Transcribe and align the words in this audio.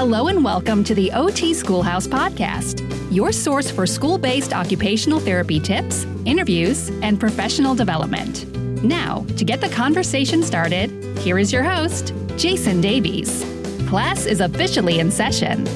Hello 0.00 0.28
and 0.28 0.42
welcome 0.42 0.82
to 0.84 0.94
the 0.94 1.12
OT 1.12 1.52
Schoolhouse 1.52 2.06
Podcast, 2.06 2.80
your 3.12 3.32
source 3.32 3.70
for 3.70 3.86
school 3.86 4.16
based 4.16 4.54
occupational 4.54 5.20
therapy 5.20 5.60
tips, 5.60 6.04
interviews, 6.24 6.88
and 7.02 7.20
professional 7.20 7.74
development. 7.74 8.50
Now, 8.82 9.26
to 9.36 9.44
get 9.44 9.60
the 9.60 9.68
conversation 9.68 10.42
started, 10.42 10.90
here 11.18 11.38
is 11.38 11.52
your 11.52 11.64
host, 11.64 12.14
Jayson 12.38 12.80
Davies. 12.80 13.44
Class 13.90 14.24
is 14.24 14.40
officially 14.40 15.00
in 15.00 15.10
session. 15.10 15.66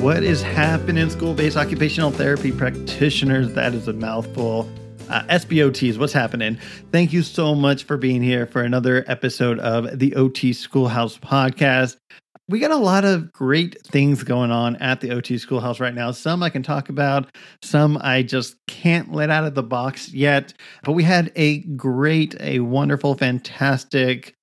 What 0.00 0.22
is 0.22 0.40
happening, 0.40 1.10
school 1.10 1.34
based 1.34 1.58
occupational 1.58 2.10
therapy 2.10 2.52
practitioners? 2.52 3.52
That 3.52 3.74
is 3.74 3.86
a 3.86 3.92
mouthful. 3.92 4.66
Uh, 5.10 5.24
SBOTs, 5.24 5.98
what's 5.98 6.14
happening? 6.14 6.56
Thank 6.90 7.12
you 7.12 7.22
so 7.22 7.54
much 7.54 7.84
for 7.84 7.98
being 7.98 8.22
here 8.22 8.46
for 8.46 8.62
another 8.62 9.04
episode 9.08 9.58
of 9.58 9.98
the 9.98 10.16
OT 10.16 10.54
Schoolhouse 10.54 11.18
podcast. 11.18 11.96
We 12.48 12.58
got 12.58 12.72
a 12.72 12.76
lot 12.76 13.04
of 13.04 13.32
great 13.32 13.80
things 13.86 14.24
going 14.24 14.50
on 14.50 14.76
at 14.76 15.00
the 15.00 15.12
OT 15.12 15.38
Schoolhouse 15.38 15.78
right 15.80 15.94
now. 15.94 16.10
Some 16.10 16.42
I 16.42 16.50
can 16.50 16.62
talk 16.62 16.88
about, 16.88 17.34
some 17.62 17.96
I 18.00 18.22
just 18.22 18.56
can't 18.66 19.12
let 19.12 19.30
out 19.30 19.44
of 19.44 19.54
the 19.54 19.62
box 19.62 20.12
yet. 20.12 20.52
But 20.82 20.92
we 20.92 21.04
had 21.04 21.30
a 21.36 21.60
great, 21.60 22.34
a 22.40 22.58
wonderful, 22.60 23.14
fantastic 23.14 24.34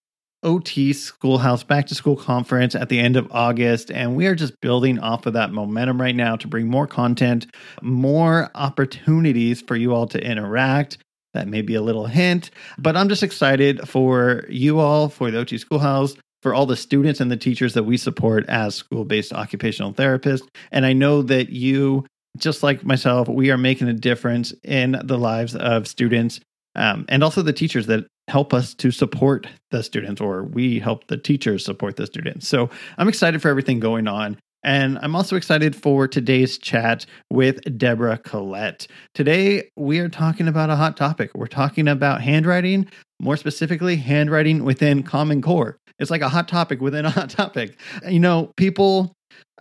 OT 0.44 0.94
Schoolhouse 0.94 1.64
Back 1.64 1.88
to 1.88 1.96
School 1.96 2.16
Conference 2.16 2.74
at 2.74 2.88
the 2.88 3.00
end 3.00 3.18
of 3.18 3.28
August. 3.32 3.92
And 3.92 4.16
we 4.16 4.26
are 4.28 4.36
just 4.36 4.60
building 4.62 4.98
off 5.00 5.26
of 5.26 5.34
that 5.34 5.52
momentum 5.52 6.00
right 6.00 6.16
now 6.16 6.38
to 6.38 6.48
bring 6.48 6.68
more 6.68 6.88
content, 6.88 7.48
more 7.82 8.50
opportunities 8.56 9.62
for 9.62 9.76
you 9.76 9.94
all 9.94 10.08
to 10.08 10.24
interact. 10.24 11.00
That 11.34 11.48
may 11.48 11.62
be 11.62 11.76
a 11.76 11.82
little 11.82 12.08
hint, 12.08 12.50
but 12.80 12.98
I'm 12.98 13.08
just 13.08 13.22
excited 13.22 13.88
for 13.88 14.46
you 14.50 14.80
all, 14.80 15.10
for 15.10 15.30
the 15.30 15.38
OT 15.40 15.60
Schoolhouse, 15.60 16.16
for 16.42 16.54
all 16.54 16.66
the 16.66 16.78
students 16.78 17.20
and 17.20 17.30
the 17.30 17.38
teachers 17.38 17.74
that 17.74 17.84
we 17.84 17.98
support 17.98 18.48
as 18.48 18.76
school 18.76 19.06
based 19.06 19.34
occupational 19.34 19.94
therapists. 19.94 20.48
And 20.72 20.86
I 20.86 20.94
know 20.94 21.22
that 21.24 21.50
you, 21.50 22.06
just 22.38 22.64
like 22.64 22.86
myself, 22.86 23.28
we 23.28 23.52
are 23.52 23.58
making 23.58 23.88
a 23.88 23.94
difference 23.94 24.54
in 24.64 25.00
the 25.04 25.18
lives 25.18 25.56
of 25.56 25.88
students 25.88 26.40
um, 26.76 27.06
and 27.10 27.24
also 27.24 27.42
the 27.42 27.54
teachers 27.54 27.88
that 27.88 28.08
help 28.28 28.54
us 28.54 28.74
to 28.76 28.92
support 28.92 29.48
the 29.72 29.84
students, 29.84 30.22
or 30.22 30.44
we 30.44 30.80
help 30.80 31.08
the 31.08 31.18
teachers 31.18 31.66
support 31.66 31.96
the 31.96 32.06
students. 32.06 32.48
So 32.48 32.70
I'm 32.98 33.10
excited 33.10 33.42
for 33.42 33.50
everything 33.50 33.80
going 33.80 34.08
on. 34.08 34.38
And 34.64 35.00
I'm 35.02 35.16
also 35.16 35.36
excited 35.36 35.76
for 35.76 36.08
today's 36.08 36.58
chat 36.58 37.06
with 37.32 37.62
Debra 37.78 38.18
Collette. 38.20 38.88
Today, 39.16 39.70
we 39.78 40.00
are 40.00 40.10
talking 40.10 40.48
about 40.48 40.70
a 40.70 40.76
hot 40.76 40.98
topic. 40.98 41.32
We're 41.34 41.48
talking 41.48 41.88
about 41.88 42.22
handwriting, 42.22 42.90
more 43.20 43.38
specifically, 43.38 43.96
handwriting 43.96 44.64
within 44.64 45.04
Common 45.04 45.42
Core. 45.42 45.78
It's 46.00 46.12
like 46.12 46.22
a 46.22 46.30
hot 46.30 46.48
topic 46.48 46.82
within 46.82 47.06
a 47.06 47.10
hot 47.20 47.30
topic. 47.30 47.80
You 48.08 48.20
know, 48.20 48.52
people 48.58 49.14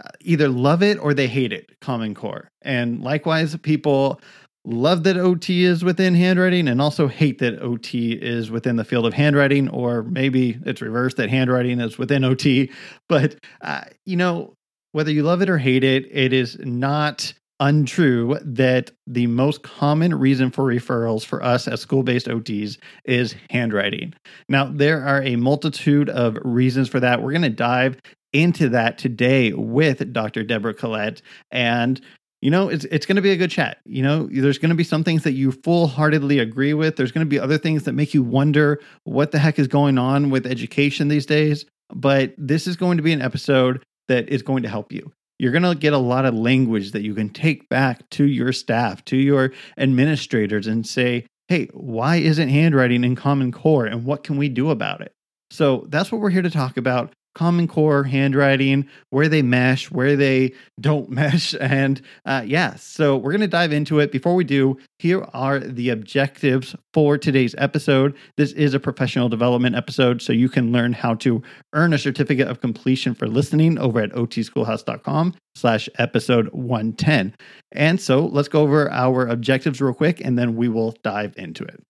uh, 0.03 0.09
either 0.20 0.48
love 0.48 0.83
it 0.83 0.98
or 0.98 1.14
they 1.14 1.27
hate 1.27 1.53
it, 1.53 1.70
Common 1.81 2.14
Core. 2.14 2.48
And 2.62 3.03
likewise, 3.03 3.56
people 3.56 4.20
love 4.64 5.03
that 5.05 5.17
OT 5.17 5.64
is 5.64 5.83
within 5.83 6.14
handwriting 6.14 6.69
and 6.69 6.81
also 6.81 7.09
hate 7.09 7.39
that 7.39 7.61
OT 7.62 8.12
is 8.12 8.51
within 8.51 8.77
the 8.77 8.84
field 8.84 9.06
of 9.06 9.14
handwriting, 9.14 9.69
or 9.70 10.03
maybe 10.03 10.59
it's 10.67 10.83
reversed 10.83 11.17
that 11.17 11.31
handwriting 11.31 11.81
is 11.81 11.98
within 11.98 12.25
OT. 12.25 12.70
But, 13.09 13.36
uh, 13.62 13.84
you 14.05 14.17
know, 14.17 14.55
whether 14.92 15.11
you 15.11 15.23
love 15.23 15.42
it 15.42 15.51
or 15.51 15.59
hate 15.59 15.84
it, 15.84 16.06
it 16.11 16.33
is 16.33 16.59
not 16.61 17.33
untrue 17.61 18.39
that 18.42 18.91
the 19.06 19.27
most 19.27 19.62
common 19.62 20.14
reason 20.14 20.51
for 20.51 20.64
referrals 20.64 21.25
for 21.25 21.42
us 21.42 21.67
as 21.67 21.81
school 21.81 22.03
based 22.03 22.27
OTs 22.27 22.78
is 23.05 23.34
handwriting. 23.51 24.14
Now, 24.48 24.67
there 24.67 25.05
are 25.05 25.23
a 25.23 25.37
multitude 25.37 26.09
of 26.09 26.39
reasons 26.42 26.89
for 26.89 27.01
that. 27.01 27.23
We're 27.23 27.33
going 27.33 27.42
to 27.42 27.51
dive 27.51 28.01
into 28.33 28.69
that 28.70 28.98
today 28.98 29.53
with 29.53 30.12
Dr. 30.12 30.45
Debra 30.45 30.75
Collette. 30.75 31.23
And 31.51 32.01
you 32.41 32.53
know, 32.53 32.69
it's 32.69 32.84
it's 32.84 33.05
going 33.05 33.17
to 33.17 33.23
be 33.23 33.33
a 33.33 33.36
good 33.36 33.51
chat. 33.51 33.79
You 33.84 34.03
know, 34.03 34.29
there's 34.31 34.59
going 34.59 34.69
to 34.69 34.77
be 34.77 34.84
some 34.84 35.03
things 35.03 35.24
that 35.24 35.33
you 35.33 35.51
full 35.51 35.89
heartedly 35.89 36.39
agree 36.39 36.73
with. 36.73 36.95
There's 36.95 37.11
going 37.11 37.27
to 37.27 37.29
be 37.29 37.41
other 37.41 37.58
things 37.58 37.83
that 37.83 37.95
make 37.95 38.14
you 38.14 38.23
wonder 38.23 38.80
what 39.02 39.33
the 39.33 39.41
heck 39.41 39.58
is 39.58 39.67
going 39.67 39.98
on 39.98 40.30
with 40.30 40.47
education 40.47 41.08
these 41.08 41.27
days. 41.27 41.64
But 41.92 42.35
this 42.39 42.68
is 42.68 42.77
going 42.77 42.98
to 42.98 43.02
be 43.02 43.13
an 43.13 43.23
episode 43.23 43.83
that 44.07 44.29
is 44.29 44.42
going 44.42 44.63
to 44.63 44.68
help 44.68 44.92
you. 44.92 45.11
You're 45.38 45.52
going 45.52 45.62
to 45.62 45.74
get 45.74 45.92
a 45.92 45.98
lot 45.98 46.24
of 46.24 46.34
language 46.34 46.92
that 46.92 47.02
you 47.02 47.14
can 47.14 47.30
take 47.30 47.68
back 47.68 48.08
to 48.10 48.24
your 48.24 48.52
staff, 48.52 49.04
to 49.06 49.16
your 49.16 49.52
administrators, 49.76 50.66
and 50.66 50.86
say, 50.86 51.26
hey, 51.48 51.68
why 51.72 52.16
isn't 52.16 52.48
handwriting 52.48 53.04
in 53.04 53.16
Common 53.16 53.52
Core 53.52 53.86
and 53.86 54.04
what 54.04 54.24
can 54.24 54.36
we 54.36 54.48
do 54.48 54.70
about 54.70 55.00
it? 55.00 55.12
So 55.50 55.86
that's 55.88 56.12
what 56.12 56.20
we're 56.20 56.30
here 56.30 56.42
to 56.42 56.50
talk 56.50 56.76
about. 56.76 57.14
Common 57.34 57.68
Core 57.68 58.05
handwriting, 58.05 58.89
where 59.11 59.28
they 59.28 59.42
mesh, 59.42 59.90
where 59.90 60.16
they 60.16 60.52
don't 60.80 61.11
mesh. 61.18 61.55
And 61.61 62.00
uh, 62.24 62.42
yeah, 62.46 62.74
so 62.77 63.16
we're 63.16 63.33
going 63.33 63.40
to 63.40 63.48
dive 63.48 63.72
into 63.72 64.00
it. 64.00 64.12
Before 64.12 64.34
we 64.34 64.44
do, 64.44 64.77
here 64.98 65.27
are 65.33 65.58
the 65.58 65.90
objectives 65.90 66.74
for 66.92 67.17
today's 67.17 67.55
episode. 67.58 68.17
This 68.36 68.52
is 68.52 68.74
a 68.74 68.80
professional 68.80 69.28
development 69.28 69.77
episode, 69.77 70.20
so 70.20 70.33
you 70.33 70.48
can 70.48 70.72
learn 70.72 70.92
how 70.92 71.14
to 71.14 71.42
earn 71.72 71.92
a 71.92 71.98
certificate 71.98 72.48
of 72.48 72.61
completion 72.61 73.14
for 73.14 73.27
listening 73.28 73.78
over 73.78 74.00
at 74.00 74.11
otschoolhouse.com 74.12 75.34
slash 75.55 75.88
episode 75.98 76.48
110. 76.48 77.34
And 77.72 78.00
so 78.00 78.27
let's 78.27 78.48
go 78.48 78.62
over 78.62 78.90
our 78.90 79.27
objectives 79.27 79.80
real 79.80 79.94
quick, 79.94 80.20
and 80.20 80.38
then 80.38 80.56
we 80.56 80.68
will 80.68 80.96
dive 81.02 81.34
into 81.36 81.64
it. 81.64 81.83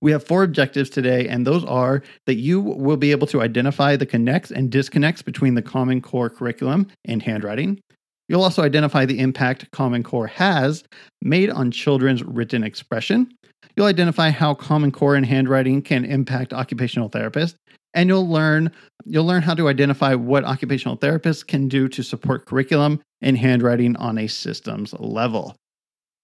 We 0.00 0.12
have 0.12 0.26
four 0.26 0.42
objectives 0.42 0.90
today, 0.90 1.26
and 1.28 1.46
those 1.46 1.64
are 1.64 2.02
that 2.26 2.34
you 2.34 2.60
will 2.60 2.96
be 2.96 3.10
able 3.10 3.26
to 3.28 3.42
identify 3.42 3.96
the 3.96 4.06
connects 4.06 4.50
and 4.50 4.70
disconnects 4.70 5.22
between 5.22 5.54
the 5.54 5.62
Common 5.62 6.00
Core 6.00 6.30
curriculum 6.30 6.86
and 7.04 7.22
handwriting. 7.22 7.80
You'll 8.28 8.42
also 8.42 8.62
identify 8.62 9.06
the 9.06 9.18
impact 9.18 9.70
Common 9.72 10.02
Core 10.02 10.26
has 10.26 10.84
made 11.22 11.50
on 11.50 11.70
children's 11.70 12.22
written 12.22 12.62
expression. 12.62 13.30
You'll 13.76 13.86
identify 13.86 14.30
how 14.30 14.54
Common 14.54 14.92
Core 14.92 15.14
and 15.14 15.24
handwriting 15.24 15.82
can 15.82 16.04
impact 16.04 16.52
occupational 16.52 17.08
therapists, 17.08 17.54
and 17.94 18.08
you'll 18.08 18.28
learn 18.28 18.70
you'll 19.04 19.24
learn 19.24 19.42
how 19.42 19.54
to 19.54 19.68
identify 19.68 20.14
what 20.14 20.44
occupational 20.44 20.96
therapists 20.96 21.46
can 21.46 21.68
do 21.68 21.88
to 21.88 22.02
support 22.02 22.44
curriculum 22.44 23.00
and 23.22 23.38
handwriting 23.38 23.96
on 23.96 24.18
a 24.18 24.26
systems 24.26 24.92
level. 24.98 25.56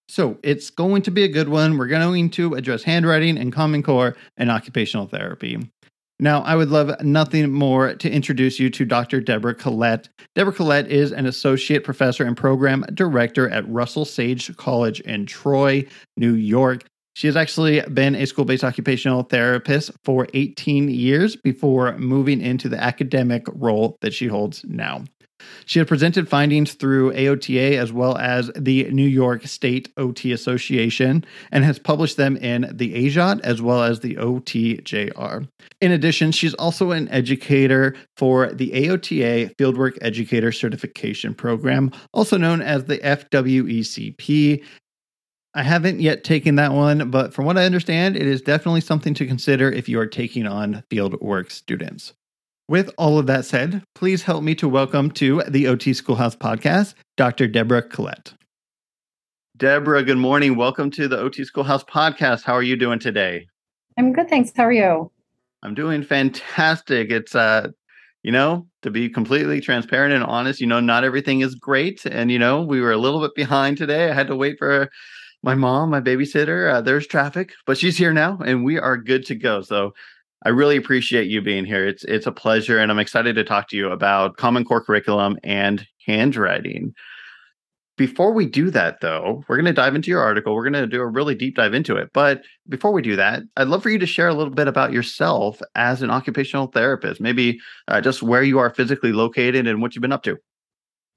So 0.09 0.39
it's 0.43 0.71
going 0.71 1.03
to 1.03 1.11
be 1.11 1.25
a 1.25 1.29
good 1.29 1.49
one. 1.49 1.79
We're 1.79 1.87
going 1.87 2.31
to 2.31 2.55
address 2.55 2.83
handwriting 2.83 3.39
and 3.39 3.53
Common 3.53 3.83
Core 3.83 4.17
and 4.37 4.51
occupational 4.51 5.07
therapy. 5.07 5.59
Now, 6.21 6.43
I 6.43 6.55
would 6.55 6.69
love 6.69 7.03
nothing 7.03 7.51
more 7.51 7.95
to 7.95 8.11
introduce 8.11 8.61
you 8.61 8.71
to 8.71 8.85
Dr. 8.85 9.21
Debra 9.21 9.55
Collette. 9.55 10.09
Debra 10.37 10.53
Collette 10.53 10.87
is 10.89 11.11
an 11.11 11.27
associate 11.27 11.83
professor 11.83 12.25
and 12.25 12.37
program 12.37 12.85
director 12.95 13.49
at 13.51 13.69
Russell 13.69 14.05
Sage 14.05 14.57
College 14.57 15.01
in 15.01 15.27
Troy, 15.27 15.85
New 16.17 16.35
York. 16.35 16.85
She 17.17 17.27
has 17.27 17.37
actually 17.37 17.81
been 17.93 18.15
a 18.15 18.27
school 18.27 18.45
based 18.45 18.65
occupational 18.65 19.23
therapist 19.25 19.91
for 20.05 20.29
18 20.35 20.89
years 20.89 21.37
before 21.37 21.97
moving 21.99 22.41
into 22.41 22.69
the 22.69 22.83
academic 22.83 23.45
role 23.53 23.97
that 24.01 24.15
she 24.15 24.27
holds 24.27 24.65
now. 24.65 25.05
She 25.67 25.79
had 25.79 25.89
presented 25.89 26.29
findings 26.29 26.75
through 26.75 27.13
AOTA 27.13 27.79
as 27.79 27.93
well 27.93 28.17
as 28.19 28.51
the 28.57 28.91
New 28.91 29.07
York 29.07 29.47
State 29.47 29.93
OT 29.97 30.33
Association 30.33 31.25
and 31.53 31.65
has 31.65 31.79
published 31.79 32.17
them 32.17 32.37
in 32.37 32.71
the 32.73 32.95
AJOT 32.95 33.41
as 33.41 33.63
well 33.63 33.83
as 33.83 34.01
the 34.01 34.17
OTJR. 34.17 35.49
In 35.81 35.93
addition, 35.93 36.33
she's 36.33 36.55
also 36.55 36.91
an 36.91 37.09
educator 37.09 37.95
for 38.17 38.53
the 38.53 38.71
AOTA 38.71 39.55
Fieldwork 39.57 39.99
Educator 40.01 40.53
Certification 40.53 41.35
Program, 41.35 41.91
also 42.13 42.37
known 42.37 42.61
as 42.61 42.85
the 42.85 42.99
FWECP. 42.99 44.65
I 45.57 45.63
haven't 45.63 46.01
yet 46.01 46.25
taken 46.25 46.57
that 46.57 46.73
one, 46.73 47.11
but 47.11 47.33
from 47.33 47.45
what 47.45 47.57
I 47.57 47.65
understand, 47.65 48.17
it 48.17 48.27
is 48.27 48.43
definitely 48.43 48.81
something 48.81 49.15
to 49.15 49.27
consider 49.27 49.71
if 49.71 49.89
you 49.89 50.01
are 50.01 50.07
taking 50.07 50.47
on 50.47 50.83
fieldwork 50.91 51.53
students. 51.53 52.13
With 52.67 52.91
all 52.97 53.19
of 53.19 53.27
that 53.27 53.45
said, 53.45 53.83
please 53.95 54.23
help 54.23 54.43
me 54.43 54.55
to 54.55 54.67
welcome 54.67 55.11
to 55.13 55.43
the 55.47 55.67
OT 55.67 55.93
Schoolhouse 55.93 56.35
podcast, 56.35 56.95
Dr. 57.19 57.47
Debra 57.47 57.83
Collette. 57.83 58.33
Debra, 59.59 60.03
good 60.03 60.17
morning. 60.17 60.57
Welcome 60.57 60.91
to 60.93 61.07
the 61.07 61.19
OT 61.19 61.45
Schoolhouse 61.45 61.85
podcast. 61.85 62.43
How 62.43 62.55
are 62.55 62.63
you 62.63 62.77
doing 62.77 62.99
today? 62.99 63.47
I'm 63.99 64.15
good, 64.15 64.31
thanks. 64.31 64.51
How 64.57 64.65
are 64.65 64.73
you? 64.73 65.13
I'm 65.63 65.75
doing 65.75 66.03
fantastic. 66.03 67.11
It's 67.11 67.35
uh 67.35 67.69
you 68.23 68.33
know, 68.33 68.67
to 68.81 68.91
be 68.91 69.11
completely 69.11 69.61
transparent 69.61 70.15
and 70.15 70.25
honest, 70.25 70.59
you 70.59 70.67
know, 70.67 70.81
not 70.81 71.05
everything 71.05 71.41
is 71.41 71.55
great 71.55 72.07
and 72.07 72.31
you 72.31 72.39
know, 72.39 72.63
we 72.63 72.81
were 72.81 72.93
a 72.93 72.97
little 72.97 73.21
bit 73.21 73.35
behind 73.35 73.77
today. 73.77 74.09
I 74.09 74.15
had 74.15 74.29
to 74.29 74.37
wait 74.37 74.57
for 74.59 74.89
my 75.43 75.55
mom, 75.55 75.91
my 75.91 76.01
babysitter. 76.01 76.73
Uh, 76.73 76.81
there's 76.81 77.07
traffic, 77.07 77.53
but 77.67 77.77
she's 77.77 77.99
here 77.99 78.15
now 78.15 78.39
and 78.39 78.65
we 78.65 78.79
are 78.79 78.97
good 78.97 79.27
to 79.27 79.35
go. 79.35 79.61
So 79.61 79.93
I 80.45 80.51
really 80.51 80.77
appreciate 80.77 81.29
you 81.29 81.41
being 81.41 81.65
here. 81.65 81.87
It's 81.87 82.05
it's 82.05 82.27
a 82.27 82.33
pleasure, 82.33 82.79
and 82.79 82.91
I'm 82.91 82.99
excited 82.99 83.35
to 83.37 83.45
talk 83.45 83.69
to 83.69 83.77
you 83.77 83.91
about 83.91 84.37
Common 84.37 84.65
Core 84.65 84.85
curriculum 84.85 85.39
and 85.43 85.87
handwriting. 86.07 86.95
Before 87.97 88.33
we 88.33 88.47
do 88.47 88.71
that, 88.71 89.01
though, 89.01 89.45
we're 89.47 89.57
going 89.57 89.67
to 89.67 89.73
dive 89.73 89.95
into 89.95 90.11
your 90.11 90.21
article. 90.21 90.55
We're 90.55 90.69
going 90.69 90.73
to 90.73 90.87
do 90.87 91.01
a 91.01 91.07
really 91.07 91.37
deep 91.37 91.55
dive 91.55 91.75
into 91.75 91.95
it. 91.97 92.11
But 92.13 92.43
before 92.69 92.91
we 92.91 93.03
do 93.03 93.15
that, 93.15 93.43
I'd 93.57 93.69
love 93.69 93.85
for 93.85 93.91
you 93.91 94.01
to 94.01 94.07
share 94.07 94.27
a 94.27 94.35
little 94.35 94.53
bit 94.53 94.67
about 94.67 94.93
yourself 94.93 95.63
as 95.77 96.03
an 96.03 96.11
occupational 96.11 96.67
therapist, 96.67 97.21
maybe 97.21 97.61
uh, 97.87 98.01
just 98.01 98.21
where 98.21 98.43
you 98.43 98.59
are 98.59 98.75
physically 98.75 99.13
located 99.13 99.69
and 99.69 99.81
what 99.81 99.95
you've 99.95 100.03
been 100.03 100.13
up 100.13 100.25
to. 100.25 100.37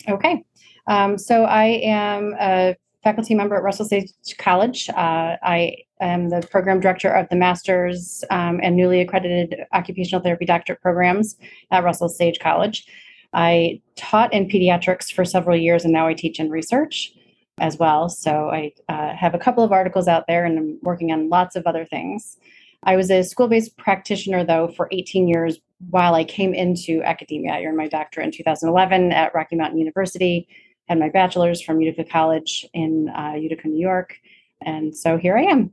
Okay. 0.07 0.44
Um, 0.85 1.18
so 1.18 1.45
I 1.45 1.81
am 1.83 2.35
a 2.39 2.75
faculty 3.03 3.33
member 3.33 3.56
at 3.56 3.63
Russell 3.63 3.85
Sage 3.85 4.12
College. 4.38 4.88
Uh, 4.89 5.38
I 5.41 5.77
am 6.01 6.29
the 6.29 6.47
program 6.49 6.79
director 6.79 7.09
of 7.09 7.27
the 7.29 7.35
master's 7.35 8.23
um, 8.29 8.59
and 8.61 8.75
newly 8.75 9.01
accredited 9.01 9.65
occupational 9.73 10.21
therapy 10.21 10.45
doctorate 10.45 10.81
programs 10.81 11.35
at 11.71 11.83
Russell 11.83 12.09
Sage 12.09 12.39
College. 12.39 12.85
I 13.33 13.81
taught 13.95 14.33
in 14.33 14.47
pediatrics 14.47 15.11
for 15.11 15.25
several 15.25 15.57
years 15.57 15.83
and 15.83 15.94
now 15.94 16.07
I 16.07 16.13
teach 16.13 16.39
in 16.39 16.49
research 16.49 17.13
as 17.59 17.77
well. 17.77 18.09
So 18.09 18.49
I 18.49 18.71
uh, 18.88 19.15
have 19.15 19.33
a 19.33 19.39
couple 19.39 19.63
of 19.63 19.71
articles 19.71 20.07
out 20.07 20.25
there 20.27 20.45
and 20.45 20.57
I'm 20.57 20.79
working 20.81 21.11
on 21.11 21.29
lots 21.29 21.55
of 21.55 21.65
other 21.65 21.85
things. 21.85 22.38
I 22.83 22.95
was 22.95 23.09
a 23.09 23.23
school 23.23 23.47
based 23.47 23.77
practitioner 23.77 24.45
though 24.45 24.69
for 24.69 24.88
18 24.91 25.27
years 25.27 25.59
while 25.89 26.15
I 26.15 26.23
came 26.23 26.53
into 26.53 27.01
academia. 27.03 27.53
I 27.53 27.63
earned 27.63 27.77
my 27.77 27.88
doctorate 27.88 28.25
in 28.25 28.31
2011 28.31 29.11
at 29.11 29.33
Rocky 29.33 29.55
Mountain 29.55 29.79
University, 29.79 30.47
had 30.88 31.00
my 31.00 31.09
bachelor's 31.09 31.61
from 31.61 31.81
Utica 31.81 32.09
College 32.09 32.65
in 32.73 33.09
uh, 33.09 33.33
Utica, 33.33 33.67
New 33.67 33.79
York. 33.79 34.15
And 34.61 34.95
so 34.95 35.17
here 35.17 35.38
I 35.38 35.43
am. 35.43 35.71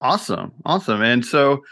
Awesome. 0.00 0.52
Awesome. 0.64 1.02
And 1.02 1.24
so 1.24 1.62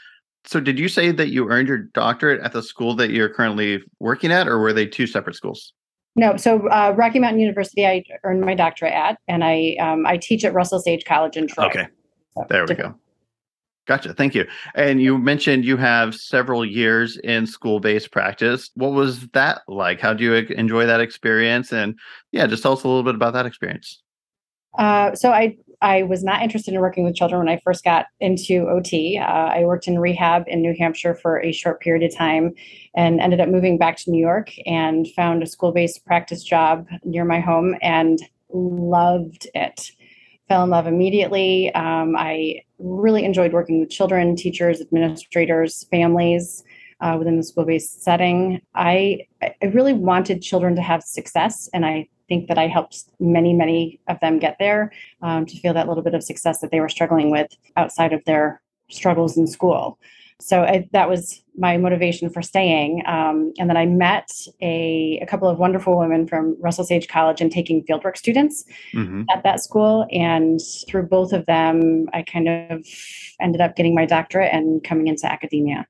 so 0.44 0.60
did 0.60 0.78
you 0.78 0.88
say 0.88 1.10
that 1.10 1.28
you 1.28 1.48
earned 1.50 1.68
your 1.68 1.78
doctorate 1.78 2.40
at 2.40 2.52
the 2.52 2.62
school 2.62 2.94
that 2.96 3.10
you're 3.10 3.28
currently 3.28 3.82
working 4.00 4.32
at, 4.32 4.48
or 4.48 4.58
were 4.58 4.72
they 4.72 4.86
two 4.86 5.06
separate 5.06 5.36
schools? 5.36 5.74
No, 6.16 6.36
so 6.36 6.66
uh, 6.68 6.94
Rocky 6.96 7.18
Mountain 7.18 7.40
University, 7.40 7.86
I 7.86 8.02
earned 8.24 8.40
my 8.40 8.54
doctorate 8.54 8.94
at, 8.94 9.18
and 9.28 9.44
I 9.44 9.76
um, 9.78 10.06
I 10.06 10.16
teach 10.16 10.44
at 10.44 10.54
Russell 10.54 10.80
Sage 10.80 11.04
College 11.04 11.36
in 11.36 11.48
Troy. 11.48 11.66
Okay, 11.66 11.86
so 12.34 12.46
there 12.48 12.64
we 12.66 12.74
go. 12.74 12.94
Gotcha. 13.86 14.12
Thank 14.12 14.34
you. 14.34 14.46
And 14.74 15.00
you 15.00 15.16
mentioned 15.16 15.64
you 15.64 15.78
have 15.78 16.14
several 16.14 16.64
years 16.64 17.16
in 17.24 17.46
school 17.46 17.80
based 17.80 18.10
practice. 18.10 18.70
What 18.74 18.92
was 18.92 19.28
that 19.28 19.62
like? 19.66 19.98
How 19.98 20.12
do 20.12 20.24
you 20.24 20.34
enjoy 20.34 20.84
that 20.86 21.00
experience? 21.00 21.72
And 21.72 21.98
yeah, 22.32 22.46
just 22.46 22.62
tell 22.62 22.72
us 22.72 22.84
a 22.84 22.88
little 22.88 23.02
bit 23.02 23.14
about 23.14 23.32
that 23.32 23.46
experience. 23.46 24.02
Uh, 24.78 25.14
so 25.14 25.30
I 25.30 25.56
I 25.80 26.02
was 26.02 26.24
not 26.24 26.42
interested 26.42 26.74
in 26.74 26.80
working 26.80 27.04
with 27.04 27.14
children 27.14 27.38
when 27.38 27.48
I 27.48 27.60
first 27.62 27.84
got 27.84 28.06
into 28.18 28.66
OT. 28.68 29.16
Uh, 29.16 29.24
I 29.24 29.64
worked 29.64 29.86
in 29.86 29.98
rehab 29.98 30.44
in 30.48 30.60
New 30.60 30.74
Hampshire 30.76 31.14
for 31.14 31.40
a 31.40 31.52
short 31.52 31.80
period 31.80 32.02
of 32.02 32.16
time 32.16 32.52
and 32.96 33.20
ended 33.20 33.40
up 33.40 33.48
moving 33.48 33.78
back 33.78 33.96
to 33.98 34.10
New 34.10 34.20
York 34.20 34.50
and 34.66 35.06
found 35.14 35.42
a 35.42 35.46
school 35.46 35.70
based 35.70 36.04
practice 36.04 36.42
job 36.42 36.86
near 37.04 37.24
my 37.24 37.38
home 37.38 37.76
and 37.80 38.18
loved 38.52 39.46
it. 39.54 39.92
Fell 40.48 40.64
in 40.64 40.70
love 40.70 40.86
immediately. 40.86 41.72
Um, 41.74 42.16
I 42.16 42.62
really 42.78 43.24
enjoyed 43.24 43.52
working 43.52 43.80
with 43.80 43.90
children, 43.90 44.34
teachers, 44.34 44.80
administrators, 44.80 45.84
families. 45.90 46.64
Uh, 47.00 47.14
within 47.16 47.36
the 47.36 47.44
school 47.44 47.64
based 47.64 48.02
setting. 48.02 48.60
I, 48.74 49.20
I 49.40 49.66
really 49.66 49.92
wanted 49.92 50.42
children 50.42 50.74
to 50.74 50.82
have 50.82 51.04
success, 51.04 51.70
and 51.72 51.86
I 51.86 52.08
think 52.28 52.48
that 52.48 52.58
I 52.58 52.66
helped 52.66 53.04
many, 53.18 53.52
many 53.52 54.00
of 54.08 54.20
them 54.20 54.38
get 54.38 54.56
there 54.58 54.92
um, 55.22 55.46
to 55.46 55.58
feel 55.58 55.74
that 55.74 55.88
little 55.88 56.02
bit 56.02 56.14
of 56.14 56.22
success 56.22 56.60
that 56.60 56.70
they 56.70 56.80
were 56.80 56.88
struggling 56.88 57.30
with 57.30 57.48
outside 57.76 58.12
of 58.12 58.24
their 58.24 58.60
struggles 58.90 59.36
in 59.36 59.46
school. 59.46 59.98
So 60.40 60.62
I, 60.62 60.88
that 60.92 61.08
was 61.08 61.42
my 61.56 61.76
motivation 61.76 62.30
for 62.30 62.42
staying. 62.42 63.02
Um, 63.06 63.52
and 63.58 63.68
then 63.68 63.76
I 63.76 63.86
met 63.86 64.30
a, 64.62 65.18
a, 65.20 65.26
couple 65.26 65.48
of 65.48 65.58
wonderful 65.58 65.98
women 65.98 66.28
from 66.28 66.56
Russell 66.60 66.84
Sage 66.84 67.08
College 67.08 67.40
and 67.40 67.50
taking 67.50 67.84
fieldwork 67.84 68.16
students 68.16 68.64
mm-hmm. 68.94 69.24
at 69.30 69.42
that 69.42 69.60
school. 69.60 70.06
And 70.12 70.60
through 70.86 71.04
both 71.04 71.32
of 71.32 71.44
them, 71.46 72.08
I 72.12 72.22
kind 72.22 72.48
of 72.48 72.86
ended 73.40 73.60
up 73.60 73.74
getting 73.74 73.96
my 73.96 74.06
doctorate 74.06 74.52
and 74.52 74.82
coming 74.84 75.08
into 75.08 75.26
academia. 75.26 75.86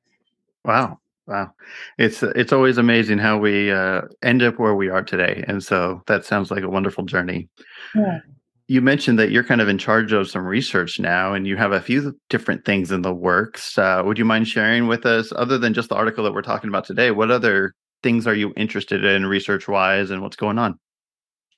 Wow. 0.65 0.99
Wow, 1.29 1.53
it's 1.99 2.23
it's 2.23 2.55
always 2.55 2.79
amazing 2.79 3.19
how 3.19 3.37
we 3.37 3.71
uh, 3.71 4.01
end 4.23 4.43
up 4.43 4.59
where 4.59 4.75
we 4.75 4.89
are 4.89 5.03
today, 5.03 5.45
and 5.47 5.63
so 5.63 6.01
that 6.07 6.25
sounds 6.25 6.51
like 6.51 6.63
a 6.63 6.71
wonderful 6.71 7.05
journey. 7.05 7.51
Yeah. 7.95 8.21
You 8.67 8.81
mentioned 8.81 9.19
that 9.19 9.31
you're 9.31 9.45
kind 9.45 9.61
of 9.61 9.69
in 9.69 9.77
charge 9.77 10.13
of 10.13 10.31
some 10.31 10.47
research 10.47 10.99
now, 10.99 11.35
and 11.35 11.47
you 11.47 11.59
have 11.59 11.73
a 11.73 11.83
few 11.83 12.19
different 12.31 12.65
things 12.65 12.91
in 12.91 13.03
the 13.03 13.13
works. 13.13 13.77
Uh, 13.77 14.03
would 14.07 14.19
you 14.19 14.25
mind 14.25 14.49
sharing 14.49 14.87
with 14.87 15.05
us, 15.05 15.31
other 15.37 15.59
than 15.59 15.75
just 15.75 15.91
the 15.91 15.95
article 15.97 16.25
that 16.25 16.33
we're 16.33 16.41
talking 16.41 16.69
about 16.69 16.87
today, 16.87 17.11
what 17.11 17.31
other 17.31 17.75
things 18.03 18.27
are 18.27 18.35
you 18.35 18.55
interested 18.57 19.05
in 19.05 19.27
research 19.27 19.69
wise, 19.69 20.11
and 20.11 20.23
what's 20.23 20.37
going 20.37 20.59
on? 20.59 20.79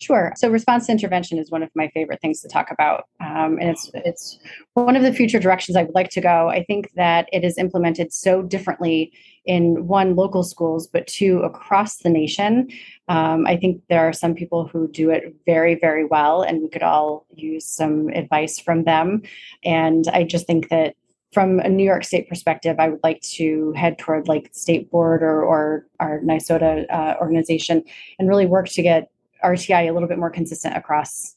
Sure. 0.01 0.33
So 0.37 0.49
response 0.49 0.89
intervention 0.89 1.39
is 1.39 1.51
one 1.51 1.63
of 1.63 1.69
my 1.75 1.89
favorite 1.89 2.23
things 2.23 2.41
to 2.41 2.49
talk 2.49 2.71
about, 2.71 3.05
um, 3.21 3.59
and 3.61 3.69
it's 3.69 3.91
it's 3.95 4.39
one 4.73 4.97
of 4.97 5.03
the 5.03 5.13
future 5.13 5.39
directions 5.39 5.77
I 5.77 5.83
would 5.83 5.95
like 5.95 6.09
to 6.11 6.23
go. 6.23 6.49
I 6.49 6.65
think 6.65 6.91
that 6.95 7.29
it 7.35 7.45
is 7.45 7.59
implemented 7.59 8.11
so 8.11 8.41
differently 8.41 9.13
in 9.45 9.87
one 9.87 10.17
local 10.17 10.43
schools, 10.43 10.87
but 10.87 11.07
two 11.07 11.41
across 11.41 11.99
the 11.99 12.09
nation. 12.09 12.69
Um, 13.09 13.47
I 13.47 13.59
think 13.59 13.83
there 13.91 14.09
are 14.09 14.15
some 14.15 14.35
people 14.35 14.67
who 14.69 14.89
do 14.89 15.11
it 15.11 15.35
very 15.45 15.75
very 15.75 16.07
well, 16.07 16.41
and 16.41 16.63
we 16.63 16.71
could 16.71 16.83
all 16.83 17.27
use 17.35 17.67
some 17.67 18.09
advice 18.09 18.59
from 18.59 18.85
them. 18.85 19.21
And 19.65 20.07
I 20.09 20.25
just 20.25 20.47
think 20.47 20.71
that 20.71 20.95
from 21.33 21.61
a 21.61 21.69
New 21.69 21.85
York 21.85 22.05
State 22.05 22.27
perspective, 22.27 22.77
I 22.79 22.89
would 22.89 23.01
like 23.05 23.21
to 23.37 23.73
head 23.77 23.99
toward 23.99 24.29
like 24.29 24.49
state 24.53 24.91
board 24.91 25.23
or, 25.23 25.45
or 25.45 25.87
our 26.01 26.21
NYSOTA 26.21 26.87
uh, 26.91 27.15
organization 27.21 27.85
and 28.19 28.29
really 28.29 28.47
work 28.47 28.69
to 28.71 28.83
get 28.83 29.11
RTI 29.45 29.89
a 29.89 29.93
little 29.93 30.09
bit 30.09 30.19
more 30.19 30.31
consistent 30.31 30.77
across 30.77 31.35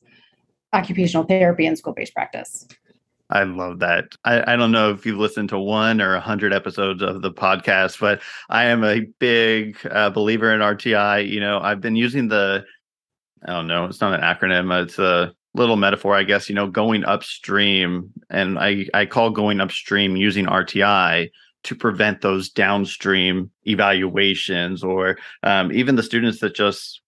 occupational 0.73 1.23
therapy 1.23 1.65
and 1.65 1.77
school 1.77 1.93
based 1.93 2.13
practice. 2.13 2.67
I 3.29 3.43
love 3.43 3.79
that. 3.79 4.15
I, 4.25 4.53
I 4.53 4.55
don't 4.55 4.71
know 4.71 4.91
if 4.91 5.05
you've 5.05 5.17
listened 5.17 5.49
to 5.49 5.59
one 5.59 6.01
or 6.01 6.15
a 6.15 6.21
hundred 6.21 6.53
episodes 6.53 7.01
of 7.01 7.21
the 7.21 7.31
podcast, 7.31 7.99
but 7.99 8.21
I 8.49 8.65
am 8.65 8.83
a 8.83 9.01
big 9.19 9.77
uh, 9.89 10.09
believer 10.11 10.53
in 10.53 10.59
RTI. 10.59 11.27
You 11.27 11.39
know, 11.39 11.59
I've 11.59 11.81
been 11.81 11.95
using 11.95 12.27
the, 12.27 12.63
I 13.45 13.53
don't 13.53 13.67
know, 13.67 13.85
it's 13.85 14.01
not 14.01 14.13
an 14.13 14.21
acronym. 14.21 14.83
It's 14.83 14.99
a 14.99 15.33
little 15.55 15.77
metaphor, 15.77 16.15
I 16.15 16.23
guess. 16.23 16.49
You 16.49 16.55
know, 16.55 16.67
going 16.67 17.05
upstream, 17.05 18.11
and 18.29 18.59
I 18.59 18.87
I 18.93 19.05
call 19.05 19.29
going 19.29 19.61
upstream 19.61 20.15
using 20.15 20.45
RTI 20.45 21.29
to 21.63 21.75
prevent 21.75 22.21
those 22.21 22.49
downstream 22.49 23.49
evaluations 23.65 24.83
or 24.83 25.17
um, 25.43 25.71
even 25.71 25.95
the 25.95 26.03
students 26.03 26.39
that 26.39 26.53
just 26.53 27.01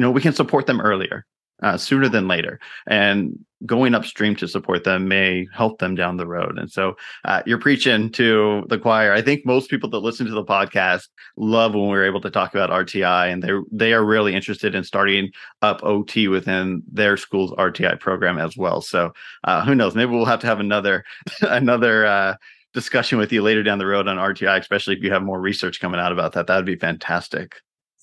you 0.00 0.06
know 0.06 0.10
we 0.10 0.22
can 0.22 0.32
support 0.32 0.66
them 0.66 0.80
earlier 0.80 1.26
uh, 1.62 1.76
sooner 1.76 2.08
than 2.08 2.28
later. 2.28 2.58
And 2.86 3.38
going 3.66 3.94
upstream 3.94 4.34
to 4.36 4.48
support 4.48 4.84
them 4.84 5.08
may 5.08 5.46
help 5.52 5.78
them 5.78 5.94
down 5.94 6.16
the 6.16 6.26
road. 6.26 6.58
And 6.58 6.70
so 6.70 6.96
uh, 7.26 7.42
you're 7.44 7.58
preaching 7.58 8.10
to 8.12 8.64
the 8.70 8.78
choir. 8.78 9.12
I 9.12 9.20
think 9.20 9.44
most 9.44 9.68
people 9.68 9.90
that 9.90 9.98
listen 9.98 10.26
to 10.26 10.32
the 10.32 10.44
podcast 10.44 11.08
love 11.36 11.74
when 11.74 11.88
we're 11.88 12.06
able 12.06 12.22
to 12.22 12.30
talk 12.30 12.54
about 12.54 12.70
rti 12.70 13.30
and 13.30 13.42
they're 13.42 13.60
they 13.70 13.92
are 13.92 14.02
really 14.02 14.34
interested 14.34 14.74
in 14.74 14.82
starting 14.82 15.30
up 15.60 15.82
ot 15.82 16.30
within 16.30 16.82
their 16.90 17.18
school's 17.18 17.52
rti 17.52 18.00
program 18.00 18.38
as 18.38 18.56
well. 18.56 18.80
So 18.80 19.12
uh, 19.44 19.62
who 19.62 19.74
knows? 19.74 19.94
Maybe 19.94 20.12
we'll 20.12 20.24
have 20.24 20.40
to 20.40 20.46
have 20.46 20.60
another 20.60 21.04
another 21.42 22.06
uh, 22.06 22.36
discussion 22.72 23.18
with 23.18 23.30
you 23.30 23.42
later 23.42 23.62
down 23.62 23.78
the 23.78 23.86
road 23.86 24.08
on 24.08 24.16
rti 24.16 24.58
especially 24.58 24.96
if 24.96 25.02
you 25.02 25.12
have 25.12 25.22
more 25.22 25.40
research 25.40 25.80
coming 25.80 26.00
out 26.00 26.12
about 26.12 26.32
that. 26.32 26.46
That 26.46 26.56
would 26.56 26.64
be 26.64 26.76
fantastic 26.76 27.56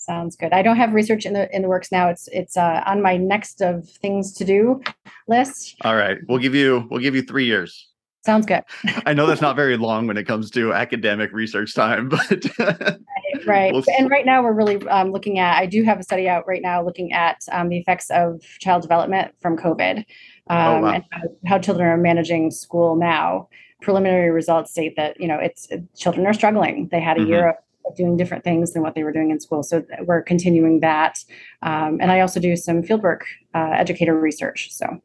Sounds 0.07 0.37
good. 0.37 0.53
I 0.53 0.61
don't 0.61 0.77
have 0.77 0.93
research 0.93 1.25
in 1.25 1.33
the 1.33 1.53
in 1.53 1.63
the 1.63 1.67
works 1.67 1.91
now. 1.91 2.07
It's 2.07 2.29
it's 2.29 2.55
uh, 2.55 2.81
on 2.85 3.01
my 3.01 3.17
next 3.17 3.61
of 3.61 3.89
things 3.89 4.31
to 4.35 4.45
do 4.45 4.81
list. 5.27 5.75
All 5.81 5.97
right, 5.97 6.17
we'll 6.29 6.39
give 6.39 6.55
you 6.55 6.87
we'll 6.89 7.01
give 7.01 7.13
you 7.13 7.23
three 7.23 7.43
years. 7.43 7.89
Sounds 8.25 8.45
good. 8.45 8.63
I 9.05 9.13
know 9.13 9.25
that's 9.25 9.41
not 9.41 9.57
very 9.57 9.75
long 9.75 10.07
when 10.07 10.15
it 10.15 10.23
comes 10.23 10.49
to 10.51 10.73
academic 10.73 11.33
research 11.33 11.75
time, 11.75 12.07
but 12.29 12.45
right. 12.57 12.97
right. 13.45 13.73
We'll 13.73 13.83
and 13.99 14.09
right 14.09 14.25
now 14.25 14.41
we're 14.41 14.53
really 14.53 14.87
um, 14.87 15.11
looking 15.11 15.39
at. 15.39 15.57
I 15.57 15.65
do 15.65 15.83
have 15.83 15.99
a 15.99 16.03
study 16.03 16.29
out 16.29 16.47
right 16.47 16.61
now 16.61 16.81
looking 16.81 17.11
at 17.11 17.43
um, 17.51 17.67
the 17.67 17.77
effects 17.77 18.09
of 18.09 18.41
child 18.59 18.83
development 18.83 19.35
from 19.41 19.57
COVID 19.57 20.05
oh, 20.49 20.55
um, 20.55 20.77
oh, 20.77 20.81
wow. 20.83 20.93
and 20.93 21.03
how, 21.11 21.21
how 21.47 21.59
children 21.59 21.85
are 21.89 21.97
managing 21.97 22.49
school 22.49 22.95
now 22.95 23.49
preliminary 23.81 24.31
results 24.31 24.71
state 24.71 24.95
that 24.95 25.19
you 25.19 25.27
know 25.27 25.37
it's 25.37 25.67
children 25.97 26.25
are 26.25 26.33
struggling. 26.33 26.87
They 26.91 27.01
had 27.01 27.17
a 27.17 27.19
mm-hmm. 27.19 27.29
year 27.29 27.49
of 27.49 27.55
doing 27.95 28.17
different 28.17 28.43
things 28.43 28.73
than 28.73 28.81
what 28.81 28.95
they 28.95 29.03
were 29.03 29.11
doing 29.11 29.31
in 29.31 29.39
school. 29.39 29.63
So 29.63 29.83
we're 30.01 30.21
continuing 30.21 30.79
that. 30.81 31.23
Um, 31.61 31.99
and 32.01 32.11
I 32.11 32.21
also 32.21 32.39
do 32.39 32.55
some 32.55 32.81
fieldwork 32.81 33.21
uh, 33.53 33.71
educator 33.71 34.19
research. 34.19 34.73
So, 34.73 34.99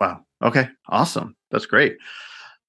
wow. 0.00 0.24
Okay. 0.42 0.68
Awesome. 0.88 1.36
That's 1.50 1.66
great. 1.66 1.96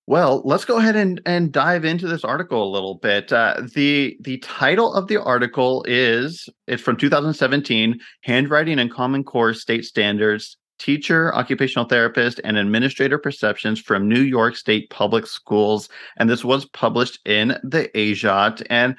Well, 0.10 0.42
let's 0.46 0.63
go 0.63 0.77
ahead 0.77 0.96
and, 0.96 1.22
and 1.25 1.51
dive 1.51 1.84
into 1.84 2.08
this 2.08 2.24
article 2.24 2.63
a 2.63 2.72
little 2.72 2.96
bit. 2.96 3.34
Uh, 3.34 3.63
the 3.75 4.18
the 4.22 4.38
title 4.38 4.94
of 4.94 5.08
the 5.08 5.22
article 5.22 5.84
is 5.86 6.48
it's 6.66 6.82
from 6.82 6.96
2017, 6.96 8.00
Handwriting 8.22 8.80
and 8.80 8.89
Common 8.89 9.25
Core 9.25 9.54
State 9.54 9.84
Standards, 9.84 10.56
Teacher, 10.80 11.36
Occupational 11.36 11.89
Therapist, 11.89 12.39
and 12.46 12.58
Administrator 12.58 13.18
Perceptions 13.18 13.82
from 13.82 14.08
New 14.08 14.22
York 14.22 14.56
State 14.56 14.89
Public 14.89 15.27
Schools. 15.27 15.89
And 16.18 16.30
this 16.30 16.46
was 16.46 16.66
published 16.66 17.20
in 17.25 17.58
the 17.63 17.89
AJOT. 17.94 18.63
And 18.70 18.96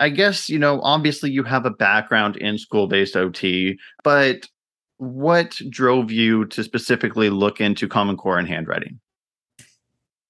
I 0.00 0.10
guess, 0.10 0.48
you 0.48 0.58
know, 0.58 0.80
obviously 0.82 1.30
you 1.30 1.42
have 1.44 1.66
a 1.66 1.70
background 1.70 2.36
in 2.36 2.58
school 2.58 2.86
based 2.86 3.16
OT, 3.16 3.78
but 4.04 4.46
what 4.98 5.58
drove 5.70 6.10
you 6.10 6.44
to 6.46 6.62
specifically 6.62 7.30
look 7.30 7.60
into 7.60 7.88
Common 7.88 8.16
Core 8.16 8.38
and 8.38 8.48
handwriting? 8.48 9.00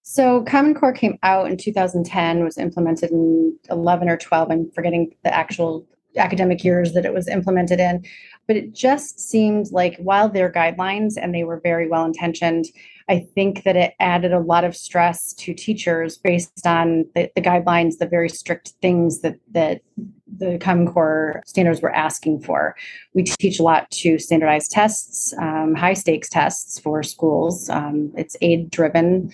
So 0.02 0.42
Common 0.44 0.74
Core 0.74 0.92
came 0.92 1.18
out 1.22 1.50
in 1.50 1.58
2010, 1.58 2.42
was 2.42 2.56
implemented 2.56 3.10
in 3.10 3.58
11 3.70 4.08
or 4.08 4.16
12. 4.16 4.50
I'm 4.50 4.70
forgetting 4.70 5.14
the 5.22 5.34
actual 5.34 5.86
academic 6.16 6.64
years 6.64 6.94
that 6.94 7.04
it 7.04 7.12
was 7.12 7.28
implemented 7.28 7.78
in. 7.78 8.04
But 8.46 8.56
it 8.56 8.74
just 8.74 9.20
seemed 9.20 9.66
like 9.70 9.96
while 9.98 10.30
they're 10.30 10.50
guidelines 10.50 11.14
and 11.20 11.34
they 11.34 11.44
were 11.44 11.60
very 11.60 11.88
well 11.88 12.06
intentioned, 12.06 12.66
I 13.08 13.26
think 13.34 13.64
that 13.64 13.76
it 13.76 13.94
added 14.00 14.32
a 14.32 14.40
lot 14.40 14.64
of 14.64 14.76
stress 14.76 15.32
to 15.34 15.54
teachers 15.54 16.18
based 16.18 16.66
on 16.66 17.06
the, 17.14 17.30
the 17.34 17.40
guidelines, 17.40 17.98
the 17.98 18.06
very 18.06 18.28
strict 18.28 18.74
things 18.82 19.20
that 19.22 19.36
that 19.52 19.80
the 20.36 20.58
Common 20.58 20.86
Core 20.86 21.42
standards 21.46 21.80
were 21.80 21.94
asking 21.94 22.42
for. 22.42 22.76
We 23.14 23.24
teach 23.24 23.58
a 23.58 23.62
lot 23.62 23.90
to 23.92 24.18
standardized 24.18 24.70
tests, 24.70 25.34
um, 25.38 25.74
high 25.74 25.94
stakes 25.94 26.28
tests 26.28 26.78
for 26.78 27.02
schools. 27.02 27.68
Um, 27.70 28.12
it's 28.16 28.36
aid 28.42 28.70
driven. 28.70 29.32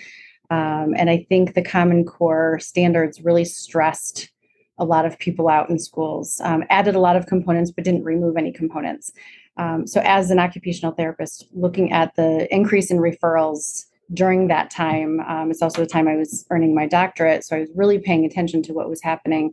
Um, 0.51 0.95
and 0.97 1.11
I 1.11 1.27
think 1.29 1.55
the 1.55 1.63
Common 1.63 2.05
Core 2.05 2.59
standards 2.61 3.23
really 3.23 3.45
stressed 3.45 4.31
a 4.79 4.85
lot 4.85 5.07
of 5.07 5.19
people 5.19 5.49
out 5.49 5.71
in 5.71 5.79
schools, 5.79 6.41
um, 6.45 6.65
added 6.71 6.95
a 6.95 7.01
lot 7.01 7.17
of 7.17 7.27
components, 7.27 7.71
but 7.71 7.85
didn't 7.85 8.05
remove 8.05 8.37
any 8.37 8.53
components. 8.53 9.13
Um, 9.57 9.87
so, 9.87 10.01
as 10.05 10.31
an 10.31 10.39
occupational 10.39 10.93
therapist, 10.93 11.47
looking 11.53 11.93
at 11.93 12.15
the 12.17 12.53
increase 12.55 12.91
in 12.91 12.99
referrals 12.99 13.85
during 14.13 14.49
that 14.49 14.71
time, 14.71 15.21
um, 15.21 15.51
it's 15.51 15.63
also 15.63 15.83
the 15.83 15.89
time 15.89 16.09
I 16.09 16.17
was 16.17 16.45
earning 16.51 16.75
my 16.75 16.87
doctorate. 16.87 17.45
So, 17.45 17.57
I 17.57 17.61
was 17.61 17.71
really 17.75 17.99
paying 17.99 18.25
attention 18.25 18.63
to 18.65 18.73
what 18.73 18.89
was 18.89 19.03
happening. 19.03 19.53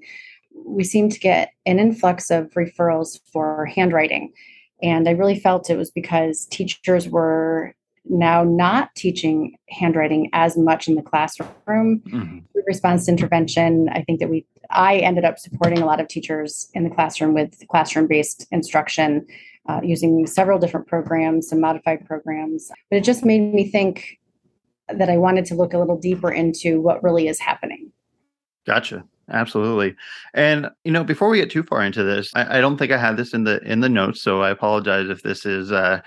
We 0.65 0.83
seemed 0.83 1.11
to 1.13 1.19
get 1.19 1.51
an 1.65 1.79
influx 1.79 2.31
of 2.31 2.49
referrals 2.51 3.19
for 3.31 3.65
handwriting. 3.65 4.33
And 4.83 5.07
I 5.07 5.11
really 5.11 5.39
felt 5.39 5.69
it 5.69 5.77
was 5.77 5.91
because 5.91 6.47
teachers 6.47 7.07
were 7.07 7.75
now 8.05 8.43
not 8.43 8.93
teaching 8.95 9.55
handwriting 9.69 10.29
as 10.33 10.57
much 10.57 10.87
in 10.87 10.95
the 10.95 11.03
classroom. 11.03 11.51
Mm-hmm. 11.99 12.39
Response 12.65 13.07
intervention, 13.07 13.89
I 13.89 14.01
think 14.01 14.19
that 14.19 14.29
we 14.29 14.45
I 14.71 14.97
ended 14.97 15.25
up 15.25 15.37
supporting 15.37 15.79
a 15.79 15.85
lot 15.85 15.99
of 15.99 16.07
teachers 16.07 16.69
in 16.73 16.83
the 16.83 16.89
classroom 16.89 17.33
with 17.33 17.61
classroom-based 17.67 18.47
instruction 18.51 19.25
uh, 19.67 19.79
using 19.83 20.25
several 20.27 20.59
different 20.59 20.87
programs, 20.87 21.49
some 21.49 21.61
modified 21.61 22.05
programs. 22.05 22.71
But 22.89 22.97
it 22.97 23.03
just 23.03 23.25
made 23.25 23.53
me 23.53 23.69
think 23.69 24.19
that 24.87 25.09
I 25.09 25.17
wanted 25.17 25.45
to 25.45 25.55
look 25.55 25.73
a 25.73 25.79
little 25.79 25.97
deeper 25.97 26.31
into 26.31 26.81
what 26.81 27.03
really 27.03 27.27
is 27.27 27.39
happening. 27.39 27.91
Gotcha. 28.65 29.03
Absolutely. 29.29 29.95
And 30.33 30.69
you 30.83 30.91
know, 30.91 31.03
before 31.03 31.29
we 31.29 31.37
get 31.37 31.49
too 31.49 31.63
far 31.63 31.83
into 31.83 32.03
this, 32.03 32.31
I, 32.35 32.57
I, 32.57 32.61
don't 32.61 32.77
think 32.77 32.91
I 32.91 32.97
had 32.97 33.15
this 33.15 33.33
in 33.33 33.45
the 33.45 33.61
in 33.63 33.79
the 33.79 33.87
notes, 33.87 34.21
so 34.21 34.41
I 34.41 34.49
apologize 34.49 35.09
if 35.09 35.23
this 35.23 35.45
is 35.45 35.71
uh, 35.71 36.01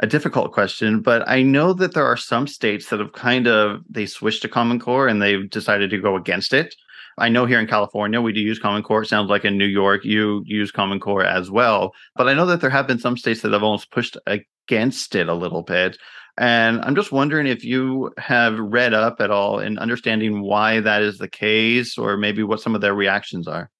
a 0.00 0.06
difficult 0.06 0.52
question, 0.52 1.00
but 1.00 1.28
I 1.28 1.42
know 1.42 1.74
that 1.74 1.92
there 1.94 2.06
are 2.06 2.16
some 2.16 2.46
states 2.46 2.88
that 2.88 3.00
have 3.00 3.12
kind 3.12 3.46
of 3.46 3.82
they 3.88 4.06
switched 4.06 4.42
to 4.42 4.48
Common 4.48 4.80
Core 4.80 5.08
and 5.08 5.20
they've 5.20 5.48
decided 5.48 5.90
to 5.90 5.98
go 5.98 6.16
against 6.16 6.54
it. 6.54 6.74
I 7.20 7.28
know 7.28 7.46
here 7.46 7.60
in 7.60 7.66
California 7.66 8.20
we 8.20 8.32
do 8.32 8.40
use 8.40 8.58
Common 8.58 8.82
Core. 8.82 9.02
It 9.02 9.08
sounds 9.08 9.30
like 9.30 9.44
in 9.44 9.58
New 9.58 9.66
York 9.66 10.04
you 10.04 10.42
use 10.46 10.70
Common 10.70 10.98
Core 10.98 11.24
as 11.24 11.50
well. 11.50 11.92
But 12.16 12.28
I 12.28 12.34
know 12.34 12.46
that 12.46 12.60
there 12.60 12.70
have 12.70 12.86
been 12.86 12.98
some 12.98 13.16
states 13.16 13.42
that 13.42 13.52
have 13.52 13.62
almost 13.62 13.90
pushed 13.90 14.16
against 14.26 15.14
it 15.14 15.28
a 15.28 15.34
little 15.34 15.62
bit. 15.62 15.98
And 16.38 16.80
I'm 16.82 16.94
just 16.94 17.12
wondering 17.12 17.46
if 17.46 17.64
you 17.64 18.12
have 18.16 18.58
read 18.58 18.94
up 18.94 19.20
at 19.20 19.30
all 19.30 19.58
in 19.58 19.78
understanding 19.78 20.40
why 20.40 20.80
that 20.80 21.02
is 21.02 21.18
the 21.18 21.28
case, 21.28 21.98
or 21.98 22.16
maybe 22.16 22.42
what 22.42 22.60
some 22.60 22.74
of 22.74 22.80
their 22.80 22.94
reactions 22.94 23.46
are. 23.46 23.70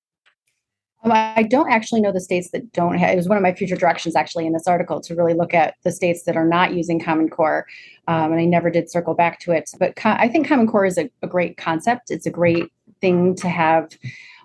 Um, 1.02 1.12
I 1.12 1.44
don't 1.44 1.70
actually 1.70 2.02
know 2.02 2.12
the 2.12 2.20
states 2.20 2.50
that 2.50 2.72
don't 2.72 2.98
have. 2.98 3.10
It 3.10 3.16
was 3.16 3.28
one 3.28 3.38
of 3.38 3.42
my 3.42 3.54
future 3.54 3.76
directions 3.76 4.14
actually 4.14 4.46
in 4.46 4.52
this 4.52 4.66
article 4.66 5.00
to 5.00 5.14
really 5.14 5.32
look 5.32 5.54
at 5.54 5.76
the 5.82 5.92
states 5.92 6.24
that 6.24 6.36
are 6.36 6.44
not 6.44 6.74
using 6.74 7.00
Common 7.00 7.30
Core, 7.30 7.66
um, 8.06 8.32
and 8.32 8.40
I 8.40 8.44
never 8.44 8.68
did 8.68 8.90
circle 8.90 9.14
back 9.14 9.40
to 9.40 9.52
it. 9.52 9.70
But 9.78 9.96
co- 9.96 10.10
I 10.18 10.28
think 10.28 10.46
Common 10.46 10.66
Core 10.66 10.84
is 10.84 10.98
a, 10.98 11.08
a 11.22 11.26
great 11.26 11.56
concept. 11.56 12.10
It's 12.10 12.26
a 12.26 12.30
great 12.30 12.70
thing 13.00 13.34
to 13.36 13.48
have 13.48 13.90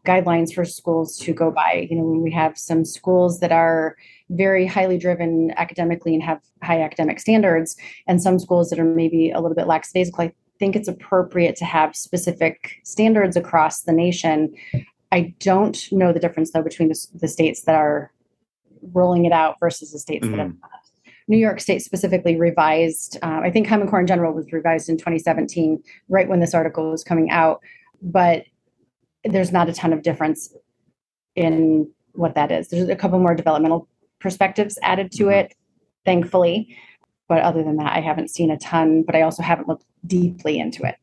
guidelines 0.05 0.53
for 0.53 0.65
schools 0.65 1.17
to 1.17 1.33
go 1.33 1.51
by. 1.51 1.87
You 1.89 1.97
know, 1.97 2.03
when 2.03 2.21
we 2.21 2.31
have 2.31 2.57
some 2.57 2.85
schools 2.85 3.39
that 3.39 3.51
are 3.51 3.95
very 4.29 4.65
highly 4.65 4.97
driven 4.97 5.51
academically 5.57 6.13
and 6.13 6.23
have 6.23 6.41
high 6.63 6.81
academic 6.81 7.19
standards, 7.19 7.75
and 8.07 8.21
some 8.21 8.39
schools 8.39 8.69
that 8.69 8.79
are 8.79 8.85
maybe 8.85 9.31
a 9.31 9.39
little 9.39 9.55
bit 9.55 9.67
lackadaisical, 9.67 10.25
I 10.25 10.33
think 10.59 10.75
it's 10.75 10.87
appropriate 10.87 11.55
to 11.57 11.65
have 11.65 11.95
specific 11.95 12.79
standards 12.83 13.35
across 13.35 13.81
the 13.81 13.91
nation 13.91 14.53
I 15.15 15.33
don't 15.39 15.91
know 15.93 16.11
the 16.11 16.19
difference 16.19 16.51
though 16.51 16.61
between 16.61 16.89
the, 16.89 17.07
the 17.13 17.29
states 17.29 17.61
that 17.61 17.75
are 17.75 18.11
rolling 18.93 19.23
it 19.23 19.31
out 19.31 19.55
versus 19.61 19.93
the 19.93 19.99
states 19.99 20.25
mm-hmm. 20.25 20.35
that 20.35 20.43
have 20.43 20.51
not. 20.61 20.71
New 21.27 21.37
York 21.37 21.59
State 21.59 21.81
specifically 21.81 22.35
revised, 22.35 23.17
uh, 23.23 23.39
I 23.41 23.49
think 23.49 23.67
Common 23.67 23.87
Core 23.87 24.01
in 24.01 24.05
general 24.07 24.33
was 24.33 24.51
revised 24.51 24.89
in 24.89 24.97
2017, 24.97 25.81
right 26.07 26.27
when 26.27 26.39
this 26.39 26.53
article 26.53 26.91
was 26.91 27.03
coming 27.03 27.31
out. 27.31 27.61
But 28.01 28.43
there's 29.23 29.51
not 29.51 29.69
a 29.69 29.73
ton 29.73 29.93
of 29.93 30.01
difference 30.03 30.53
in 31.35 31.89
what 32.13 32.35
that 32.35 32.51
is. 32.51 32.69
There's 32.69 32.89
a 32.89 32.95
couple 32.95 33.19
more 33.19 33.35
developmental 33.35 33.87
perspectives 34.19 34.77
added 34.81 35.11
to 35.13 35.25
mm-hmm. 35.25 35.31
it, 35.31 35.55
thankfully. 36.05 36.75
But 37.27 37.41
other 37.41 37.63
than 37.63 37.77
that, 37.77 37.93
I 37.93 38.01
haven't 38.01 38.29
seen 38.29 38.51
a 38.51 38.57
ton, 38.57 39.03
but 39.03 39.15
I 39.15 39.21
also 39.21 39.41
haven't 39.41 39.67
looked 39.67 39.85
deeply 40.05 40.59
into 40.59 40.83
it. 40.83 40.95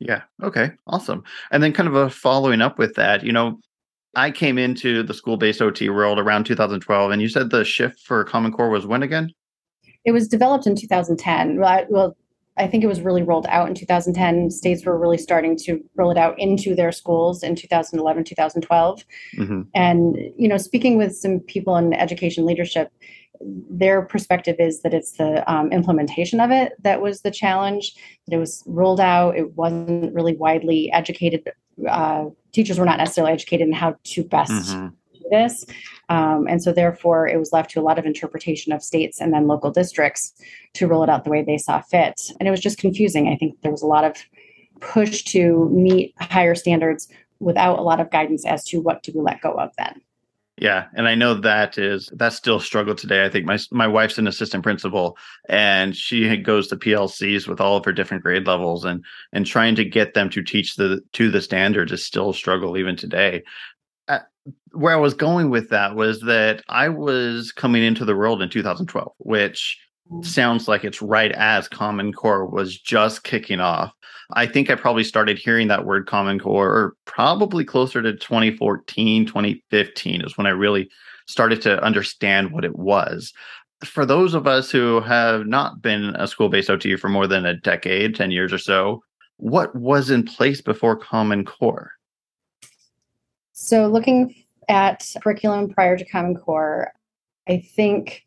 Yeah. 0.00 0.22
Okay. 0.42 0.72
Awesome. 0.86 1.22
And 1.52 1.62
then 1.62 1.72
kind 1.72 1.88
of 1.88 1.94
a 1.94 2.10
following 2.10 2.60
up 2.60 2.78
with 2.78 2.94
that, 2.94 3.22
you 3.22 3.32
know, 3.32 3.60
I 4.16 4.30
came 4.32 4.58
into 4.58 5.02
the 5.04 5.14
school-based 5.14 5.62
OT 5.62 5.88
world 5.88 6.18
around 6.18 6.44
2012, 6.44 7.10
and 7.12 7.22
you 7.22 7.28
said 7.28 7.50
the 7.50 7.64
shift 7.64 8.00
for 8.00 8.24
Common 8.24 8.52
Core 8.52 8.70
was 8.70 8.86
when 8.86 9.04
again? 9.04 9.30
It 10.04 10.12
was 10.12 10.26
developed 10.26 10.66
in 10.66 10.74
2010. 10.74 11.60
Well, 11.60 11.68
I, 11.68 11.86
well, 11.88 12.16
I 12.60 12.66
think 12.66 12.84
it 12.84 12.88
was 12.88 13.00
really 13.00 13.22
rolled 13.22 13.46
out 13.48 13.68
in 13.68 13.74
2010. 13.74 14.50
States 14.50 14.84
were 14.84 14.98
really 14.98 15.16
starting 15.16 15.56
to 15.64 15.82
roll 15.96 16.10
it 16.10 16.18
out 16.18 16.38
into 16.38 16.74
their 16.74 16.92
schools 16.92 17.42
in 17.42 17.56
2011, 17.56 18.24
2012. 18.24 19.04
Mm-hmm. 19.36 19.62
And 19.74 20.18
you 20.36 20.46
know, 20.46 20.58
speaking 20.58 20.98
with 20.98 21.16
some 21.16 21.40
people 21.40 21.76
in 21.76 21.94
education 21.94 22.44
leadership, 22.44 22.92
their 23.40 24.02
perspective 24.02 24.56
is 24.58 24.82
that 24.82 24.92
it's 24.92 25.12
the 25.12 25.50
um, 25.50 25.72
implementation 25.72 26.40
of 26.40 26.50
it 26.50 26.72
that 26.82 27.00
was 27.00 27.22
the 27.22 27.30
challenge. 27.30 27.94
That 28.26 28.36
it 28.36 28.38
was 28.38 28.62
rolled 28.66 29.00
out, 29.00 29.36
it 29.36 29.56
wasn't 29.56 30.14
really 30.14 30.36
widely 30.36 30.92
educated. 30.92 31.50
Uh, 31.88 32.26
teachers 32.52 32.78
were 32.78 32.84
not 32.84 32.98
necessarily 32.98 33.32
educated 33.32 33.66
in 33.66 33.72
how 33.72 33.96
to 34.04 34.22
best 34.22 34.52
mm-hmm. 34.52 34.88
This, 35.30 35.64
um, 36.08 36.46
and 36.48 36.62
so 36.62 36.72
therefore 36.72 37.26
it 37.28 37.38
was 37.38 37.52
left 37.52 37.70
to 37.70 37.80
a 37.80 37.82
lot 37.82 37.98
of 37.98 38.04
interpretation 38.04 38.72
of 38.72 38.82
states 38.82 39.20
and 39.20 39.32
then 39.32 39.46
local 39.46 39.70
districts 39.70 40.34
to 40.74 40.86
roll 40.86 41.02
it 41.02 41.08
out 41.08 41.24
the 41.24 41.30
way 41.30 41.42
they 41.42 41.58
saw 41.58 41.80
fit. 41.80 42.20
And 42.38 42.46
it 42.46 42.50
was 42.50 42.60
just 42.60 42.78
confusing. 42.78 43.28
I 43.28 43.36
think 43.36 43.60
there 43.62 43.72
was 43.72 43.82
a 43.82 43.86
lot 43.86 44.04
of 44.04 44.16
push 44.80 45.22
to 45.24 45.68
meet 45.70 46.14
higher 46.18 46.54
standards 46.54 47.08
without 47.38 47.78
a 47.78 47.82
lot 47.82 48.00
of 48.00 48.10
guidance 48.10 48.44
as 48.46 48.64
to 48.64 48.80
what 48.80 49.06
we 49.12 49.20
let 49.20 49.40
go 49.40 49.52
of 49.52 49.70
then. 49.78 50.00
Yeah, 50.60 50.88
and 50.94 51.08
I 51.08 51.14
know 51.14 51.32
that 51.40 51.78
is 51.78 52.12
that's 52.14 52.36
still 52.36 52.56
a 52.56 52.60
struggle 52.60 52.94
today. 52.94 53.24
I 53.24 53.30
think 53.30 53.46
my 53.46 53.58
my 53.70 53.86
wife's 53.86 54.18
an 54.18 54.26
assistant 54.26 54.62
principal, 54.62 55.16
and 55.48 55.96
she 55.96 56.36
goes 56.36 56.68
to 56.68 56.76
PLCs 56.76 57.48
with 57.48 57.62
all 57.62 57.78
of 57.78 57.84
her 57.86 57.94
different 57.94 58.22
grade 58.22 58.46
levels, 58.46 58.84
and 58.84 59.02
and 59.32 59.46
trying 59.46 59.74
to 59.76 59.86
get 59.86 60.12
them 60.12 60.28
to 60.28 60.42
teach 60.42 60.76
the 60.76 61.00
to 61.14 61.30
the 61.30 61.40
standards 61.40 61.92
is 61.92 62.04
still 62.04 62.30
a 62.30 62.34
struggle 62.34 62.76
even 62.76 62.94
today. 62.94 63.42
Where 64.72 64.94
I 64.94 65.00
was 65.00 65.14
going 65.14 65.50
with 65.50 65.68
that 65.70 65.96
was 65.96 66.20
that 66.22 66.62
I 66.68 66.88
was 66.88 67.52
coming 67.52 67.82
into 67.82 68.04
the 68.04 68.16
world 68.16 68.40
in 68.40 68.48
2012, 68.48 69.12
which 69.18 69.78
mm. 70.10 70.24
sounds 70.24 70.68
like 70.68 70.84
it's 70.84 71.02
right 71.02 71.32
as 71.32 71.68
Common 71.68 72.12
Core 72.12 72.46
was 72.46 72.78
just 72.78 73.24
kicking 73.24 73.60
off. 73.60 73.92
I 74.34 74.46
think 74.46 74.70
I 74.70 74.76
probably 74.76 75.04
started 75.04 75.38
hearing 75.38 75.68
that 75.68 75.86
word 75.86 76.06
Common 76.06 76.38
Core 76.38 76.94
probably 77.04 77.64
closer 77.64 78.00
to 78.00 78.12
2014, 78.12 79.26
2015 79.26 80.20
is 80.22 80.38
when 80.38 80.46
I 80.46 80.50
really 80.50 80.88
started 81.26 81.62
to 81.62 81.82
understand 81.82 82.52
what 82.52 82.64
it 82.64 82.76
was. 82.76 83.32
For 83.84 84.04
those 84.04 84.34
of 84.34 84.46
us 84.46 84.70
who 84.70 85.00
have 85.00 85.46
not 85.46 85.80
been 85.80 86.14
a 86.16 86.28
school 86.28 86.48
based 86.48 86.70
OT 86.70 86.96
for 86.96 87.08
more 87.08 87.26
than 87.26 87.46
a 87.46 87.56
decade, 87.56 88.14
10 88.14 88.30
years 88.30 88.52
or 88.52 88.58
so, 88.58 89.02
what 89.38 89.74
was 89.74 90.10
in 90.10 90.22
place 90.22 90.60
before 90.60 90.96
Common 90.96 91.44
Core? 91.44 91.92
So, 93.62 93.88
looking 93.88 94.34
at 94.70 95.14
curriculum 95.22 95.68
prior 95.68 95.98
to 95.98 96.04
Common 96.06 96.34
Core, 96.34 96.92
I 97.46 97.58
think 97.58 98.24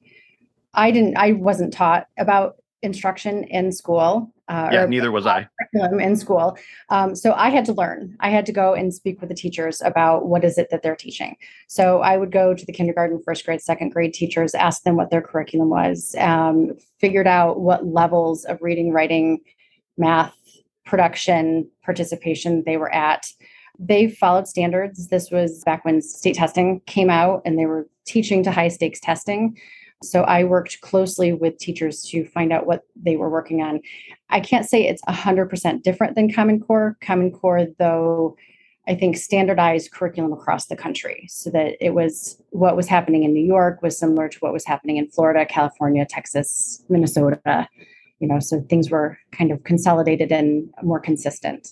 I 0.76 0.92
didn't, 0.92 1.18
I 1.18 1.32
wasn't 1.32 1.74
taught 1.74 2.06
about 2.20 2.58
instruction 2.84 3.44
in 3.46 3.72
school. 3.72 4.32
Uh, 4.48 4.70
yeah, 4.72 4.86
neither 4.86 5.12
was 5.12 5.26
I. 5.26 5.48
Curriculum 5.74 6.00
In 6.02 6.16
school, 6.18 6.56
um, 6.90 7.16
so 7.16 7.34
I 7.34 7.50
had 7.50 7.66
to 7.66 7.74
learn. 7.74 8.16
I 8.20 8.30
had 8.30 8.46
to 8.46 8.52
go 8.52 8.76
and 8.76 8.94
speak 8.94 9.22
with 9.22 9.30
the 9.30 9.36
teachers 9.36 9.82
about 9.82 10.28
what 10.28 10.44
is 10.44 10.60
it 10.60 10.70
that 10.70 10.84
they're 10.84 10.96
teaching. 10.96 11.36
So 11.68 12.02
I 12.02 12.16
would 12.16 12.32
go 12.32 12.54
to 12.54 12.66
the 12.66 12.74
kindergarten, 12.74 13.20
first 13.26 13.44
grade, 13.44 13.62
second 13.62 13.90
grade 13.90 14.14
teachers, 14.14 14.54
ask 14.54 14.84
them 14.84 14.98
what 14.98 15.10
their 15.10 15.22
curriculum 15.22 15.70
was, 15.70 16.16
um, 16.20 16.74
figured 17.00 17.28
out 17.28 17.60
what 17.60 17.88
levels 17.88 18.46
of 18.46 18.62
reading, 18.62 18.92
writing, 18.92 19.40
math, 19.98 20.38
production, 20.86 21.68
participation 21.84 22.64
they 22.68 22.78
were 22.78 22.94
at. 22.94 23.26
They 23.80 24.10
followed 24.10 24.48
standards. 24.48 25.08
This 25.08 25.32
was 25.32 25.64
back 25.64 25.84
when 25.84 26.02
state 26.02 26.36
testing 26.36 26.82
came 26.86 27.10
out, 27.10 27.42
and 27.46 27.58
they 27.58 27.66
were 27.66 27.88
teaching 28.06 28.44
to 28.44 28.52
high 28.52 28.68
stakes 28.68 29.00
testing. 29.00 29.58
So 30.04 30.24
I 30.24 30.44
worked 30.44 30.82
closely 30.82 31.32
with 31.32 31.58
teachers 31.58 32.04
to 32.10 32.26
find 32.26 32.52
out 32.52 32.68
what 32.68 32.82
they 32.96 33.16
were 33.16 33.30
working 33.30 33.62
on. 33.62 33.80
I 34.30 34.42
can't 34.42 34.68
say 34.70 34.86
it's 34.86 35.02
100% 35.04 35.82
different 35.82 36.16
than 36.16 36.32
Common 36.32 36.60
Core. 36.60 36.98
Common 37.02 37.32
Core, 37.32 37.68
though, 37.80 38.36
I 38.86 38.96
think 38.96 39.16
standardized 39.16 39.92
curriculum 39.92 40.34
across 40.34 40.66
the 40.66 40.76
country 40.76 41.26
so 41.30 41.50
that 41.52 41.78
it 41.80 41.94
was 41.94 42.38
what 42.50 42.76
was 42.76 42.88
happening 42.88 43.24
in 43.24 43.34
New 43.34 43.46
York 43.46 43.82
was 43.82 43.98
similar 43.98 44.28
to 44.28 44.38
what 44.40 44.52
was 44.52 44.66
happening 44.66 44.98
in 44.98 45.10
Florida, 45.10 45.46
California, 45.46 46.06
Texas, 46.06 46.84
Minnesota. 46.90 47.70
You 48.20 48.28
know, 48.28 48.40
so 48.40 48.62
things 48.70 48.90
were 48.90 49.18
kind 49.32 49.52
of 49.52 49.64
consolidated 49.64 50.32
and 50.34 50.70
more 50.82 51.00
consistent. 51.00 51.70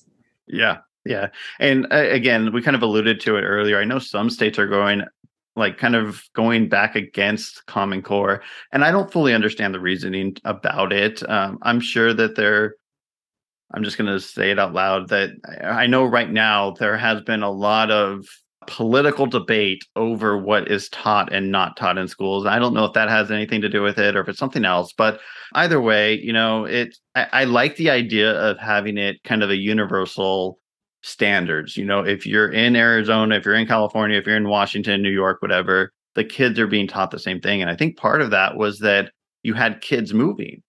Yeah. 0.48 0.80
Yeah. 1.06 1.30
And 1.60 1.88
uh, 1.92 2.10
again, 2.10 2.54
we 2.54 2.62
kind 2.62 2.76
of 2.76 2.84
alluded 2.84 3.20
to 3.22 3.36
it 3.38 3.42
earlier. 3.42 3.80
I 3.80 3.86
know 3.86 4.00
some 4.00 4.30
states 4.30 4.60
are 4.60 4.68
going 4.68 5.04
like 5.56 5.78
kind 5.78 5.96
of 5.96 6.24
going 6.34 6.70
back 6.70 6.96
against 6.96 7.66
Common 7.66 8.02
Core, 8.02 8.42
and 8.72 8.86
I 8.86 8.92
don't 8.92 9.12
fully 9.12 9.34
understand 9.34 9.74
the 9.74 9.80
reasoning 9.80 10.38
about 10.46 10.94
it. 10.94 11.28
Um, 11.30 11.60
I'm 11.62 11.80
sure 11.80 12.14
that 12.14 12.36
they're. 12.36 12.76
I'm 13.74 13.84
just 13.86 13.98
going 13.98 14.12
to 14.12 14.20
say 14.20 14.52
it 14.52 14.60
out 14.60 14.74
loud 14.74 15.08
that 15.10 15.30
I 15.64 15.88
know 15.88 16.04
right 16.04 16.30
now 16.30 16.72
there 16.72 16.98
has 16.98 17.22
been 17.22 17.42
a 17.42 17.50
lot 17.52 17.90
of 17.90 18.26
political 18.68 19.26
debate 19.26 19.86
over 19.96 20.38
what 20.38 20.70
is 20.70 20.90
taught 20.90 21.32
and 21.32 21.52
not 21.52 21.78
taught 21.78 21.98
in 21.98 22.08
schools. 22.10 22.46
I 22.46 22.60
don't 22.60 22.74
know 22.74 22.84
if 22.84 22.94
that 22.94 23.08
has 23.08 23.32
anything 23.32 23.62
to 23.62 23.70
do 23.70 23.82
with 23.82 23.98
it 23.98 24.16
or 24.16 24.22
if 24.22 24.28
it's 24.28 24.40
something 24.40 24.66
else, 24.66 24.92
but 24.92 25.22
either 25.54 25.80
way, 25.80 26.20
you 26.20 26.34
know, 26.34 26.66
it 26.66 26.98
I, 27.16 27.28
I 27.32 27.44
like 27.46 27.78
the 27.78 27.90
idea 27.90 28.34
of 28.34 28.58
having 28.60 28.98
it 28.98 29.24
kind 29.24 29.42
of 29.42 29.50
a 29.50 29.56
universal 29.56 30.60
standards. 31.02 31.78
You 31.78 31.86
know, 31.86 32.06
if 32.06 32.26
you're 32.26 32.52
in 32.52 32.76
Arizona, 32.76 33.36
if 33.36 33.46
you're 33.46 33.56
in 33.56 33.68
California, 33.68 34.18
if 34.18 34.26
you're 34.26 34.38
in 34.38 34.48
Washington, 34.48 35.02
New 35.02 35.10
York, 35.10 35.42
whatever, 35.42 35.92
the 36.16 36.24
kids 36.24 36.60
are 36.60 36.68
being 36.68 36.88
taught 36.88 37.12
the 37.12 37.20
same 37.20 37.40
thing. 37.40 37.62
And 37.62 37.70
I 37.70 37.76
think 37.76 37.98
part 37.98 38.22
of 38.22 38.32
that 38.32 38.58
was 38.58 38.80
that 38.80 39.12
you 39.44 39.54
had 39.54 39.82
kids 39.82 40.14
moving 40.14 40.62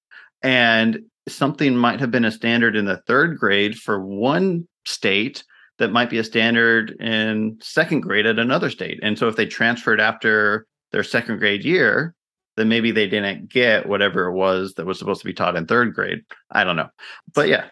and 0.42 1.00
something 1.28 1.76
might 1.76 2.00
have 2.00 2.10
been 2.10 2.24
a 2.24 2.32
standard 2.32 2.76
in 2.76 2.84
the 2.84 3.02
third 3.06 3.38
grade 3.38 3.76
for 3.76 4.04
one 4.04 4.66
state 4.84 5.44
that 5.78 5.92
might 5.92 6.10
be 6.10 6.18
a 6.18 6.24
standard 6.24 6.90
in 7.00 7.58
second 7.60 8.00
grade 8.00 8.26
at 8.26 8.38
another 8.38 8.70
state. 8.70 8.98
And 9.02 9.18
so 9.18 9.28
if 9.28 9.36
they 9.36 9.46
transferred 9.46 10.00
after 10.00 10.66
their 10.90 11.02
second 11.02 11.38
grade 11.38 11.64
year, 11.64 12.14
then 12.56 12.68
maybe 12.68 12.90
they 12.90 13.06
didn't 13.06 13.48
get 13.48 13.88
whatever 13.88 14.26
it 14.26 14.34
was 14.34 14.74
that 14.74 14.86
was 14.86 14.98
supposed 14.98 15.20
to 15.20 15.26
be 15.26 15.32
taught 15.32 15.56
in 15.56 15.66
third 15.66 15.94
grade. 15.94 16.22
I 16.50 16.64
don't 16.64 16.76
know. 16.76 16.90
But 17.34 17.48
yeah. 17.48 17.66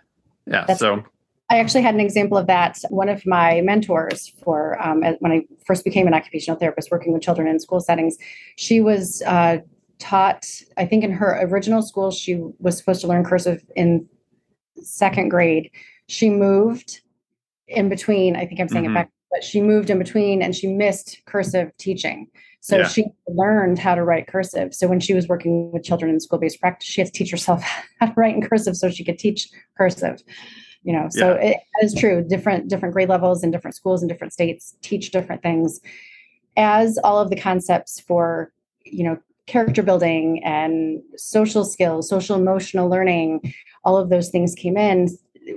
Yeah. 0.47 0.65
That's 0.67 0.81
so 0.81 1.05
I 1.51 1.59
actually 1.59 1.83
had 1.83 1.95
an 1.95 2.01
example 2.01 2.39
of 2.39 2.47
that. 2.47 2.79
One 2.91 3.09
of 3.09 3.27
my 3.27 3.61
mentors 3.61 4.33
for 4.43 4.81
um, 4.81 5.03
when 5.19 5.33
I 5.33 5.43
first 5.67 5.85
became 5.85 6.07
an 6.07 6.15
occupational 6.15 6.59
therapist 6.59 6.93
working 6.93 7.13
with 7.13 7.23
children 7.23 7.49
in 7.49 7.59
school 7.59 7.81
settings, 7.81 8.17
she 8.57 8.81
was 8.81 9.21
uh, 9.27 9.59
taught, 9.99 10.49
I 10.77 10.87
think 10.87 11.03
in 11.03 11.11
her 11.11 11.41
original 11.43 11.83
school, 11.83 12.13
she 12.13 12.41
was 12.61 12.79
supposed 12.79 13.01
to 13.01 13.09
learn 13.09 13.25
cursive 13.25 13.65
in 13.75 14.09
second 14.81 15.31
grade. 15.31 15.73
She 16.07 16.31
moved 16.31 17.01
in 17.67 17.89
between, 17.89 18.37
I 18.37 18.47
think 18.47 18.61
I'm 18.61 18.69
saying 18.69 18.85
mm-hmm. 18.85 18.97
it 18.97 19.01
back, 19.01 19.11
but 19.33 19.43
she 19.43 19.61
moved 19.61 19.91
in 19.91 19.99
between 19.99 20.43
and 20.43 20.55
she 20.55 20.69
missed 20.69 21.21
cursive 21.27 21.77
teaching. 21.79 22.29
So 22.61 22.79
yeah. 22.79 22.89
she 22.89 23.07
learned 23.27 23.81
how 23.81 23.97
to 23.97 24.05
write 24.05 24.29
cursive. 24.29 24.73
So 24.73 24.87
when 24.87 25.01
she 25.01 25.15
was 25.15 25.27
working 25.27 25.73
with 25.73 25.83
children 25.83 26.13
in 26.13 26.21
school 26.21 26.39
based 26.39 26.61
practice, 26.61 26.89
she 26.89 27.01
had 27.01 27.09
to 27.09 27.13
teach 27.13 27.33
herself 27.33 27.63
how 28.01 28.07
to 28.07 28.15
write 28.17 28.37
in 28.37 28.43
cursive 28.43 28.77
so 28.77 28.89
she 28.89 29.05
could 29.05 29.19
teach 29.19 29.49
cursive 29.77 30.23
you 30.83 30.93
know 30.93 31.09
so 31.11 31.35
yeah. 31.35 31.51
it 31.51 31.57
is 31.83 31.95
true 31.95 32.25
different 32.29 32.69
different 32.69 32.93
grade 32.93 33.09
levels 33.09 33.43
and 33.43 33.53
different 33.53 33.75
schools 33.75 34.03
in 34.03 34.09
different 34.09 34.33
states 34.33 34.77
teach 34.83 35.11
different 35.11 35.43
things 35.43 35.81
as 36.57 36.99
all 37.05 37.19
of 37.19 37.31
the 37.31 37.37
concepts 37.37 38.01
for 38.01 38.53
you 38.85 39.05
know 39.05 39.19
character 39.47 39.83
building 39.83 40.43
and 40.45 41.03
social 41.17 41.65
skills 41.65 42.09
social 42.09 42.37
emotional 42.37 42.89
learning 42.89 43.55
all 43.85 43.97
of 43.97 44.11
those 44.11 44.31
things 44.31 44.55
came 44.55 44.77
in 44.77 45.09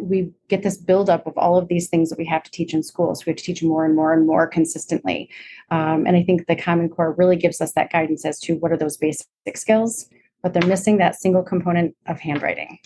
we 0.02 0.32
get 0.48 0.64
this 0.64 0.78
buildup 0.78 1.28
of 1.28 1.38
all 1.38 1.58
of 1.58 1.68
these 1.68 1.90
things 1.90 2.10
that 2.10 2.18
we 2.18 2.26
have 2.26 2.44
to 2.44 2.52
teach 2.52 2.74
in 2.74 2.84
schools. 2.84 3.20
So 3.20 3.26
we 3.28 3.32
have 3.32 3.38
to 3.38 3.44
teach 3.44 3.64
more 3.64 3.86
and 3.86 3.96
more 3.96 4.14
and 4.14 4.26
more 4.26 4.48
consistently. 4.48 5.30
Um, 5.72 6.06
and 6.06 6.16
I 6.16 6.24
think 6.24 6.48
the 6.48 6.56
Common 6.56 6.90
Core 6.90 7.14
really 7.14 7.36
gives 7.36 7.62
us 7.62 7.74
that 7.74 7.92
guidance 7.92 8.26
as 8.26 8.40
to 8.42 8.56
what 8.56 8.72
are 8.72 8.78
those 8.78 8.98
basic 8.98 9.28
skills, 9.56 10.10
but 10.42 10.54
they're 10.54 10.68
missing 10.68 10.98
that 10.98 11.16
single 11.16 11.44
component 11.44 11.96
of 12.08 12.20
handwriting. 12.20 12.80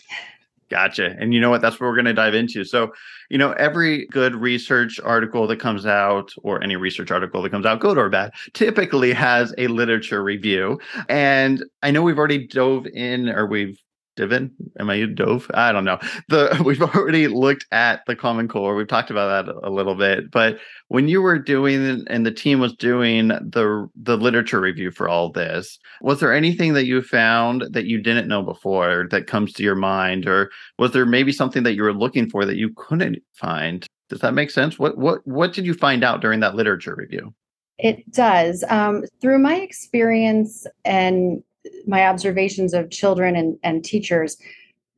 Gotcha. 0.69 1.15
And 1.17 1.33
you 1.33 1.39
know 1.39 1.49
what? 1.49 1.61
That's 1.61 1.79
what 1.79 1.87
we're 1.87 1.95
going 1.95 2.05
to 2.05 2.13
dive 2.13 2.35
into. 2.35 2.65
So, 2.65 2.91
you 3.29 3.37
know, 3.37 3.53
every 3.53 4.05
good 4.07 4.35
research 4.35 4.99
article 4.99 5.47
that 5.47 5.61
comes 5.61 5.85
out, 5.85 6.33
or 6.43 6.61
any 6.61 6.75
research 6.75 7.09
article 7.09 7.41
that 7.41 7.51
comes 7.51 7.65
out, 7.65 7.79
good 7.79 7.97
or 7.97 8.09
bad, 8.09 8.33
typically 8.53 9.13
has 9.13 9.53
a 9.57 9.67
literature 9.67 10.21
review. 10.21 10.77
And 11.07 11.63
I 11.83 11.91
know 11.91 12.01
we've 12.01 12.17
already 12.17 12.47
dove 12.47 12.85
in, 12.87 13.29
or 13.29 13.45
we've 13.45 13.81
Divin? 14.17 14.51
Am 14.79 14.89
I 14.89 15.05
dove? 15.05 15.49
I 15.53 15.71
don't 15.71 15.85
know. 15.85 15.99
The 16.27 16.61
we've 16.65 16.81
already 16.81 17.27
looked 17.27 17.65
at 17.71 18.01
the 18.07 18.15
Common 18.15 18.47
Core. 18.47 18.75
We've 18.75 18.87
talked 18.87 19.09
about 19.09 19.45
that 19.45 19.55
a 19.63 19.69
little 19.69 19.95
bit. 19.95 20.29
But 20.31 20.57
when 20.89 21.07
you 21.07 21.21
were 21.21 21.39
doing 21.39 22.03
and 22.07 22.25
the 22.25 22.31
team 22.31 22.59
was 22.59 22.75
doing 22.75 23.29
the 23.29 23.87
the 23.95 24.17
literature 24.17 24.59
review 24.59 24.91
for 24.91 25.07
all 25.07 25.31
this, 25.31 25.79
was 26.01 26.19
there 26.19 26.33
anything 26.33 26.73
that 26.73 26.85
you 26.85 27.01
found 27.01 27.65
that 27.71 27.85
you 27.85 28.01
didn't 28.01 28.27
know 28.27 28.43
before 28.43 29.07
that 29.11 29.27
comes 29.27 29.53
to 29.53 29.63
your 29.63 29.75
mind, 29.75 30.27
or 30.27 30.51
was 30.77 30.91
there 30.91 31.05
maybe 31.05 31.31
something 31.31 31.63
that 31.63 31.75
you 31.75 31.83
were 31.83 31.93
looking 31.93 32.29
for 32.29 32.45
that 32.45 32.57
you 32.57 32.71
couldn't 32.75 33.19
find? 33.33 33.87
Does 34.09 34.19
that 34.19 34.33
make 34.33 34.51
sense? 34.51 34.77
What 34.77 34.97
what 34.97 35.25
what 35.25 35.53
did 35.53 35.65
you 35.65 35.73
find 35.73 36.03
out 36.03 36.21
during 36.21 36.41
that 36.41 36.55
literature 36.55 36.95
review? 36.97 37.33
It 37.77 38.09
does. 38.11 38.63
Um, 38.69 39.03
through 39.21 39.39
my 39.39 39.55
experience 39.55 40.65
and 40.83 41.43
my 41.85 42.05
observations 42.07 42.73
of 42.73 42.91
children 42.91 43.35
and, 43.35 43.57
and 43.63 43.83
teachers, 43.83 44.37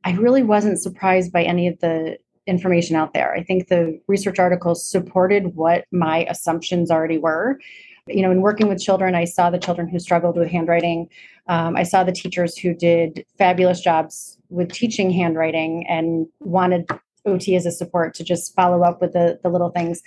I 0.04 0.12
really 0.12 0.42
wasn't 0.42 0.80
surprised 0.80 1.32
by 1.32 1.42
any 1.42 1.68
of 1.68 1.78
the 1.80 2.18
information 2.46 2.96
out 2.96 3.14
there. 3.14 3.32
I 3.32 3.42
think 3.42 3.68
the 3.68 4.00
research 4.06 4.38
articles 4.38 4.84
supported 4.84 5.54
what 5.54 5.84
my 5.92 6.24
assumptions 6.28 6.90
already 6.90 7.18
were. 7.18 7.58
You 8.06 8.22
know, 8.22 8.30
in 8.30 8.40
working 8.40 8.68
with 8.68 8.82
children, 8.82 9.14
I 9.14 9.24
saw 9.24 9.50
the 9.50 9.58
children 9.58 9.88
who 9.88 9.98
struggled 9.98 10.36
with 10.36 10.50
handwriting. 10.50 11.08
Um, 11.46 11.76
I 11.76 11.84
saw 11.84 12.02
the 12.02 12.12
teachers 12.12 12.56
who 12.56 12.74
did 12.74 13.24
fabulous 13.38 13.80
jobs 13.80 14.38
with 14.48 14.72
teaching 14.72 15.10
handwriting 15.10 15.86
and 15.86 16.26
wanted 16.40 16.88
OT 17.26 17.54
as 17.54 17.66
a 17.66 17.70
support 17.70 18.14
to 18.14 18.24
just 18.24 18.54
follow 18.54 18.82
up 18.82 19.00
with 19.00 19.12
the, 19.12 19.38
the 19.42 19.48
little 19.48 19.70
things. 19.70 20.02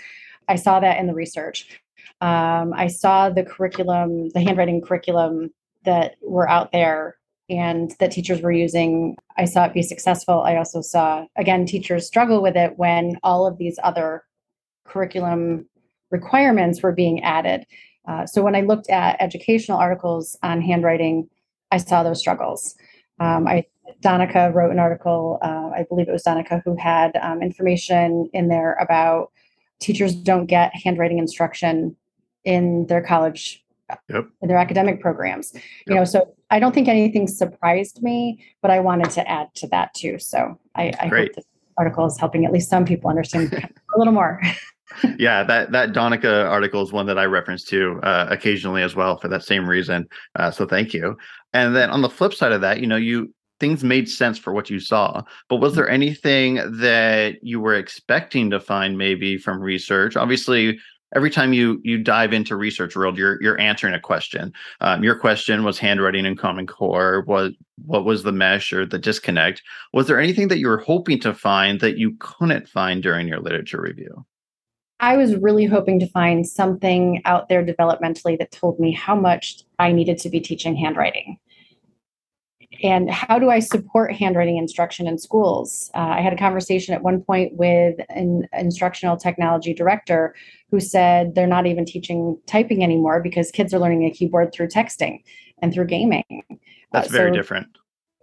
I 0.48 0.56
saw 0.56 0.80
that 0.80 1.00
in 1.00 1.08
the 1.08 1.14
research. 1.14 1.82
Um, 2.20 2.74
I 2.74 2.88
saw 2.88 3.30
the 3.30 3.44
curriculum, 3.44 4.30
the 4.30 4.42
handwriting 4.42 4.82
curriculum 4.82 5.52
that 5.86 6.16
were 6.22 6.50
out 6.50 6.72
there 6.72 7.18
and 7.50 7.94
that 8.00 8.12
teachers 8.12 8.42
were 8.42 8.52
using. 8.52 9.18
I 9.38 9.46
saw 9.46 9.66
it 9.66 9.74
be 9.74 9.84
successful. 9.84 10.42
I 10.42 10.56
also 10.58 10.82
saw, 10.82 11.26
again, 11.36 11.66
teachers 11.66 12.08
struggle 12.08 12.42
with 12.42 12.56
it 12.56 12.78
when 12.78 13.18
all 13.24 13.46
of 13.46 13.58
these 13.58 13.78
other 13.84 14.24
curriculum 14.86 15.68
requirements 16.12 16.82
were 16.82 16.92
being 16.92 17.24
added. 17.24 17.66
Uh, 18.08 18.26
so 18.26 18.42
when 18.42 18.56
I 18.56 18.62
looked 18.62 18.90
at 18.90 19.18
educational 19.20 19.78
articles 19.78 20.38
on 20.44 20.62
handwriting, 20.62 21.30
I 21.72 21.78
saw 21.78 22.04
those 22.04 22.20
struggles. 22.20 22.76
Um, 23.20 23.48
I 23.48 23.66
Donica 24.02 24.52
wrote 24.54 24.72
an 24.72 24.80
article, 24.80 25.40
uh, 25.42 25.72
I 25.76 25.86
believe 25.88 26.08
it 26.08 26.12
was 26.12 26.24
Donica, 26.24 26.62
who 26.66 26.76
had 26.76 27.18
um, 27.22 27.42
information 27.42 28.30
in 28.34 28.48
there 28.48 28.74
about 28.74 29.32
teachers 29.80 30.16
don't 30.16 30.46
get 30.46 30.76
handwriting 30.76 31.20
instruction 31.20 31.96
in 32.44 32.88
their 32.88 33.02
college 33.02 33.63
yep. 34.10 34.28
in 34.42 34.48
their 34.48 34.58
academic 34.58 35.02
programs. 35.02 35.54
Yep. 35.54 35.64
You 35.88 35.96
know, 35.96 36.06
so 36.06 36.34
I 36.50 36.60
don't 36.60 36.74
think 36.74 36.88
anything 36.88 37.28
surprised 37.28 38.02
me, 38.02 38.44
but 38.62 38.72
I 38.72 38.80
wanted 38.80 39.10
to 39.12 39.30
add 39.30 39.54
to 39.56 39.68
that 39.68 39.94
too. 39.94 40.20
So 40.20 40.60
I, 40.76 40.94
I 41.00 41.08
hope 41.08 41.34
this 41.36 41.46
article 41.78 42.06
is 42.06 42.18
helping 42.18 42.46
at 42.46 42.52
least 42.52 42.70
some 42.70 42.86
people 42.86 43.10
understand 43.10 43.54
a 43.96 43.98
little 43.98 44.14
more. 44.14 44.42
yeah, 45.18 45.44
that 45.44 45.72
that 45.72 45.94
Donica 45.94 46.48
article 46.48 46.82
is 46.82 46.92
one 46.92 47.06
that 47.08 47.18
I 47.18 47.26
reference 47.26 47.64
to 47.66 48.00
uh, 48.04 48.28
occasionally 48.30 48.84
as 48.84 48.96
well 48.96 49.18
for 49.18 49.28
that 49.28 49.44
same 49.44 49.68
reason. 49.68 50.08
Uh, 50.36 50.52
so 50.52 50.66
thank 50.66 50.94
you. 50.94 51.18
And 51.54 51.76
then 51.76 51.90
on 51.90 52.02
the 52.02 52.10
flip 52.10 52.34
side 52.34 52.52
of 52.52 52.62
that, 52.62 52.80
you 52.80 52.88
know, 52.88 52.96
you 52.96 53.34
things 53.60 53.84
made 53.84 54.10
sense 54.10 54.38
for 54.38 54.52
what 54.52 54.70
you 54.70 54.80
saw, 54.80 55.22
but 55.48 55.58
was 55.58 55.76
there 55.76 55.90
anything 55.90 56.56
that 56.80 57.36
you 57.42 57.60
were 57.62 57.76
expecting 57.76 58.50
to 58.50 58.60
find 58.60 58.98
maybe 58.98 59.38
from 59.38 59.62
research? 59.62 60.18
Obviously, 60.18 60.78
every 61.16 61.30
time 61.30 61.54
you 61.54 61.80
you 61.84 61.98
dive 61.98 62.34
into 62.34 62.56
research 62.56 62.96
world 62.96 63.18
you're 63.18 63.42
you're 63.42 63.60
answering 63.60 63.94
a 63.94 64.00
question. 64.00 64.54
Um, 64.82 65.04
your 65.04 65.16
question 65.16 65.64
was 65.64 65.80
handwriting 65.80 66.26
in 66.26 66.36
common 66.36 66.68
core. 66.68 67.24
What 67.26 67.54
what 67.86 68.06
was 68.06 68.24
the 68.24 68.32
mesh 68.32 68.74
or 68.74 68.86
the 68.86 69.00
disconnect? 69.00 69.62
Was 69.94 70.08
there 70.08 70.20
anything 70.20 70.48
that 70.50 70.60
you 70.60 70.68
were 70.68 70.80
hoping 70.80 71.20
to 71.22 71.34
find 71.34 71.80
that 71.80 71.98
you 71.98 72.16
couldn't 72.20 72.68
find 72.68 73.02
during 73.02 73.28
your 73.28 73.40
literature 73.40 73.82
review? 73.82 74.26
I 75.00 75.18
was 75.18 75.36
really 75.36 75.66
hoping 75.66 76.00
to 76.00 76.08
find 76.08 76.48
something 76.48 77.22
out 77.26 77.50
there 77.50 77.66
developmentally 77.66 78.38
that 78.40 78.52
told 78.52 78.80
me 78.80 78.94
how 78.94 79.16
much 79.16 79.64
I 79.80 79.92
needed 79.92 80.18
to 80.20 80.30
be 80.30 80.40
teaching 80.40 80.76
handwriting. 80.76 81.38
And 82.82 83.10
how 83.10 83.38
do 83.38 83.50
I 83.50 83.60
support 83.60 84.14
handwriting 84.14 84.58
instruction 84.58 85.08
in 85.08 85.18
schools? 85.18 85.92
Uh, 85.94 86.16
I 86.18 86.22
had 86.22 86.34
a 86.34 86.38
conversation 86.38 86.94
at 86.94 87.04
one 87.04 87.22
point 87.22 87.54
with 87.56 87.96
an 88.10 88.48
instructional 88.54 89.18
technology 89.18 89.74
director 89.74 90.36
who 90.74 90.80
said 90.80 91.36
they're 91.36 91.46
not 91.46 91.68
even 91.68 91.86
teaching 91.86 92.36
typing 92.48 92.84
anymore 92.84 93.22
because 93.22 93.52
kids 93.52 93.76
are 93.76 93.80
learning 93.80 94.06
a 94.06 94.10
keyboard 94.10 94.52
through 94.52 94.68
texting 94.68 95.22
and 95.62 95.72
through 95.72 95.86
gaming. 95.86 96.24
That's 96.92 97.10
uh, 97.10 97.12
very 97.12 97.30
so, 97.30 97.36
different. 97.36 97.68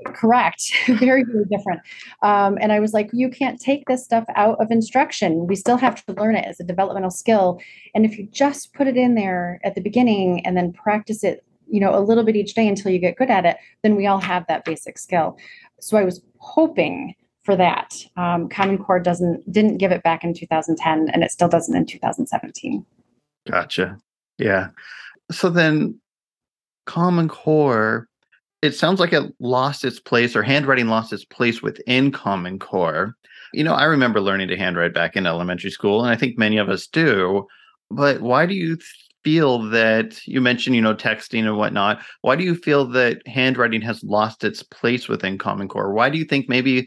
Correct. 0.06 0.60
very, 0.88 1.22
very 1.22 1.44
different. 1.44 1.80
Um, 2.22 2.58
and 2.60 2.72
I 2.72 2.80
was 2.80 2.92
like, 2.92 3.08
you 3.12 3.30
can't 3.30 3.60
take 3.60 3.86
this 3.86 4.02
stuff 4.02 4.24
out 4.34 4.60
of 4.60 4.72
instruction. 4.72 5.46
We 5.46 5.54
still 5.54 5.76
have 5.76 6.04
to 6.06 6.12
learn 6.14 6.34
it 6.34 6.44
as 6.44 6.58
a 6.58 6.64
developmental 6.64 7.12
skill. 7.12 7.60
And 7.94 8.04
if 8.04 8.18
you 8.18 8.26
just 8.32 8.74
put 8.74 8.88
it 8.88 8.96
in 8.96 9.14
there 9.14 9.60
at 9.62 9.76
the 9.76 9.80
beginning 9.80 10.44
and 10.44 10.56
then 10.56 10.72
practice 10.72 11.22
it, 11.22 11.44
you 11.68 11.78
know, 11.78 11.96
a 11.96 12.02
little 12.02 12.24
bit 12.24 12.34
each 12.34 12.54
day 12.54 12.66
until 12.66 12.90
you 12.90 12.98
get 12.98 13.16
good 13.16 13.30
at 13.30 13.46
it, 13.46 13.58
then 13.84 13.94
we 13.94 14.08
all 14.08 14.20
have 14.20 14.44
that 14.48 14.64
basic 14.64 14.98
skill. 14.98 15.38
So 15.78 15.96
I 15.96 16.02
was 16.02 16.20
hoping 16.38 17.14
for 17.44 17.57
that. 17.57 17.94
Um, 18.16 18.48
Common 18.48 18.79
Core 18.79 19.00
doesn't 19.00 19.50
didn't 19.50 19.79
give 19.79 19.92
it 19.92 20.03
back 20.03 20.24
in 20.24 20.35
2010, 20.35 21.09
and 21.09 21.22
it 21.22 21.31
still 21.31 21.48
doesn't 21.48 21.74
in 21.74 21.87
2017. 21.87 22.85
Gotcha. 23.48 23.98
Yeah. 24.38 24.68
So 25.31 25.48
then, 25.48 25.98
Common 26.87 27.29
Core, 27.29 28.09
it 28.62 28.74
sounds 28.74 29.00
like 29.00 29.12
it 29.12 29.33
lost 29.40 29.85
its 29.85 30.00
place, 30.00 30.37
or 30.37 30.42
handwriting 30.42 30.88
lost 30.88 31.12
its 31.12 31.24
place 31.24 31.62
within 31.62 32.12
Common 32.12 32.59
Core. 32.59 33.16
You 33.53 33.64
know, 33.64 33.74
I 33.74 33.85
remember 33.85 34.20
learning 34.20 34.48
to 34.48 34.57
handwrite 34.57 34.94
back 34.94 35.16
in 35.16 35.26
elementary 35.26 35.70
school, 35.70 36.05
and 36.05 36.11
I 36.11 36.16
think 36.16 36.38
many 36.38 36.59
of 36.59 36.68
us 36.68 36.87
do. 36.87 37.46
But 37.90 38.20
why 38.20 38.46
do 38.46 38.55
you 38.55 38.79
feel 39.24 39.59
that 39.70 40.26
you 40.26 40.40
mentioned, 40.40 40.76
you 40.76 40.83
know, 40.83 40.94
texting 40.94 41.40
and 41.40 41.57
whatnot? 41.57 42.03
Why 42.20 42.37
do 42.37 42.44
you 42.44 42.55
feel 42.55 42.87
that 42.90 43.26
handwriting 43.26 43.81
has 43.83 44.05
lost 44.05 44.44
its 44.44 44.62
place 44.62 45.09
within 45.09 45.38
Common 45.38 45.68
Core? 45.68 45.92
Why 45.92 46.11
do 46.11 46.18
you 46.18 46.24
think 46.24 46.48
maybe 46.48 46.87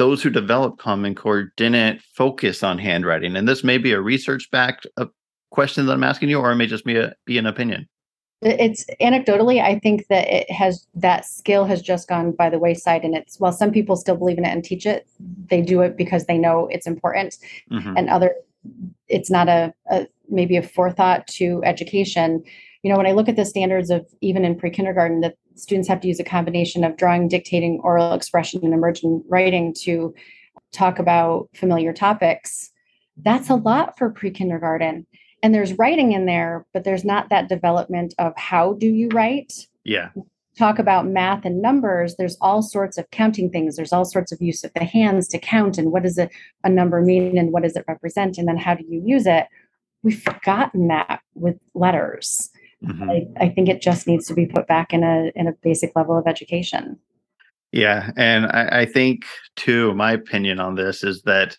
those 0.00 0.22
who 0.22 0.30
developed 0.30 0.78
Common 0.78 1.14
Core 1.14 1.52
didn't 1.58 2.00
focus 2.00 2.62
on 2.62 2.78
handwriting. 2.78 3.36
And 3.36 3.46
this 3.46 3.62
may 3.62 3.76
be 3.76 3.92
a 3.92 4.00
research 4.00 4.50
backed 4.50 4.86
uh, 4.96 5.04
question 5.50 5.84
that 5.84 5.92
I'm 5.92 6.02
asking 6.02 6.30
you, 6.30 6.40
or 6.40 6.50
it 6.50 6.56
may 6.56 6.66
just 6.66 6.86
be 6.86 6.96
a 6.96 7.12
be 7.26 7.36
an 7.36 7.44
opinion. 7.44 7.86
It's 8.40 8.86
anecdotally, 8.98 9.62
I 9.62 9.78
think 9.78 10.06
that 10.06 10.26
it 10.26 10.50
has 10.50 10.86
that 10.94 11.26
skill 11.26 11.66
has 11.66 11.82
just 11.82 12.08
gone 12.08 12.32
by 12.32 12.48
the 12.48 12.58
wayside. 12.58 13.02
And 13.02 13.14
it's 13.14 13.38
while 13.38 13.52
some 13.52 13.70
people 13.72 13.94
still 13.94 14.16
believe 14.16 14.38
in 14.38 14.46
it 14.46 14.48
and 14.48 14.64
teach 14.64 14.86
it, 14.86 15.06
they 15.50 15.60
do 15.60 15.82
it 15.82 15.98
because 15.98 16.24
they 16.24 16.38
know 16.38 16.66
it's 16.68 16.86
important. 16.86 17.36
Mm-hmm. 17.70 17.98
And 17.98 18.08
other 18.08 18.34
it's 19.08 19.30
not 19.30 19.50
a, 19.50 19.74
a 19.90 20.06
maybe 20.30 20.56
a 20.56 20.62
forethought 20.62 21.26
to 21.26 21.62
education. 21.62 22.42
You 22.82 22.90
know, 22.90 22.96
when 22.96 23.06
I 23.06 23.12
look 23.12 23.28
at 23.28 23.36
the 23.36 23.44
standards 23.44 23.90
of 23.90 24.06
even 24.20 24.44
in 24.44 24.58
pre-kindergarten, 24.58 25.20
that 25.20 25.36
students 25.54 25.88
have 25.88 26.00
to 26.00 26.08
use 26.08 26.20
a 26.20 26.24
combination 26.24 26.82
of 26.82 26.96
drawing, 26.96 27.28
dictating, 27.28 27.80
oral 27.82 28.14
expression, 28.14 28.60
and 28.64 28.72
emergent 28.72 29.24
writing 29.28 29.74
to 29.82 30.14
talk 30.72 30.98
about 30.98 31.48
familiar 31.54 31.92
topics. 31.92 32.70
That's 33.16 33.50
a 33.50 33.54
lot 33.54 33.98
for 33.98 34.10
pre 34.10 34.30
kindergarten. 34.30 35.06
And 35.42 35.54
there's 35.54 35.78
writing 35.78 36.12
in 36.12 36.26
there, 36.26 36.66
but 36.72 36.84
there's 36.84 37.04
not 37.04 37.28
that 37.30 37.48
development 37.48 38.14
of 38.18 38.32
how 38.36 38.74
do 38.74 38.86
you 38.86 39.08
write? 39.08 39.52
Yeah. 39.84 40.10
Talk 40.58 40.78
about 40.78 41.06
math 41.06 41.44
and 41.44 41.62
numbers. 41.62 42.16
There's 42.16 42.36
all 42.40 42.60
sorts 42.60 42.98
of 42.98 43.10
counting 43.10 43.50
things. 43.50 43.76
There's 43.76 43.92
all 43.92 44.04
sorts 44.04 44.32
of 44.32 44.42
use 44.42 44.64
of 44.64 44.72
the 44.74 44.84
hands 44.84 45.28
to 45.28 45.38
count 45.38 45.78
and 45.78 45.92
what 45.92 46.02
does 46.02 46.18
a, 46.18 46.28
a 46.64 46.68
number 46.68 47.00
mean 47.00 47.38
and 47.38 47.52
what 47.52 47.62
does 47.62 47.76
it 47.76 47.84
represent? 47.88 48.36
And 48.36 48.46
then 48.46 48.58
how 48.58 48.74
do 48.74 48.84
you 48.86 49.02
use 49.04 49.26
it? 49.26 49.46
We've 50.02 50.20
forgotten 50.20 50.88
that 50.88 51.20
with 51.34 51.56
letters. 51.74 52.50
Mm-hmm. 52.84 53.10
I, 53.10 53.26
I 53.38 53.48
think 53.50 53.68
it 53.68 53.82
just 53.82 54.06
needs 54.06 54.26
to 54.26 54.34
be 54.34 54.46
put 54.46 54.66
back 54.66 54.92
in 54.92 55.04
a 55.04 55.30
in 55.34 55.46
a 55.46 55.52
basic 55.62 55.94
level 55.94 56.16
of 56.16 56.26
education. 56.26 56.98
Yeah, 57.72 58.10
and 58.16 58.46
I, 58.46 58.80
I 58.80 58.86
think 58.86 59.24
too. 59.56 59.94
My 59.94 60.12
opinion 60.12 60.60
on 60.60 60.74
this 60.74 61.04
is 61.04 61.22
that 61.22 61.56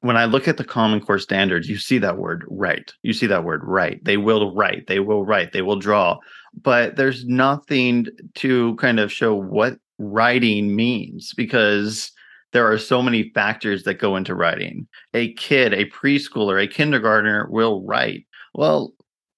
when 0.00 0.16
I 0.16 0.24
look 0.24 0.48
at 0.48 0.56
the 0.56 0.64
Common 0.64 1.00
Core 1.00 1.18
standards, 1.18 1.68
you 1.68 1.76
see 1.76 1.98
that 1.98 2.16
word 2.16 2.44
write. 2.48 2.92
You 3.02 3.12
see 3.12 3.26
that 3.26 3.44
word 3.44 3.62
write. 3.64 4.04
They 4.04 4.16
will 4.16 4.54
write. 4.54 4.86
They 4.86 4.98
will 4.98 5.24
write. 5.24 5.52
They 5.52 5.62
will 5.62 5.78
draw. 5.78 6.18
But 6.62 6.96
there's 6.96 7.26
nothing 7.26 8.06
to 8.36 8.74
kind 8.76 8.98
of 8.98 9.12
show 9.12 9.34
what 9.34 9.78
writing 9.98 10.74
means 10.74 11.34
because 11.36 12.10
there 12.52 12.70
are 12.70 12.78
so 12.78 13.02
many 13.02 13.30
factors 13.34 13.84
that 13.84 13.94
go 13.94 14.16
into 14.16 14.34
writing. 14.34 14.88
A 15.14 15.34
kid, 15.34 15.74
a 15.74 15.88
preschooler, 15.90 16.62
a 16.62 16.66
kindergartner 16.66 17.46
will 17.50 17.84
write. 17.84 18.24
Well, 18.54 18.94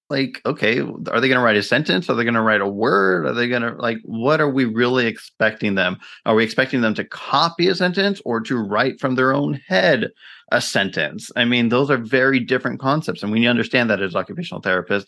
like 0.09 0.41
okay 0.45 0.79
are 0.79 1.21
they 1.21 1.27
going 1.27 1.31
to 1.31 1.39
write 1.39 1.55
a 1.57 1.63
sentence? 1.63 2.09
Are 2.09 2.15
they 2.15 2.23
going 2.23 2.33
to 2.33 2.41
write 2.41 2.61
a 2.61 2.67
word? 2.67 3.25
Are 3.25 3.33
they 3.33 3.47
going 3.47 3.61
to 3.61 3.73
like 3.73 3.97
what 4.03 4.41
are 4.41 4.49
we 4.49 4.65
really 4.65 5.07
expecting 5.07 5.75
them? 5.75 5.97
Are 6.25 6.35
we 6.35 6.43
expecting 6.43 6.81
them 6.81 6.93
to 6.95 7.03
copy 7.03 7.67
a 7.67 7.75
sentence 7.75 8.21
or 8.25 8.41
to 8.41 8.57
write 8.57 8.99
from 8.99 9.15
their 9.15 9.33
own 9.33 9.55
head 9.67 10.09
a 10.51 10.61
sentence? 10.61 11.31
I 11.35 11.45
mean 11.45 11.69
those 11.69 11.89
are 11.89 11.97
very 11.97 12.39
different 12.39 12.79
concepts 12.79 13.23
and 13.23 13.31
we 13.31 13.47
understand 13.47 13.89
that 13.89 14.01
as 14.01 14.15
occupational 14.15 14.61
therapists 14.61 15.07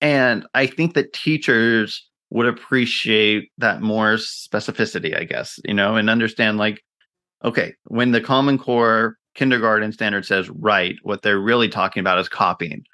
and 0.00 0.46
i 0.54 0.66
think 0.66 0.94
that 0.94 1.12
teachers 1.12 2.08
would 2.30 2.46
appreciate 2.46 3.50
that 3.58 3.82
more 3.82 4.14
specificity 4.14 5.18
i 5.18 5.24
guess 5.24 5.58
you 5.64 5.74
know 5.74 5.96
and 5.96 6.10
understand 6.10 6.58
like 6.58 6.82
okay 7.44 7.74
when 7.86 8.12
the 8.12 8.20
common 8.20 8.58
core 8.58 9.16
kindergarten 9.34 9.92
standard 9.92 10.24
says 10.24 10.48
write 10.50 10.96
what 11.02 11.22
they're 11.22 11.40
really 11.40 11.68
talking 11.68 12.00
about 12.00 12.18
is 12.18 12.28
copying 12.28 12.84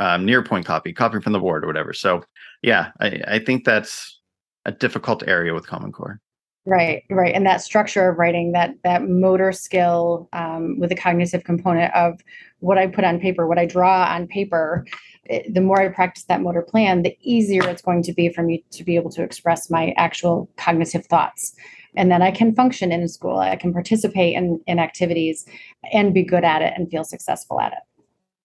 um, 0.00 0.24
near 0.24 0.42
point 0.42 0.64
copy, 0.64 0.92
copying 0.94 1.20
from 1.20 1.34
the 1.34 1.38
board 1.38 1.62
or 1.62 1.66
whatever. 1.66 1.92
So 1.92 2.24
yeah, 2.62 2.90
I, 3.00 3.20
I 3.28 3.38
think 3.38 3.64
that's 3.64 4.18
a 4.64 4.72
difficult 4.72 5.22
area 5.26 5.52
with 5.52 5.66
Common 5.66 5.92
Core. 5.92 6.20
Right, 6.66 7.04
right, 7.10 7.34
and 7.34 7.46
that 7.46 7.62
structure 7.62 8.08
of 8.08 8.18
writing, 8.18 8.52
that 8.52 8.74
that 8.84 9.08
motor 9.08 9.50
skill 9.52 10.28
um, 10.32 10.78
with 10.78 10.90
the 10.90 10.96
cognitive 10.96 11.44
component 11.44 11.92
of 11.94 12.20
what 12.60 12.78
I 12.78 12.86
put 12.86 13.04
on 13.04 13.18
paper, 13.18 13.46
what 13.46 13.58
I 13.58 13.66
draw 13.66 14.04
on 14.04 14.26
paper. 14.26 14.86
It, 15.24 15.54
the 15.54 15.60
more 15.60 15.80
I 15.80 15.88
practice 15.88 16.24
that 16.24 16.42
motor 16.42 16.62
plan, 16.62 17.02
the 17.02 17.16
easier 17.20 17.66
it's 17.68 17.82
going 17.82 18.02
to 18.04 18.12
be 18.12 18.30
for 18.30 18.42
me 18.42 18.64
to 18.72 18.84
be 18.84 18.96
able 18.96 19.10
to 19.12 19.22
express 19.22 19.70
my 19.70 19.94
actual 19.96 20.50
cognitive 20.56 21.06
thoughts. 21.06 21.54
And 21.94 22.10
then 22.10 22.22
I 22.22 22.30
can 22.30 22.54
function 22.54 22.92
in 22.92 23.06
school. 23.08 23.38
I 23.38 23.56
can 23.56 23.72
participate 23.72 24.34
in, 24.34 24.60
in 24.66 24.78
activities 24.78 25.46
and 25.92 26.14
be 26.14 26.22
good 26.22 26.44
at 26.44 26.62
it 26.62 26.72
and 26.76 26.90
feel 26.90 27.04
successful 27.04 27.60
at 27.60 27.72
it. 27.72 27.78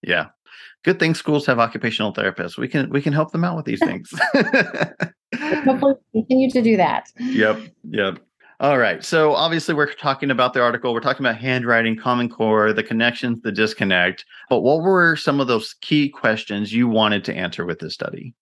Yeah, 0.08 0.28
good 0.86 1.00
thing 1.00 1.16
schools 1.16 1.46
have 1.48 1.60
occupational 1.60 2.14
therapists. 2.14 2.58
We 2.58 2.68
can 2.68 2.90
we 2.92 3.02
can 3.02 3.12
help 3.12 3.32
them 3.32 3.44
out 3.44 3.58
with 3.58 3.66
these 3.66 3.80
things. 3.84 4.14
Hopefully, 5.36 5.96
continue 6.14 6.50
to 6.52 6.62
do 6.62 6.78
that. 6.78 7.10
Yep, 7.20 7.60
yep. 7.90 8.20
All 8.62 8.78
right. 8.78 9.04
So 9.04 9.34
obviously, 9.34 9.74
we're 9.74 9.92
talking 9.92 10.32
about 10.32 10.54
the 10.54 10.62
article. 10.62 10.94
We're 10.94 11.02
talking 11.02 11.26
about 11.26 11.38
handwriting, 11.38 11.98
Common 11.98 12.30
Core, 12.30 12.72
the 12.72 12.84
connections, 12.84 13.42
the 13.42 13.52
disconnect. 13.52 14.24
But 14.50 14.62
what 14.62 14.82
were 14.82 15.18
some 15.18 15.42
of 15.42 15.48
those 15.48 15.74
key 15.82 16.08
questions 16.08 16.72
you 16.72 16.88
wanted 16.88 17.26
to 17.26 17.36
answer 17.36 17.66
with 17.66 17.80
this 17.80 17.94
study? 17.94 18.34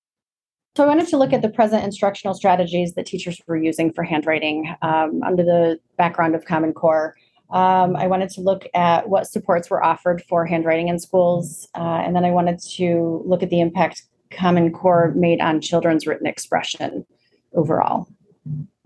So 0.76 0.84
I 0.84 0.88
wanted 0.88 1.08
to 1.08 1.18
look 1.18 1.34
at 1.34 1.42
the 1.42 1.50
present 1.50 1.84
instructional 1.84 2.34
strategies 2.36 2.94
that 2.94 3.06
teachers 3.06 3.40
were 3.48 3.58
using 3.58 3.92
for 3.94 4.04
handwriting 4.04 4.76
um, 4.82 5.22
under 5.24 5.44
the 5.44 5.80
background 5.98 6.36
of 6.36 6.46
Common 6.46 6.74
Core. 6.74 7.16
Um, 7.54 7.96
I 7.96 8.08
wanted 8.08 8.30
to 8.32 8.42
look 8.42 8.66
at 8.74 9.08
what 9.08 9.28
supports 9.28 9.70
were 9.70 9.84
offered 9.84 10.24
for 10.28 10.46
handwriting 10.46 10.88
in 10.88 11.00
schools, 11.00 11.68
uh, 11.76 12.02
and 12.04 12.16
then 12.16 12.26
I 12.26 12.32
wanted 12.32 12.60
to 12.78 13.22
look 13.26 13.44
at 13.44 13.50
the 13.50 13.62
impact 13.62 14.04
Common 14.32 14.74
Core 14.74 15.14
made 15.16 15.40
on 15.40 15.62
children's 15.62 16.08
written 16.08 16.26
expression 16.26 17.06
overall. 17.54 18.08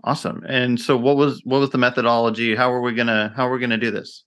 Awesome. 0.04 0.44
And 0.46 0.78
so, 0.78 0.96
what 0.96 1.16
was 1.16 1.40
what 1.44 1.60
was 1.60 1.70
the 1.70 1.78
methodology? 1.78 2.54
How 2.54 2.72
are 2.72 2.82
we 2.82 2.92
gonna 2.92 3.32
how 3.34 3.48
are 3.48 3.52
we 3.52 3.58
gonna 3.58 3.78
do 3.78 3.90
this? 3.90 4.24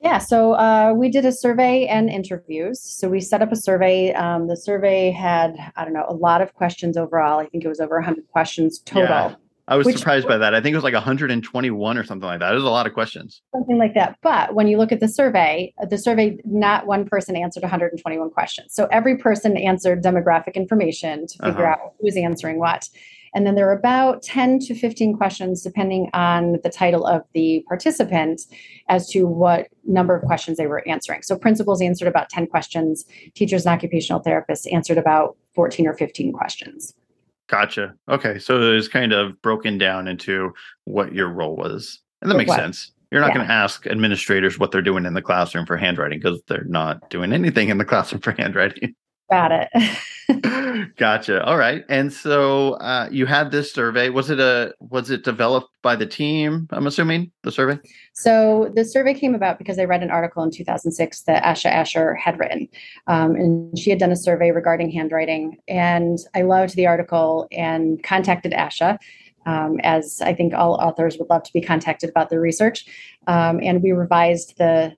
Yeah, 0.00 0.18
so 0.18 0.52
uh, 0.52 0.92
we 0.94 1.08
did 1.08 1.24
a 1.24 1.32
survey 1.32 1.86
and 1.86 2.10
interviews. 2.10 2.78
So 2.78 3.08
we 3.08 3.20
set 3.20 3.40
up 3.40 3.52
a 3.52 3.56
survey. 3.56 4.12
Um, 4.12 4.48
the 4.48 4.56
survey 4.56 5.10
had, 5.10 5.56
I 5.76 5.84
don't 5.84 5.94
know, 5.94 6.04
a 6.06 6.12
lot 6.12 6.42
of 6.42 6.52
questions 6.52 6.98
overall. 6.98 7.38
I 7.38 7.46
think 7.46 7.64
it 7.64 7.68
was 7.68 7.80
over 7.80 7.94
100 7.94 8.28
questions 8.28 8.80
total. 8.80 9.08
Yeah. 9.08 9.34
I 9.66 9.76
was 9.76 9.86
Which, 9.86 9.96
surprised 9.96 10.28
by 10.28 10.36
that. 10.36 10.54
I 10.54 10.60
think 10.60 10.74
it 10.74 10.76
was 10.76 10.84
like 10.84 10.92
121 10.92 11.98
or 11.98 12.04
something 12.04 12.26
like 12.26 12.40
that. 12.40 12.52
It 12.52 12.54
was 12.54 12.64
a 12.64 12.70
lot 12.70 12.86
of 12.86 12.92
questions. 12.92 13.40
Something 13.54 13.78
like 13.78 13.94
that. 13.94 14.18
But 14.20 14.54
when 14.54 14.68
you 14.68 14.76
look 14.76 14.92
at 14.92 15.00
the 15.00 15.08
survey, 15.08 15.72
the 15.88 15.96
survey, 15.96 16.36
not 16.44 16.86
one 16.86 17.06
person 17.06 17.34
answered 17.34 17.62
121 17.62 18.30
questions. 18.30 18.74
So 18.74 18.86
every 18.92 19.16
person 19.16 19.56
answered 19.56 20.02
demographic 20.02 20.54
information 20.54 21.26
to 21.28 21.38
figure 21.38 21.66
uh-huh. 21.66 21.82
out 21.82 21.94
who's 22.00 22.16
answering 22.16 22.58
what. 22.58 22.88
And 23.34 23.46
then 23.46 23.56
there 23.56 23.68
are 23.68 23.76
about 23.76 24.22
10 24.22 24.60
to 24.60 24.74
15 24.74 25.16
questions, 25.16 25.62
depending 25.62 26.08
on 26.12 26.60
the 26.62 26.70
title 26.70 27.04
of 27.04 27.22
the 27.32 27.64
participant, 27.66 28.42
as 28.88 29.08
to 29.10 29.26
what 29.26 29.68
number 29.84 30.14
of 30.14 30.22
questions 30.24 30.56
they 30.56 30.68
were 30.68 30.86
answering. 30.86 31.22
So 31.22 31.36
principals 31.36 31.82
answered 31.82 32.06
about 32.06 32.28
10 32.28 32.46
questions, 32.46 33.04
teachers 33.34 33.66
and 33.66 33.74
occupational 33.74 34.22
therapists 34.22 34.72
answered 34.72 34.98
about 34.98 35.36
14 35.54 35.86
or 35.86 35.94
15 35.94 36.32
questions. 36.32 36.94
Gotcha. 37.48 37.94
Okay. 38.08 38.38
So 38.38 38.60
it 38.60 38.74
was 38.74 38.88
kind 38.88 39.12
of 39.12 39.40
broken 39.42 39.78
down 39.78 40.08
into 40.08 40.52
what 40.84 41.14
your 41.14 41.28
role 41.28 41.56
was. 41.56 42.00
And 42.22 42.30
that 42.30 42.36
makes 42.36 42.48
what? 42.48 42.58
sense. 42.58 42.92
You're 43.10 43.20
not 43.20 43.28
yeah. 43.28 43.34
going 43.34 43.46
to 43.46 43.52
ask 43.52 43.86
administrators 43.86 44.58
what 44.58 44.72
they're 44.72 44.82
doing 44.82 45.04
in 45.04 45.14
the 45.14 45.22
classroom 45.22 45.66
for 45.66 45.76
handwriting 45.76 46.18
because 46.18 46.42
they're 46.48 46.64
not 46.64 47.10
doing 47.10 47.32
anything 47.32 47.68
in 47.68 47.78
the 47.78 47.84
classroom 47.84 48.22
for 48.22 48.32
handwriting. 48.32 48.94
Got 49.30 49.52
it. 49.52 50.96
gotcha. 50.96 51.42
All 51.44 51.56
right. 51.56 51.84
And 51.88 52.12
so 52.12 52.74
uh, 52.74 53.08
you 53.10 53.24
had 53.24 53.50
this 53.50 53.72
survey. 53.72 54.10
Was 54.10 54.28
it 54.28 54.38
a 54.38 54.74
was 54.80 55.10
it 55.10 55.24
developed 55.24 55.70
by 55.82 55.96
the 55.96 56.06
team? 56.06 56.68
I'm 56.70 56.86
assuming 56.86 57.32
the 57.42 57.50
survey. 57.50 57.78
So 58.12 58.70
the 58.74 58.84
survey 58.84 59.14
came 59.14 59.34
about 59.34 59.58
because 59.58 59.78
I 59.78 59.84
read 59.84 60.02
an 60.02 60.10
article 60.10 60.42
in 60.42 60.50
2006 60.50 61.22
that 61.22 61.42
Asha 61.42 61.70
Asher 61.70 62.14
had 62.14 62.38
written, 62.38 62.68
um, 63.06 63.34
and 63.34 63.78
she 63.78 63.88
had 63.88 63.98
done 63.98 64.12
a 64.12 64.16
survey 64.16 64.50
regarding 64.50 64.90
handwriting. 64.90 65.56
And 65.68 66.18
I 66.34 66.42
loved 66.42 66.76
the 66.76 66.86
article 66.86 67.48
and 67.50 68.02
contacted 68.02 68.52
Asha. 68.52 68.98
Um, 69.46 69.78
as 69.82 70.22
I 70.22 70.32
think 70.32 70.54
all 70.54 70.74
authors 70.76 71.18
would 71.18 71.28
love 71.28 71.42
to 71.42 71.52
be 71.52 71.60
contacted 71.60 72.08
about 72.08 72.30
their 72.30 72.40
research. 72.40 72.86
Um, 73.26 73.60
and 73.62 73.82
we 73.82 73.92
revised 73.92 74.56
the 74.56 74.96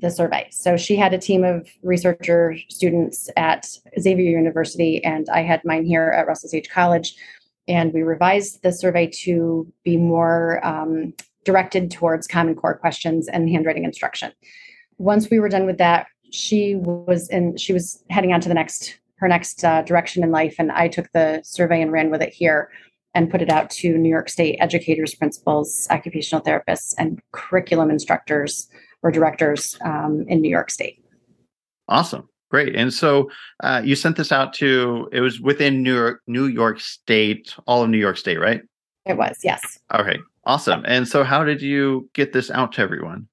the 0.00 0.10
survey. 0.10 0.48
So 0.50 0.76
she 0.76 0.96
had 0.96 1.12
a 1.14 1.18
team 1.18 1.44
of 1.44 1.68
researcher 1.82 2.56
students 2.68 3.30
at 3.36 3.66
Xavier 3.98 4.30
University, 4.30 5.02
and 5.04 5.28
I 5.32 5.42
had 5.42 5.64
mine 5.64 5.84
here 5.84 6.10
at 6.16 6.26
Russell 6.26 6.48
Sage 6.48 6.68
College. 6.68 7.14
And 7.66 7.92
we 7.92 8.02
revised 8.02 8.62
the 8.62 8.72
survey 8.72 9.08
to 9.24 9.70
be 9.84 9.96
more 9.96 10.64
um, 10.66 11.12
directed 11.44 11.90
towards 11.90 12.26
Common 12.26 12.54
Core 12.54 12.78
questions 12.78 13.28
and 13.28 13.48
handwriting 13.48 13.84
instruction. 13.84 14.32
Once 14.96 15.28
we 15.30 15.38
were 15.38 15.48
done 15.48 15.66
with 15.66 15.78
that, 15.78 16.06
she 16.30 16.74
was 16.76 17.28
in. 17.28 17.56
She 17.56 17.72
was 17.72 18.02
heading 18.10 18.32
on 18.32 18.40
to 18.40 18.48
the 18.48 18.54
next 18.54 18.98
her 19.16 19.28
next 19.28 19.64
uh, 19.64 19.82
direction 19.82 20.22
in 20.22 20.30
life, 20.30 20.56
and 20.58 20.70
I 20.72 20.88
took 20.88 21.10
the 21.12 21.40
survey 21.42 21.80
and 21.80 21.92
ran 21.92 22.10
with 22.10 22.22
it 22.22 22.32
here 22.32 22.70
and 23.14 23.30
put 23.30 23.42
it 23.42 23.50
out 23.50 23.70
to 23.70 23.96
New 23.96 24.08
York 24.08 24.28
State 24.28 24.58
educators, 24.60 25.14
principals, 25.14 25.86
occupational 25.90 26.44
therapists, 26.44 26.94
and 26.98 27.20
curriculum 27.32 27.90
instructors 27.90 28.68
or 29.02 29.10
directors 29.10 29.76
um, 29.84 30.24
in 30.28 30.40
New 30.40 30.50
York 30.50 30.70
State. 30.70 31.02
Awesome. 31.88 32.28
Great. 32.50 32.74
And 32.74 32.92
so 32.92 33.30
uh, 33.62 33.82
you 33.84 33.94
sent 33.94 34.16
this 34.16 34.32
out 34.32 34.54
to, 34.54 35.08
it 35.12 35.20
was 35.20 35.40
within 35.40 35.82
New 35.82 35.94
York, 35.94 36.22
New 36.26 36.46
York 36.46 36.80
State, 36.80 37.54
all 37.66 37.82
of 37.82 37.90
New 37.90 37.98
York 37.98 38.16
State, 38.16 38.40
right? 38.40 38.62
It 39.04 39.16
was, 39.16 39.38
yes. 39.42 39.78
Okay. 39.94 40.18
Awesome. 40.44 40.82
And 40.86 41.06
so 41.06 41.24
how 41.24 41.44
did 41.44 41.60
you 41.60 42.08
get 42.14 42.32
this 42.32 42.50
out 42.50 42.72
to 42.72 42.80
everyone? 42.80 43.28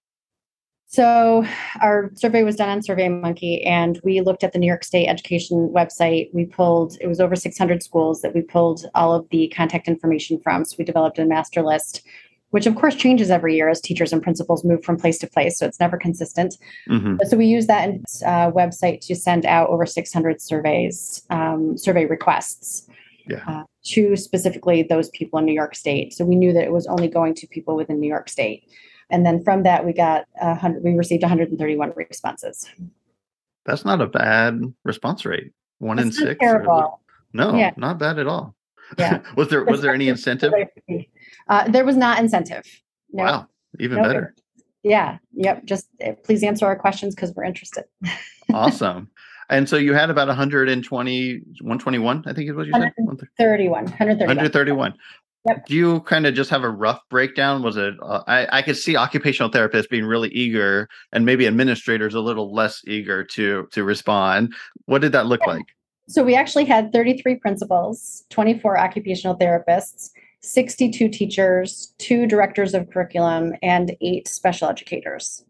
So 0.88 1.46
our 1.82 2.12
survey 2.16 2.44
was 2.44 2.56
done 2.56 2.70
on 2.70 2.80
SurveyMonkey, 2.80 3.66
and 3.68 4.00
we 4.04 4.22
looked 4.22 4.44
at 4.46 4.54
the 4.54 4.60
New 4.60 4.68
York 4.68 4.84
State 4.84 5.08
Education 5.08 5.70
website. 5.76 6.30
We 6.34 6.46
pulled 6.46 6.96
it 7.02 7.08
was 7.08 7.20
over 7.20 7.36
600 7.36 7.84
schools 7.84 8.22
that 8.22 8.34
we 8.34 8.42
pulled 8.42 8.86
all 8.96 9.14
of 9.14 9.28
the 9.30 9.52
contact 9.54 9.88
information 9.88 10.40
from. 10.42 10.64
So 10.64 10.76
we 10.80 10.86
developed 10.86 11.20
a 11.20 11.26
master 11.26 11.64
list 11.64 12.04
which 12.56 12.66
of 12.66 12.76
course 12.76 12.96
changes 12.96 13.30
every 13.30 13.54
year 13.54 13.68
as 13.68 13.82
teachers 13.82 14.14
and 14.14 14.24
principals 14.24 14.64
move 14.64 14.82
from 14.82 14.96
place 14.96 15.18
to 15.18 15.28
place. 15.28 15.60
So 15.60 15.66
it's 15.66 15.78
never 15.78 15.98
consistent. 15.98 16.56
Mm-hmm. 16.90 17.18
So 17.28 17.36
we 17.36 17.48
use 17.48 17.68
that 17.68 17.90
uh, 18.26 18.50
website 18.50 19.02
to 19.08 19.14
send 19.14 19.46
out 19.46 19.68
over 19.68 19.86
600 19.86 20.42
surveys, 20.42 21.22
um, 21.30 21.78
survey 21.78 22.06
requests. 22.06 22.88
Yeah. 23.28 23.44
Uh, 23.46 23.64
to 23.86 24.16
specifically 24.16 24.84
those 24.84 25.10
people 25.10 25.38
in 25.40 25.46
New 25.46 25.54
York 25.54 25.76
State. 25.76 26.14
So 26.14 26.24
we 26.24 26.36
knew 26.36 26.54
that 26.54 26.64
it 26.64 26.72
was 26.72 26.88
only 26.88 27.10
going 27.10 27.34
to 27.36 27.48
people 27.48 27.76
within 27.76 28.00
New 28.00 28.08
York 28.08 28.30
State. 28.30 28.64
And 29.10 29.26
then 29.26 29.44
from 29.44 29.64
that, 29.64 29.84
we 29.86 29.92
got 29.92 30.26
100, 30.36 30.82
we 30.82 30.94
received 30.94 31.24
131 31.24 31.92
responses. 31.98 32.70
That's 33.66 33.84
not 33.84 34.00
a 34.00 34.08
bad 34.08 34.62
response 34.86 35.26
rate. 35.26 35.52
One 35.80 35.98
That's 35.98 36.18
in 36.20 36.28
six. 36.28 36.40
Terrible. 36.40 37.02
no, 37.34 37.56
yeah. 37.56 37.72
not 37.76 38.00
bad 38.00 38.18
at 38.18 38.28
all. 38.28 38.56
Yeah. 38.98 39.22
was 39.36 39.50
there 39.50 39.66
was 39.66 39.82
there 39.82 39.94
any 39.94 40.08
incentive? 40.08 40.54
Uh, 41.48 41.70
there 41.70 41.86
was 41.86 41.98
not 41.98 42.20
incentive. 42.20 42.66
No. 43.12 43.24
Wow, 43.24 43.48
even 43.80 43.98
no. 43.98 44.04
better. 44.04 44.36
Yeah. 44.84 45.18
Yep. 45.34 45.66
Just 45.66 45.88
uh, 46.06 46.12
please 46.24 46.44
answer 46.44 46.66
our 46.66 46.76
questions 46.76 47.16
because 47.16 47.34
we're 47.36 47.44
interested. 47.44 47.86
awesome. 48.54 49.10
And 49.50 49.68
so 49.70 49.78
you 49.78 49.94
had 49.94 50.10
about 50.10 50.28
120, 50.28 51.34
121, 51.34 52.24
I 52.26 52.34
think 52.34 52.50
is 52.50 52.56
what 52.56 52.68
you 52.68 52.74
said? 52.74 52.94
131. 52.98 53.86
131. 53.86 54.28
131. 54.28 54.94
Yep. 55.48 55.66
Do 55.68 55.76
you 55.76 56.00
kind 56.02 56.26
of 56.26 56.34
just 56.34 56.50
have 56.50 56.64
a 56.64 56.70
rough 56.70 57.02
breakdown? 57.10 57.62
Was 57.62 57.78
it? 57.78 57.94
Uh, 58.02 58.24
I 58.28 58.60
I 58.60 58.62
could 58.64 58.78
see 58.78 58.96
occupational 58.96 59.52
therapists 59.52 59.88
being 59.88 60.06
really 60.06 60.30
eager, 60.30 60.88
and 61.12 61.24
maybe 61.24 61.46
administrators 61.46 62.16
a 62.16 62.20
little 62.20 62.52
less 62.52 62.82
eager 62.88 63.24
to 63.24 63.68
to 63.72 63.84
respond. 63.84 64.56
What 64.86 65.02
did 65.02 65.12
that 65.12 65.28
look 65.28 65.42
yeah. 65.46 65.54
like? 65.54 65.66
So 66.08 66.24
we 66.24 66.36
actually 66.36 66.66
had 66.66 66.92
33 66.92 67.36
principals, 67.36 68.24
24 68.30 68.78
occupational 68.80 69.38
therapists, 69.38 70.12
62 70.46 71.10
teachers, 71.10 71.94
two 71.98 72.28
directors 72.28 72.74
of 72.74 72.90
curriculum, 72.90 73.54
and 73.62 73.96
eight 74.02 74.28
special 74.28 74.70
educators. 74.70 75.44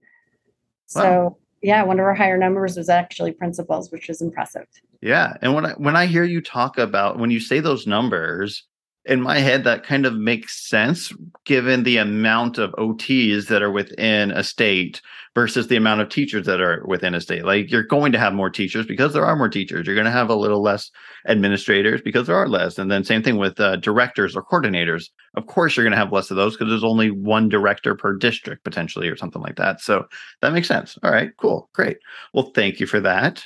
Wow. 0.95 1.01
So 1.01 1.37
yeah, 1.61 1.83
one 1.83 1.99
of 1.99 2.05
our 2.05 2.13
higher 2.13 2.37
numbers 2.37 2.77
was 2.77 2.89
actually 2.89 3.31
principals, 3.31 3.91
which 3.91 4.09
is 4.09 4.21
impressive. 4.21 4.67
Yeah, 5.01 5.33
and 5.41 5.53
when 5.53 5.65
I 5.65 5.71
when 5.73 5.95
I 5.95 6.05
hear 6.05 6.23
you 6.23 6.41
talk 6.41 6.77
about 6.77 7.19
when 7.19 7.31
you 7.31 7.39
say 7.39 7.59
those 7.59 7.87
numbers, 7.87 8.63
in 9.05 9.21
my 9.21 9.37
head 9.37 9.63
that 9.63 9.83
kind 9.83 10.05
of 10.05 10.15
makes 10.15 10.67
sense 10.67 11.13
given 11.45 11.83
the 11.83 11.97
amount 11.97 12.57
of 12.57 12.71
OTs 12.73 13.47
that 13.47 13.61
are 13.61 13.71
within 13.71 14.31
a 14.31 14.43
state 14.43 15.01
versus 15.35 15.67
the 15.67 15.75
amount 15.75 16.01
of 16.01 16.09
teachers 16.09 16.45
that 16.45 16.61
are 16.61 16.83
within 16.87 17.13
a 17.13 17.21
state. 17.21 17.45
Like 17.45 17.69
you're 17.69 17.83
going 17.83 18.11
to 18.13 18.17
have 18.19 18.33
more 18.33 18.49
teachers 18.49 18.85
because 18.85 19.13
there 19.13 19.25
are 19.25 19.35
more 19.35 19.49
teachers. 19.49 19.85
You're 19.85 19.95
going 19.95 20.05
to 20.05 20.11
have 20.11 20.29
a 20.29 20.35
little 20.35 20.61
less 20.61 20.89
administrators 21.27 22.01
because 22.01 22.25
there 22.25 22.37
are 22.37 22.47
less. 22.47 22.79
And 22.79 22.89
then 22.89 23.03
same 23.03 23.21
thing 23.21 23.37
with 23.37 23.59
uh, 23.59 23.75
directors 23.75 24.35
or 24.35 24.43
coordinators. 24.43 25.09
Of 25.35 25.45
course, 25.45 25.75
you're 25.75 25.83
going 25.83 25.91
to 25.91 25.97
have 25.97 26.13
less 26.13 26.31
of 26.31 26.37
those 26.37 26.55
because 26.55 26.71
there's 26.71 26.83
only 26.83 27.11
one 27.11 27.49
director 27.49 27.95
per 27.95 28.15
district 28.15 28.63
potentially 28.63 29.09
or 29.09 29.17
something 29.17 29.41
like 29.41 29.57
that. 29.57 29.81
So 29.81 30.05
that 30.41 30.53
makes 30.53 30.67
sense. 30.67 30.97
All 31.03 31.11
right, 31.11 31.31
cool, 31.37 31.69
great. 31.73 31.97
Well, 32.33 32.51
thank 32.55 32.79
you 32.79 32.87
for 32.87 33.01
that. 33.01 33.43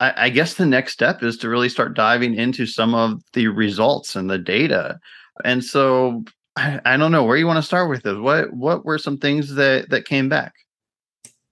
I, 0.00 0.14
I 0.16 0.28
guess 0.30 0.54
the 0.54 0.66
next 0.66 0.92
step 0.92 1.22
is 1.22 1.36
to 1.38 1.48
really 1.48 1.68
start 1.68 1.94
diving 1.94 2.34
into 2.34 2.66
some 2.66 2.94
of 2.94 3.22
the 3.34 3.48
results 3.48 4.16
and 4.16 4.28
the 4.28 4.38
data. 4.38 4.98
And 5.44 5.64
so 5.64 6.24
I, 6.56 6.80
I 6.84 6.96
don't 6.96 7.12
know 7.12 7.24
where 7.24 7.36
you 7.36 7.46
want 7.46 7.58
to 7.58 7.62
start 7.62 7.88
with 7.88 8.02
this. 8.02 8.16
What 8.16 8.52
what 8.52 8.84
were 8.84 8.98
some 8.98 9.18
things 9.18 9.54
that 9.54 9.90
that 9.90 10.06
came 10.06 10.28
back? 10.28 10.54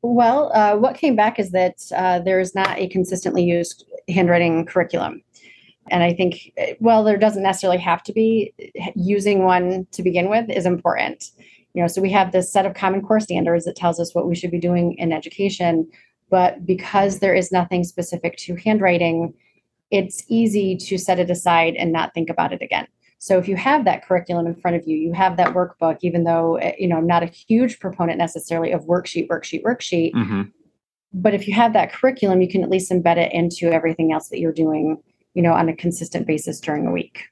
Well, 0.03 0.53
uh, 0.55 0.77
what 0.77 0.97
came 0.97 1.17
back 1.17 1.39
is 1.39 1.51
that 1.51 1.77
uh, 1.95 2.21
there 2.21 2.41
is 2.41 2.55
not 2.55 2.79
a 2.79 2.89
consistently 2.89 3.43
used 3.43 3.85
handwriting 4.09 4.65
curriculum. 4.65 5.23
And 5.91 6.03
I 6.03 6.13
think, 6.13 6.53
well, 6.81 7.03
there 7.03 7.17
doesn't 7.17 7.43
necessarily 7.43 7.79
have 7.79 8.03
to 8.05 8.13
be. 8.13 8.53
Using 8.95 9.45
one 9.45 9.87
to 9.93 10.03
begin 10.03 10.29
with 10.29 10.51
is 10.51 10.67
important. 10.67 11.31
You 11.75 11.83
know, 11.83 11.89
so 11.89 12.03
we 12.03 12.11
have 12.13 12.33
this 12.33 12.53
set 12.53 12.67
of 12.67 12.75
Common 12.75 13.03
Core 13.03 13.21
standards 13.21 13.65
that 13.65 13.77
tells 13.77 13.99
us 13.99 14.15
what 14.15 14.29
we 14.29 14.35
should 14.35 14.51
be 14.51 14.59
doing 14.61 14.95
in 14.95 15.13
education. 15.13 15.89
But 16.31 16.67
because 16.67 17.19
there 17.19 17.35
is 17.35 17.51
nothing 17.53 17.85
specific 17.85 18.37
to 18.39 18.57
handwriting, 18.57 19.35
it's 19.91 20.23
easy 20.29 20.77
to 20.77 20.99
set 20.99 21.19
it 21.19 21.31
aside 21.31 21.75
and 21.77 21.93
not 21.93 22.13
think 22.15 22.29
about 22.29 22.53
it 22.53 22.63
again. 22.63 22.87
So 23.19 23.39
if 23.39 23.49
you 23.49 23.57
have 23.57 23.85
that 23.85 24.05
curriculum 24.05 24.47
in 24.47 24.55
front 24.55 24.77
of 24.77 24.87
you, 24.87 24.97
you 24.97 25.13
have 25.13 25.37
that 25.39 25.55
workbook, 25.55 25.99
even 26.03 26.25
though 26.25 26.57
eh, 26.57 26.75
you 26.79 26.87
know 26.87 26.97
I'm 26.97 27.07
not 27.07 27.23
a 27.23 27.27
huge 27.27 27.81
proponent 27.81 28.19
necessarily 28.19 28.73
of 28.73 28.83
worksheet, 28.85 29.29
worksheet, 29.29 29.63
worksheet. 29.63 30.15
Mm-hmm. 30.15 30.43
But 31.13 31.35
if 31.35 31.49
you 31.49 31.55
have 31.55 31.73
that 31.73 31.93
curriculum, 31.93 32.41
you 32.41 32.49
can 32.49 32.63
at 32.63 32.71
least 32.71 32.93
embed 32.93 33.17
it 33.17 33.33
into 33.33 33.73
everything 33.73 34.13
else 34.13 34.29
that 34.29 34.39
you're 34.39 34.53
doing, 34.53 34.99
you 35.35 35.43
know, 35.43 35.53
on 35.53 35.69
a 35.69 35.75
consistent 35.75 36.27
basis 36.27 36.61
during 36.61 36.85
the 36.85 36.91
week. 36.91 37.25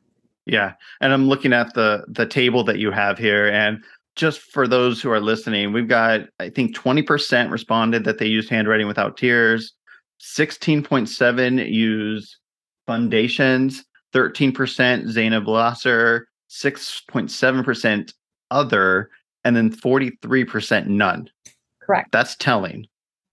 Yeah, 0.46 0.72
and 1.00 1.12
I'm 1.12 1.28
looking 1.28 1.52
at 1.52 1.74
the 1.74 2.04
the 2.09 2.26
table 2.26 2.64
that 2.64 2.78
you 2.78 2.90
have 2.90 3.18
here, 3.18 3.48
and 3.48 3.82
just 4.16 4.40
for 4.40 4.66
those 4.66 5.00
who 5.00 5.11
are 5.11 5.20
listening, 5.20 5.72
we've 5.72 5.88
got 5.88 6.22
I 6.40 6.48
think 6.48 6.74
20% 6.74 7.50
responded 7.50 8.05
that 8.05 8.18
they 8.18 8.26
used 8.26 8.48
handwriting 8.48 8.88
without 8.88 9.16
tears, 9.16 9.74
16.7 10.20 11.70
use 11.70 12.38
Fundations, 12.87 13.85
13% 14.14 14.52
Zaner-Bloser, 14.52 16.22
6.7% 16.50 18.12
other, 18.50 19.11
and 19.44 19.57
then 19.57 19.70
43% 19.70 20.87
none. 20.87 21.29
Correct. 21.83 22.12
That's 22.12 22.37
telling. 22.37 22.87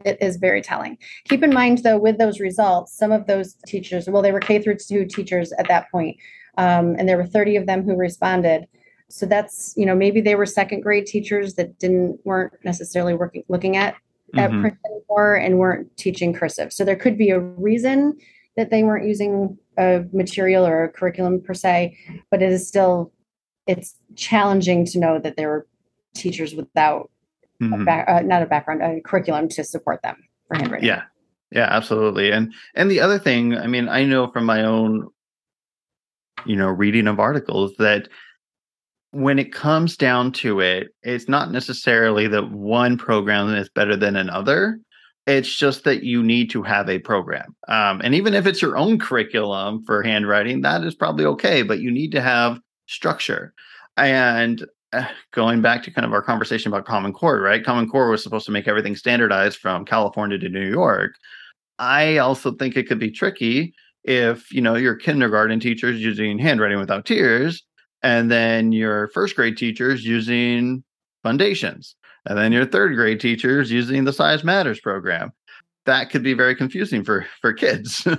It 0.04 0.18
is 0.20 0.38
very 0.38 0.62
telling. 0.62 0.98
Keep 1.30 1.44
in 1.44 1.54
mind, 1.54 1.80
though, 1.80 1.98
with 1.98 2.18
those 2.18 2.40
results, 2.40 2.98
some 2.98 3.12
of 3.12 3.28
those 3.28 3.56
teachers, 3.66 4.10
well, 4.10 4.22
they 4.22 4.32
were 4.32 4.40
K 4.40 4.60
through 4.60 4.78
two 4.78 5.06
teachers 5.06 5.54
at 5.54 5.68
that 5.70 5.90
point, 5.92 6.18
um, 6.58 6.96
and 6.98 7.08
there 7.08 7.18
were 7.18 7.26
30 7.26 7.56
of 7.56 7.68
them 7.68 7.84
who 7.84 7.96
responded. 7.96 8.68
So 9.14 9.28
that's, 9.28 9.76
you 9.78 9.86
know, 9.86 9.96
maybe 9.96 10.22
they 10.22 10.34
were 10.34 10.48
second 10.48 10.82
grade 10.82 11.06
teachers 11.06 11.54
that 11.54 11.78
didn't 11.78 12.20
weren't 12.26 12.54
necessarily 12.64 13.14
working 13.14 13.44
looking 13.48 13.78
at 13.78 13.94
at 14.36 14.50
mm-hmm. 14.50 14.62
print 14.62 14.78
anymore 14.88 15.36
and 15.36 15.60
weren't 15.60 15.96
teaching 15.98 16.34
cursive. 16.34 16.74
So 16.74 16.84
there 16.84 16.96
could 16.96 17.16
be 17.16 17.30
a 17.30 17.40
reason 17.40 18.18
that 18.58 18.72
they 18.72 18.82
weren't 18.82 19.06
using 19.06 19.56
a 19.78 20.04
material 20.14 20.66
or 20.66 20.86
a 20.86 20.90
curriculum 20.90 21.42
per 21.42 21.54
se, 21.54 21.96
but 22.32 22.42
it 22.42 22.52
is 22.52 22.68
still 22.68 23.12
it's 23.68 23.96
challenging 24.16 24.84
to 24.88 25.00
know 25.00 25.20
that 25.20 25.38
there 25.38 25.48
were 25.48 25.68
teachers 26.16 26.56
without 26.56 27.12
mm-hmm. 27.62 27.82
a 27.82 27.86
back, 27.86 28.10
uh, 28.10 28.22
not 28.22 28.42
a 28.42 28.48
background, 28.48 28.82
a 28.82 29.00
curriculum 29.02 29.48
to 29.50 29.64
support 29.64 30.02
them 30.02 30.18
for 30.48 30.58
handwriting. 30.58 30.88
Yeah, 30.88 31.04
yeah, 31.52 31.68
absolutely. 31.70 32.32
And 32.32 32.52
and 32.74 32.90
the 32.90 33.00
other 33.00 33.20
thing, 33.20 33.56
I 33.56 33.68
mean, 33.68 33.88
I 33.90 34.06
know 34.06 34.32
from 34.32 34.46
my 34.46 34.64
own, 34.64 35.08
you 36.48 36.56
know, 36.56 36.70
reading 36.70 37.06
of 37.06 37.20
articles 37.20 37.74
that 37.78 38.10
when 39.14 39.38
it 39.38 39.54
comes 39.54 39.96
down 39.96 40.32
to 40.32 40.60
it, 40.60 40.88
it's 41.04 41.30
not 41.30 41.52
necessarily 41.52 42.28
that 42.28 42.52
one 42.52 42.98
program 42.98 43.54
is 43.54 43.70
better 43.70 43.96
than 43.96 44.16
another, 44.16 44.80
It's 45.26 45.56
just 45.56 45.86
that 45.86 46.04
you 46.04 46.22
need 46.22 46.50
to 46.50 46.64
have 46.64 46.90
a 46.90 47.00
program. 47.00 47.56
Um, 47.70 48.02
and 48.04 48.14
even 48.14 48.34
if 48.34 48.46
it's 48.46 48.62
your 48.62 48.76
own 48.76 49.00
curriculum 49.00 49.84
for 49.86 50.04
handwriting, 50.04 50.62
that 50.62 50.84
is 50.84 50.96
probably 50.96 51.26
okay, 51.26 51.62
but 51.62 51.80
you 51.80 51.92
need 51.92 52.12
to 52.12 52.22
have 52.22 52.60
structure. 52.88 53.54
And 53.96 54.66
uh, 54.92 55.08
going 55.32 55.62
back 55.62 55.84
to 55.84 55.92
kind 55.92 56.06
of 56.06 56.12
our 56.12 56.22
conversation 56.22 56.74
about 56.74 56.86
Common 56.86 57.14
Core, 57.14 57.40
right? 57.40 57.64
Common 57.64 57.88
Core 57.88 58.10
was 58.10 58.22
supposed 58.22 58.46
to 58.48 58.52
make 58.52 58.68
everything 58.68 58.96
standardized 58.96 59.60
from 59.60 59.86
California 59.86 60.38
to 60.40 60.50
New 60.50 60.68
York. 60.70 61.14
I 61.80 62.18
also 62.18 62.52
think 62.52 62.76
it 62.76 62.88
could 62.88 63.00
be 63.00 63.12
tricky 63.12 63.74
if, 64.04 64.52
you 64.52 64.62
know, 64.62 64.76
your 64.76 64.96
kindergarten 64.96 65.60
teachers 65.60 66.02
using 66.02 66.38
handwriting 66.38 66.80
without 66.80 67.06
tears 67.06 67.64
and 68.04 68.30
then 68.30 68.72
your 68.72 69.08
first 69.10 69.36
grade 69.36 69.58
teachers 69.58 70.06
using 70.06 70.84
Fundations 71.24 71.96
and 72.26 72.38
then 72.38 72.52
your 72.52 72.66
third 72.66 72.96
grade 72.96 73.20
teachers 73.20 73.72
using 73.72 74.04
the 74.04 74.14
size 74.14 74.44
matters 74.44 74.80
program. 74.80 75.32
That 75.86 76.10
could 76.10 76.24
be 76.24 76.34
very 76.34 76.56
confusing 76.56 77.04
for 77.04 77.26
for 77.42 77.54
kids. 77.54 78.08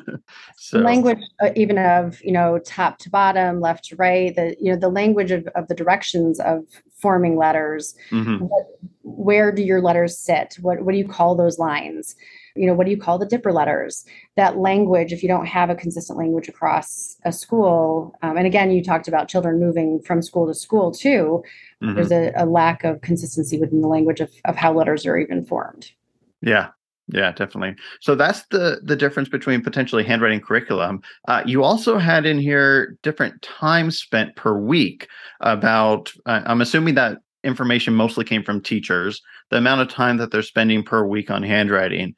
So 0.57 0.79
language 0.79 1.19
uh, 1.43 1.51
even 1.57 1.79
of 1.79 2.21
you 2.23 2.33
know 2.33 2.59
top 2.59 2.99
to 3.01 3.11
bottom 3.11 3.61
left 3.61 3.85
to 3.87 3.97
right 3.97 4.35
the 4.35 4.57
you 4.59 4.73
know 4.73 4.79
the 4.79 4.89
language 4.89 5.31
of, 5.31 5.47
of 5.55 5.69
the 5.69 5.75
directions 5.75 6.41
of 6.41 6.65
forming 6.99 7.37
letters. 7.37 7.95
Mm-hmm. 8.11 8.45
what, 8.45 8.67
where 9.03 9.53
do 9.53 9.63
your 9.63 9.83
letters 9.83 10.19
sit? 10.19 10.57
What 10.63 10.83
what 10.83 10.93
do 10.93 10.99
you 10.99 11.07
call 11.07 11.35
those 11.35 11.59
lines 11.59 12.17
you 12.55 12.67
know 12.67 12.75
what 12.75 12.85
do 12.85 12.91
you 12.91 12.99
call 12.99 13.19
the 13.19 13.27
dipper 13.27 13.53
letters? 13.53 14.05
That 14.37 14.59
language 14.59 15.13
if 15.13 15.23
you 15.23 15.29
don't 15.29 15.47
have 15.47 15.71
a 15.71 15.75
consistent 15.75 16.19
language 16.19 16.49
across 16.49 17.17
a 17.25 17.33
school 17.33 18.17
um, 18.23 18.37
and 18.37 18.47
again 18.47 18.71
you 18.71 18.83
talked 18.83 19.09
about 19.09 19.29
children 19.29 19.61
moving 19.61 20.01
from 20.01 20.23
school 20.23 20.47
to 20.47 20.55
school 20.55 20.93
too 20.93 21.43
mm-hmm. 21.83 21.95
there's 21.95 22.13
a, 22.13 22.33
a, 22.37 22.47
lack 22.47 22.85
of 22.85 23.01
consistency 23.01 23.59
within 23.59 23.81
the 23.81 23.89
language 23.89 24.21
of, 24.21 24.31
of 24.45 24.57
how 24.57 24.73
letters 24.73 25.07
are 25.07 25.19
even 25.19 25.45
formed. 25.45 25.91
Yeah. 26.41 26.69
Yeah 27.09 27.33
definitely. 27.33 27.77
So 28.01 28.15
that's 28.15 28.47
the 28.47 28.81
the 28.83 28.97
difference 28.97 29.29
between 29.29 29.61
potentially 29.63 30.05
handwriting 30.05 30.41
curriculum. 30.41 31.03
Uh, 31.29 31.43
you 31.45 31.63
also 31.63 31.99
had 31.99 32.25
in 32.25 32.39
here 32.39 32.97
different 33.03 33.43
time 33.43 33.91
spent 33.91 34.37
per 34.37 34.57
week 34.59 35.09
about 35.41 36.13
uh, 36.27 36.41
i'm 36.47 36.61
assuming 36.61 36.95
that 36.95 37.19
information 37.45 37.95
mostly 37.95 38.25
came 38.25 38.43
from 38.43 38.61
teachers 38.61 39.23
the 39.51 39.57
amount 39.57 39.81
of 39.81 39.89
time 39.89 40.17
that 40.17 40.31
they're 40.31 40.43
spending 40.43 40.83
per 40.83 41.05
week 41.05 41.31
on 41.31 41.43
handwriting 41.43 42.15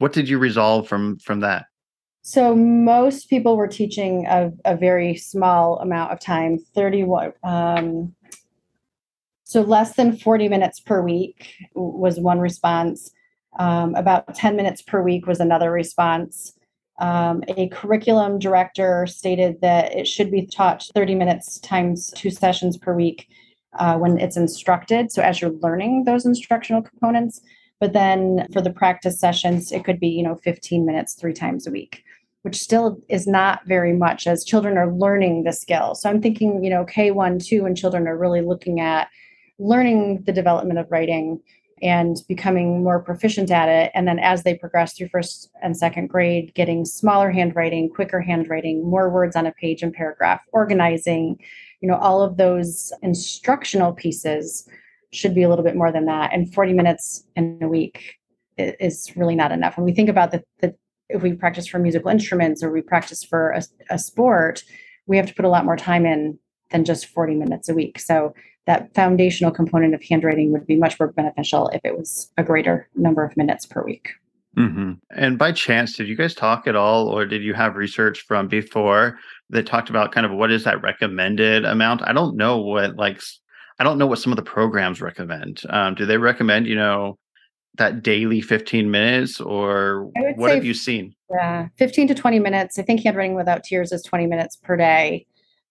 what 0.00 0.14
did 0.14 0.28
you 0.28 0.38
resolve 0.38 0.88
from 0.88 1.18
from 1.18 1.40
that? 1.40 1.66
So 2.22 2.54
most 2.54 3.30
people 3.30 3.56
were 3.56 3.68
teaching 3.68 4.26
a, 4.26 4.50
a 4.64 4.76
very 4.76 5.16
small 5.16 5.78
amount 5.78 6.12
of 6.12 6.20
time 6.20 6.58
31 6.74 7.32
um, 7.44 8.14
so 9.44 9.62
less 9.62 9.96
than 9.96 10.16
40 10.16 10.48
minutes 10.48 10.80
per 10.80 11.02
week 11.02 11.54
was 11.74 12.20
one 12.20 12.38
response. 12.38 13.10
Um, 13.58 13.96
about 13.96 14.32
10 14.32 14.54
minutes 14.54 14.80
per 14.80 15.02
week 15.02 15.26
was 15.26 15.40
another 15.40 15.72
response. 15.72 16.52
Um, 17.00 17.42
a 17.48 17.68
curriculum 17.70 18.38
director 18.38 19.08
stated 19.08 19.60
that 19.60 19.92
it 19.92 20.06
should 20.06 20.30
be 20.30 20.46
taught 20.46 20.86
30 20.94 21.16
minutes 21.16 21.58
times 21.58 22.12
two 22.14 22.30
sessions 22.30 22.76
per 22.76 22.94
week 22.94 23.26
uh, 23.78 23.96
when 23.96 24.18
it's 24.18 24.36
instructed. 24.36 25.12
So 25.12 25.22
as 25.22 25.40
you're 25.40 25.52
learning 25.52 26.04
those 26.04 26.26
instructional 26.26 26.82
components, 26.82 27.40
but 27.78 27.92
then 27.92 28.46
for 28.52 28.60
the 28.60 28.72
practice 28.72 29.18
sessions, 29.18 29.72
it 29.72 29.84
could 29.84 29.98
be, 29.98 30.08
you 30.08 30.22
know, 30.22 30.36
15 30.36 30.84
minutes 30.84 31.14
three 31.14 31.32
times 31.32 31.66
a 31.66 31.70
week, 31.70 32.04
which 32.42 32.56
still 32.56 33.00
is 33.08 33.26
not 33.26 33.66
very 33.66 33.94
much 33.94 34.26
as 34.26 34.44
children 34.44 34.76
are 34.76 34.92
learning 34.92 35.44
the 35.44 35.52
skill. 35.52 35.94
So 35.94 36.10
I'm 36.10 36.20
thinking, 36.20 36.62
you 36.62 36.70
know, 36.70 36.84
K1, 36.84 37.44
2, 37.44 37.64
and 37.64 37.76
children 37.76 38.06
are 38.06 38.18
really 38.18 38.42
looking 38.42 38.80
at 38.80 39.08
learning 39.58 40.22
the 40.24 40.32
development 40.32 40.78
of 40.78 40.90
writing 40.90 41.40
and 41.82 42.18
becoming 42.28 42.82
more 42.82 43.00
proficient 43.02 43.50
at 43.50 43.68
it. 43.68 43.90
And 43.94 44.06
then 44.06 44.18
as 44.18 44.42
they 44.42 44.54
progress 44.54 44.94
through 44.94 45.08
first 45.08 45.50
and 45.62 45.76
second 45.76 46.08
grade, 46.08 46.52
getting 46.54 46.84
smaller 46.84 47.30
handwriting, 47.30 47.88
quicker 47.88 48.20
handwriting, 48.20 48.84
more 48.84 49.08
words 49.08 49.36
on 49.36 49.46
a 49.46 49.52
page 49.52 49.82
and 49.82 49.92
paragraph, 49.92 50.42
organizing, 50.52 51.38
you 51.80 51.88
know 51.88 51.96
all 51.96 52.22
of 52.22 52.36
those 52.36 52.92
instructional 53.02 53.92
pieces 53.92 54.68
should 55.12 55.34
be 55.34 55.42
a 55.42 55.48
little 55.48 55.64
bit 55.64 55.76
more 55.76 55.90
than 55.90 56.04
that. 56.06 56.32
And 56.32 56.52
40 56.52 56.72
minutes 56.72 57.24
in 57.34 57.58
a 57.62 57.68
week 57.68 58.14
is 58.56 59.12
really 59.16 59.34
not 59.34 59.50
enough. 59.50 59.76
When 59.76 59.84
we 59.84 59.92
think 59.92 60.08
about 60.08 60.30
the, 60.30 60.44
the 60.60 60.74
if 61.08 61.22
we 61.22 61.32
practice 61.32 61.66
for 61.66 61.80
musical 61.80 62.10
instruments 62.10 62.62
or 62.62 62.70
we 62.70 62.82
practice 62.82 63.24
for 63.24 63.50
a, 63.50 63.62
a 63.90 63.98
sport 63.98 64.62
we 65.06 65.16
have 65.16 65.26
to 65.26 65.34
put 65.34 65.44
a 65.44 65.48
lot 65.48 65.64
more 65.64 65.76
time 65.76 66.06
in 66.06 66.38
than 66.70 66.84
just 66.84 67.06
40 67.06 67.34
minutes 67.34 67.68
a 67.68 67.74
week. 67.74 67.98
So 67.98 68.32
that 68.66 68.94
foundational 68.94 69.50
component 69.50 69.92
of 69.92 70.02
handwriting 70.04 70.52
would 70.52 70.66
be 70.66 70.76
much 70.76 71.00
more 71.00 71.08
beneficial 71.08 71.68
if 71.70 71.80
it 71.84 71.98
was 71.98 72.30
a 72.36 72.44
greater 72.44 72.88
number 72.94 73.24
of 73.24 73.36
minutes 73.36 73.66
per 73.66 73.84
week 73.84 74.10
Mm-hmm. 74.58 74.92
And 75.16 75.38
by 75.38 75.52
chance, 75.52 75.96
did 75.96 76.08
you 76.08 76.16
guys 76.16 76.34
talk 76.34 76.66
at 76.66 76.74
all, 76.74 77.08
or 77.08 77.24
did 77.24 77.42
you 77.42 77.54
have 77.54 77.76
research 77.76 78.24
from 78.26 78.48
before 78.48 79.18
that 79.50 79.66
talked 79.66 79.90
about 79.90 80.12
kind 80.12 80.26
of 80.26 80.32
what 80.32 80.50
is 80.50 80.64
that 80.64 80.82
recommended 80.82 81.64
amount? 81.64 82.02
I 82.02 82.12
don't 82.12 82.36
know 82.36 82.58
what 82.58 82.96
like 82.96 83.20
I 83.78 83.84
don't 83.84 83.98
know 83.98 84.06
what 84.06 84.18
some 84.18 84.32
of 84.32 84.36
the 84.36 84.42
programs 84.42 85.00
recommend. 85.00 85.62
Um, 85.70 85.94
do 85.94 86.04
they 86.04 86.18
recommend 86.18 86.66
you 86.66 86.74
know 86.74 87.18
that 87.76 88.02
daily 88.02 88.40
15 88.40 88.90
minutes, 88.90 89.40
or 89.40 90.10
what 90.34 90.50
have 90.52 90.64
you 90.64 90.74
seen? 90.74 91.14
Yeah, 91.30 91.68
15 91.78 92.08
to 92.08 92.14
20 92.14 92.40
minutes. 92.40 92.78
I 92.78 92.82
think 92.82 93.02
handwriting 93.02 93.36
without 93.36 93.62
tears 93.62 93.92
is 93.92 94.02
20 94.02 94.26
minutes 94.26 94.56
per 94.56 94.76
day. 94.76 95.26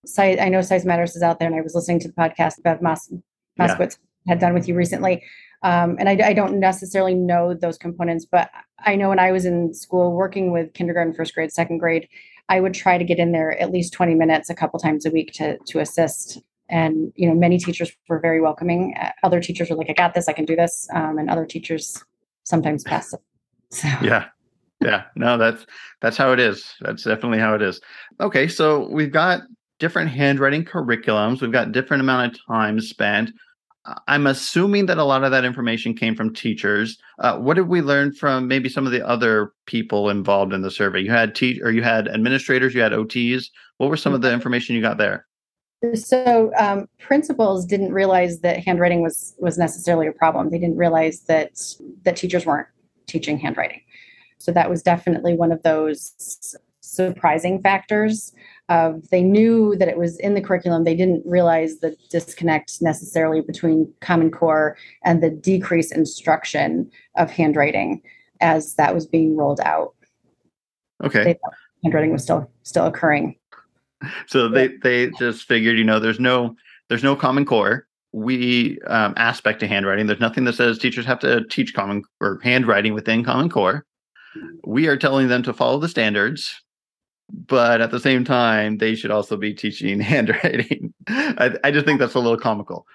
Size, 0.05 0.39
I 0.39 0.47
know 0.47 0.61
Size 0.61 0.85
Matters 0.85 1.17
is 1.17 1.21
out 1.21 1.39
there, 1.39 1.47
and 1.49 1.55
I 1.55 1.61
was 1.61 1.75
listening 1.75 1.99
to 1.99 2.07
the 2.07 2.13
podcast 2.13 2.63
Bev 2.63 2.81
Mas- 2.81 3.11
Moskowitz 3.59 3.97
yeah. 4.25 4.33
had 4.33 4.39
done 4.39 4.53
with 4.53 4.69
you 4.69 4.75
recently. 4.75 5.21
Um, 5.61 5.97
and 5.99 6.07
I, 6.07 6.29
I, 6.29 6.33
don't 6.33 6.57
necessarily 6.57 7.13
know 7.13 7.53
those 7.53 7.77
components, 7.77 8.25
but 8.25 8.49
I 8.85 8.95
know 8.95 9.09
when 9.09 9.19
I 9.19 9.33
was 9.33 9.43
in 9.43 9.73
school 9.73 10.13
working 10.13 10.53
with 10.53 10.73
kindergarten, 10.73 11.13
first 11.13 11.33
grade, 11.33 11.51
second 11.51 11.79
grade, 11.79 12.07
I 12.47 12.61
would 12.61 12.73
try 12.73 12.97
to 12.97 13.03
get 13.03 13.19
in 13.19 13.33
there 13.33 13.59
at 13.59 13.69
least 13.69 13.91
20 13.91 14.15
minutes 14.15 14.49
a 14.49 14.55
couple 14.55 14.79
times 14.79 15.05
a 15.05 15.11
week 15.11 15.33
to 15.33 15.57
to 15.57 15.79
assist. 15.79 16.41
And 16.69 17.11
you 17.15 17.27
know, 17.27 17.35
many 17.35 17.57
teachers 17.57 17.91
were 18.07 18.19
very 18.19 18.39
welcoming. 18.39 18.95
Uh, 18.99 19.11
other 19.23 19.41
teachers 19.41 19.69
were 19.69 19.75
like, 19.75 19.89
"I 19.89 19.93
got 19.93 20.13
this, 20.13 20.27
I 20.27 20.33
can 20.33 20.45
do 20.45 20.55
this," 20.55 20.87
um, 20.93 21.17
and 21.17 21.29
other 21.29 21.45
teachers 21.45 22.03
sometimes 22.43 22.83
pass 22.83 23.13
it. 23.13 23.19
So. 23.71 23.87
Yeah, 24.01 24.25
yeah, 24.81 25.03
no, 25.15 25.37
that's 25.37 25.65
that's 26.01 26.17
how 26.17 26.31
it 26.31 26.39
is. 26.39 26.73
That's 26.81 27.03
definitely 27.03 27.39
how 27.39 27.53
it 27.53 27.61
is. 27.61 27.81
Okay, 28.19 28.47
so 28.47 28.89
we've 28.89 29.11
got 29.11 29.41
different 29.79 30.09
handwriting 30.09 30.63
curriculums. 30.63 31.41
We've 31.41 31.51
got 31.51 31.71
different 31.71 32.01
amount 32.01 32.33
of 32.33 32.39
time 32.47 32.79
spent. 32.79 33.31
I'm 34.07 34.27
assuming 34.27 34.85
that 34.87 34.97
a 34.97 35.03
lot 35.03 35.23
of 35.23 35.31
that 35.31 35.45
information 35.45 35.93
came 35.93 36.15
from 36.15 36.33
teachers. 36.33 36.97
Uh, 37.19 37.37
what 37.37 37.55
did 37.55 37.67
we 37.67 37.81
learn 37.81 38.13
from 38.13 38.47
maybe 38.47 38.69
some 38.69 38.85
of 38.85 38.91
the 38.91 39.05
other 39.07 39.53
people 39.65 40.09
involved 40.09 40.53
in 40.53 40.61
the 40.61 40.71
survey? 40.71 41.01
You 41.01 41.11
had 41.11 41.35
te- 41.35 41.61
or 41.61 41.71
you 41.71 41.83
had 41.83 42.07
administrators, 42.07 42.73
you 42.73 42.81
had 42.81 42.91
OTs. 42.91 43.45
What 43.77 43.89
were 43.89 43.97
some 43.97 44.13
of 44.13 44.21
the 44.21 44.31
information 44.31 44.75
you 44.75 44.81
got 44.81 44.97
there? 44.97 45.25
So 45.93 46.51
um, 46.57 46.87
principals 46.99 47.65
didn't 47.65 47.93
realize 47.93 48.41
that 48.41 48.63
handwriting 48.63 49.01
was 49.01 49.33
was 49.39 49.57
necessarily 49.57 50.07
a 50.07 50.11
problem. 50.11 50.49
They 50.49 50.59
didn't 50.59 50.77
realize 50.77 51.21
that 51.21 51.51
that 52.03 52.17
teachers 52.17 52.45
weren't 52.45 52.67
teaching 53.07 53.37
handwriting. 53.37 53.81
So 54.39 54.51
that 54.51 54.69
was 54.69 54.83
definitely 54.83 55.35
one 55.35 55.51
of 55.51 55.63
those 55.63 56.57
surprising 56.81 57.61
factors 57.61 58.33
of 58.69 59.09
they 59.09 59.23
knew 59.23 59.75
that 59.77 59.87
it 59.87 59.97
was 59.97 60.17
in 60.19 60.35
the 60.35 60.41
curriculum. 60.41 60.83
They 60.83 60.95
didn't 60.95 61.23
realize 61.25 61.79
the 61.79 61.95
disconnect 62.09 62.81
necessarily 62.81 63.41
between 63.41 63.91
common 64.01 64.31
core 64.31 64.77
and 65.03 65.21
the 65.21 65.31
decreased 65.31 65.91
instruction 65.91 66.89
of 67.17 67.31
handwriting 67.31 68.01
as 68.41 68.75
that 68.75 68.93
was 68.93 69.05
being 69.05 69.35
rolled 69.35 69.59
out. 69.61 69.95
Okay. 71.03 71.37
Handwriting 71.83 72.11
was 72.11 72.23
still 72.23 72.49
still 72.63 72.85
occurring. 72.85 73.35
So 74.27 74.47
they 74.47 74.69
they 74.83 75.09
just 75.17 75.45
figured 75.47 75.77
you 75.77 75.83
know 75.83 75.99
there's 75.99 76.19
no 76.19 76.55
there's 76.87 77.03
no 77.03 77.15
common 77.15 77.45
core. 77.45 77.87
We 78.11 78.79
um, 78.87 79.13
aspect 79.17 79.59
to 79.59 79.67
handwriting. 79.67 80.07
There's 80.07 80.19
nothing 80.19 80.43
that 80.45 80.55
says 80.55 80.77
teachers 80.77 81.05
have 81.05 81.19
to 81.19 81.45
teach 81.47 81.73
common 81.73 82.03
or 82.21 82.39
handwriting 82.43 82.93
within 82.93 83.23
common 83.23 83.49
core. 83.49 83.85
We 84.65 84.87
are 84.87 84.97
telling 84.97 85.27
them 85.27 85.43
to 85.43 85.53
follow 85.53 85.79
the 85.79 85.89
standards 85.89 86.61
but 87.31 87.81
at 87.81 87.91
the 87.91 87.99
same 87.99 88.23
time, 88.23 88.77
they 88.77 88.95
should 88.95 89.11
also 89.11 89.37
be 89.37 89.53
teaching 89.53 89.99
handwriting. 89.99 90.93
I, 91.07 91.55
I, 91.63 91.71
just 91.71 91.85
think 91.85 91.99
that's 91.99 92.15
a 92.15 92.19
little 92.19 92.37
comical. 92.37 92.85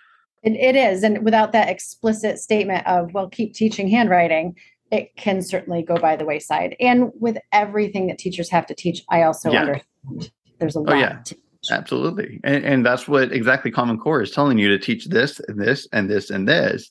It, 0.42 0.53
it 0.53 0.77
is. 0.77 1.03
And 1.03 1.25
without 1.25 1.53
that 1.53 1.68
explicit 1.68 2.38
statement 2.38 2.87
of, 2.87 3.12
well, 3.14 3.29
keep 3.29 3.55
teaching 3.55 3.88
handwriting, 3.88 4.57
it 4.90 5.16
can 5.16 5.42
certainly 5.42 5.83
go 5.83 5.97
by 5.97 6.16
the 6.16 6.25
wayside. 6.25 6.77
And 6.79 7.11
with 7.18 7.38
everything 7.53 8.07
that 8.09 8.18
teachers 8.18 8.51
have 8.51 8.66
to 8.66 8.75
teach, 8.75 9.03
I 9.09 9.23
also 9.23 9.51
yeah. 9.51 9.61
understand 9.62 10.31
there's 10.59 10.77
a 10.77 10.81
oh, 10.81 10.83
lot. 10.83 10.94
Oh, 10.94 10.99
yeah. 10.99 11.23
Absolutely. 11.70 12.40
And, 12.44 12.64
and 12.64 12.87
that's 12.87 13.09
what 13.09 13.33
exactly 13.33 13.70
Common 13.70 13.99
Core 13.99 14.20
is 14.20 14.31
telling 14.31 14.59
you 14.59 14.68
to 14.68 14.79
teach 14.79 15.07
this 15.07 15.40
and 15.49 15.59
this 15.59 15.88
and 15.92 16.11
this 16.11 16.31
and 16.31 16.47
this. 16.47 16.90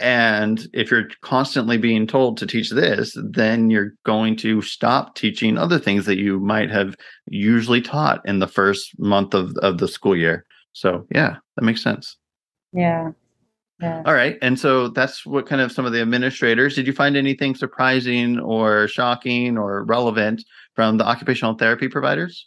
And 0.00 0.66
if 0.72 0.90
you're 0.90 1.08
constantly 1.22 1.78
being 1.78 2.06
told 2.06 2.36
to 2.38 2.46
teach 2.46 2.70
this, 2.70 3.16
then 3.30 3.70
you're 3.70 3.94
going 4.04 4.36
to 4.36 4.60
stop 4.62 5.14
teaching 5.14 5.56
other 5.56 5.78
things 5.78 6.06
that 6.06 6.18
you 6.18 6.38
might 6.38 6.70
have 6.70 6.96
usually 7.26 7.80
taught 7.80 8.20
in 8.26 8.40
the 8.40 8.46
first 8.46 8.98
month 8.98 9.34
of, 9.34 9.56
of 9.58 9.78
the 9.78 9.88
school 9.88 10.16
year. 10.16 10.44
So, 10.72 11.06
yeah, 11.14 11.36
that 11.56 11.64
makes 11.64 11.82
sense. 11.82 12.16
Yeah. 12.72 13.10
Yeah. 13.80 14.02
All 14.04 14.12
right. 14.12 14.36
And 14.42 14.58
so 14.58 14.88
that's 14.88 15.24
what 15.24 15.46
kind 15.46 15.62
of 15.62 15.72
some 15.72 15.86
of 15.86 15.92
the 15.92 16.02
administrators. 16.02 16.74
Did 16.74 16.86
you 16.86 16.92
find 16.92 17.16
anything 17.16 17.54
surprising 17.54 18.38
or 18.38 18.86
shocking 18.88 19.56
or 19.56 19.84
relevant 19.84 20.44
from 20.76 20.98
the 20.98 21.06
occupational 21.06 21.54
therapy 21.54 21.88
providers? 21.88 22.46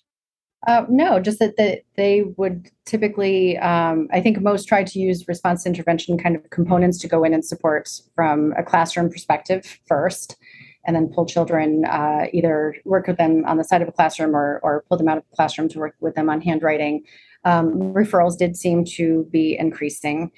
Uh, 0.65 0.85
no, 0.89 1.19
just 1.19 1.39
that 1.39 1.57
the, 1.57 1.81
they 1.97 2.23
would 2.37 2.69
typically, 2.85 3.57
um, 3.57 4.07
I 4.13 4.21
think 4.21 4.39
most 4.39 4.65
try 4.65 4.83
to 4.83 4.99
use 4.99 5.27
response 5.27 5.65
intervention 5.65 6.17
kind 6.17 6.37
of 6.37 6.49
components 6.51 6.97
to 6.99 7.07
go 7.07 7.23
in 7.25 7.33
and 7.33 7.43
support 7.43 7.89
from 8.15 8.53
a 8.57 8.63
classroom 8.63 9.09
perspective 9.09 9.79
first, 9.87 10.37
and 10.85 10.95
then 10.95 11.07
pull 11.07 11.25
children, 11.25 11.83
uh, 11.85 12.27
either 12.31 12.75
work 12.85 13.07
with 13.07 13.17
them 13.17 13.43
on 13.45 13.57
the 13.57 13.63
side 13.63 13.81
of 13.81 13.89
a 13.89 13.91
classroom 13.91 14.35
or, 14.35 14.59
or 14.63 14.85
pull 14.87 14.97
them 14.97 15.09
out 15.09 15.17
of 15.17 15.23
the 15.29 15.35
classroom 15.35 15.67
to 15.69 15.79
work 15.79 15.95
with 15.99 16.15
them 16.15 16.29
on 16.29 16.39
handwriting. 16.39 17.03
Um, 17.43 17.73
referrals 17.93 18.37
did 18.37 18.55
seem 18.55 18.85
to 18.85 19.27
be 19.31 19.57
increasing, 19.57 20.31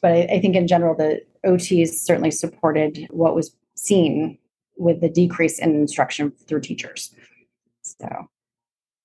but 0.00 0.12
I, 0.12 0.22
I 0.34 0.40
think 0.40 0.54
in 0.54 0.68
general, 0.68 0.94
the 0.94 1.20
OTs 1.44 1.88
certainly 1.88 2.30
supported 2.30 3.08
what 3.10 3.34
was 3.34 3.56
seen 3.74 4.38
with 4.76 5.00
the 5.00 5.08
decrease 5.08 5.58
in 5.58 5.74
instruction 5.74 6.32
through 6.46 6.60
teachers. 6.60 7.12
So 7.82 8.08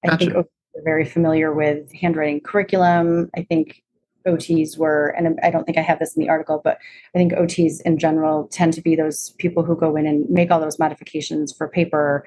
I 0.04 0.10
gotcha. 0.10 0.18
think 0.18 0.48
they're 0.80 0.94
very 0.94 1.06
familiar 1.06 1.54
with 1.54 1.92
handwriting 1.94 2.42
curriculum. 2.42 3.30
I 3.36 3.44
think 3.44 3.84
OTs 4.28 4.78
were, 4.78 5.08
and 5.18 5.40
I 5.44 5.50
don't 5.50 5.66
think 5.66 5.78
I 5.78 5.82
have 5.82 6.00
this 6.00 6.16
in 6.16 6.22
the 6.22 6.30
article, 6.30 6.62
but 6.64 6.78
I 7.16 7.18
think 7.18 7.34
OTs 7.34 7.82
in 7.82 7.98
general 7.98 8.48
tend 8.48 8.74
to 8.74 8.82
be 8.82 8.96
those 8.96 9.32
people 9.38 9.64
who 9.64 9.76
go 9.76 9.96
in 9.96 10.06
and 10.06 10.30
make 10.30 10.52
all 10.52 10.60
those 10.60 10.80
modifications 10.80 11.54
for 11.54 11.68
paper, 11.68 12.26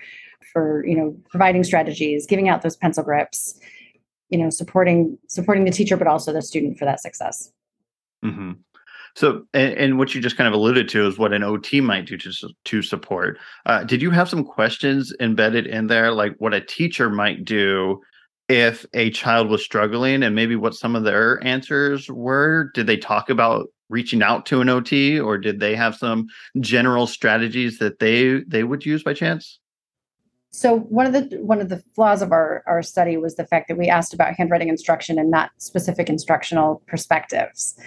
for 0.53 0.85
you 0.87 0.97
know, 0.97 1.17
providing 1.31 1.65
strategies, 1.65 2.27
giving 2.27 2.49
out 2.49 2.63
those 2.63 2.77
pencil 2.77 3.05
grips, 3.05 3.59
you 4.31 4.39
know, 4.39 4.51
supporting 4.51 5.19
supporting 5.29 5.65
the 5.65 5.71
teacher, 5.71 5.97
but 5.97 6.07
also 6.07 6.33
the 6.33 6.43
student 6.43 6.79
for 6.79 6.85
that 6.85 7.01
success. 7.01 7.51
Mm-hmm. 8.25 8.53
So, 9.15 9.45
and, 9.53 9.75
and, 9.75 9.99
what 9.99 10.15
you 10.15 10.23
just 10.23 10.39
kind 10.39 10.49
of 10.49 10.55
alluded 10.55 10.89
to 10.91 11.07
is 11.07 11.19
what 11.19 11.35
an 11.35 11.43
OT 11.43 11.83
might 11.83 12.07
do 12.07 12.17
to 12.17 12.33
to 12.65 12.83
support. 12.83 13.39
Uh, 13.67 13.85
did 13.85 14.01
you 14.01 14.11
have 14.11 14.29
some 14.29 14.43
questions 14.43 15.15
embedded 15.21 15.67
in 15.67 15.89
there, 15.89 16.13
like 16.13 16.35
what 16.39 16.55
a 16.55 16.63
teacher 16.63 17.11
might 17.11 17.45
do 17.45 18.01
if 18.49 18.85
a 18.95 19.11
child 19.11 19.49
was 19.49 19.65
struggling 19.65 20.23
and 20.23 20.35
maybe 20.35 20.57
what 20.57 20.75
some 20.75 20.97
of 20.97 21.05
their 21.05 21.43
answers 21.45 22.11
were. 22.11 22.71
Did 22.75 22.87
they 22.87 22.97
talk 22.97 23.31
about 23.31 23.69
reaching 23.89 24.23
out 24.23 24.47
to 24.47 24.61
an 24.61 24.69
OT 24.69 25.21
or 25.21 25.39
did 25.39 25.61
they 25.61 25.77
have 25.77 25.95
some 25.95 26.27
general 26.61 27.07
strategies 27.07 27.79
that 27.79 27.99
they 27.99 28.41
they 28.47 28.65
would 28.65 28.85
use 28.85 29.03
by 29.03 29.15
chance? 29.15 29.59
So 30.51 30.81
one 30.81 31.07
of 31.07 31.13
the 31.13 31.39
one 31.39 31.61
of 31.61 31.71
the 31.71 31.83
flaws 31.95 32.21
of 32.21 32.31
our, 32.31 32.63
our 32.67 32.83
study 32.83 33.17
was 33.17 33.37
the 33.37 33.47
fact 33.47 33.69
that 33.69 33.79
we 33.79 33.89
asked 33.89 34.13
about 34.13 34.35
handwriting 34.35 34.69
instruction 34.69 35.19
and 35.19 35.31
not 35.31 35.51
specific 35.59 36.09
instructional 36.09 36.83
perspectives. 36.87 37.79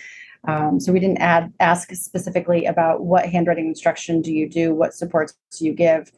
Um, 0.47 0.80
so 0.80 0.91
we 0.91 0.99
didn't 0.99 1.18
add 1.18 1.53
ask 1.60 1.93
specifically 1.93 2.66
about 2.66 3.03
what 3.03 3.28
handwriting 3.28 3.68
instruction 3.68 4.22
do 4.22 4.34
you 4.34 4.49
do, 4.49 4.74
what 4.74 4.93
supports 4.93 5.36
do 5.58 5.66
you 5.66 5.74
give. 5.74 6.12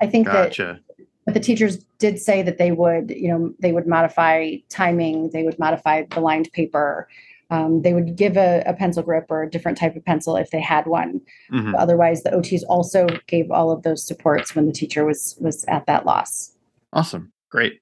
I 0.00 0.06
think 0.06 0.26
gotcha. 0.26 0.80
that 0.96 1.06
but 1.24 1.34
the 1.34 1.40
teachers 1.40 1.78
did 1.98 2.18
say 2.18 2.42
that 2.42 2.58
they 2.58 2.72
would, 2.72 3.10
you 3.10 3.28
know, 3.28 3.52
they 3.60 3.72
would 3.72 3.86
modify 3.86 4.56
timing, 4.68 5.30
they 5.30 5.42
would 5.42 5.58
modify 5.58 6.04
the 6.10 6.20
lined 6.20 6.50
paper. 6.52 7.08
Um, 7.50 7.82
they 7.82 7.94
would 7.94 8.14
give 8.14 8.36
a, 8.36 8.62
a, 8.64 8.74
pencil 8.74 9.02
grip 9.02 9.26
or 9.28 9.42
a 9.42 9.50
different 9.50 9.76
type 9.76 9.96
of 9.96 10.04
pencil 10.04 10.36
if 10.36 10.52
they 10.52 10.60
had 10.60 10.86
one. 10.86 11.20
Mm-hmm. 11.52 11.74
Otherwise, 11.74 12.22
the 12.22 12.30
OTs 12.30 12.62
also 12.68 13.08
gave 13.26 13.50
all 13.50 13.72
of 13.72 13.82
those 13.82 14.06
supports 14.06 14.54
when 14.54 14.66
the 14.66 14.72
teacher 14.72 15.04
was 15.04 15.36
was 15.40 15.64
at 15.64 15.84
that 15.86 16.06
loss. 16.06 16.52
Awesome, 16.92 17.32
great. 17.48 17.80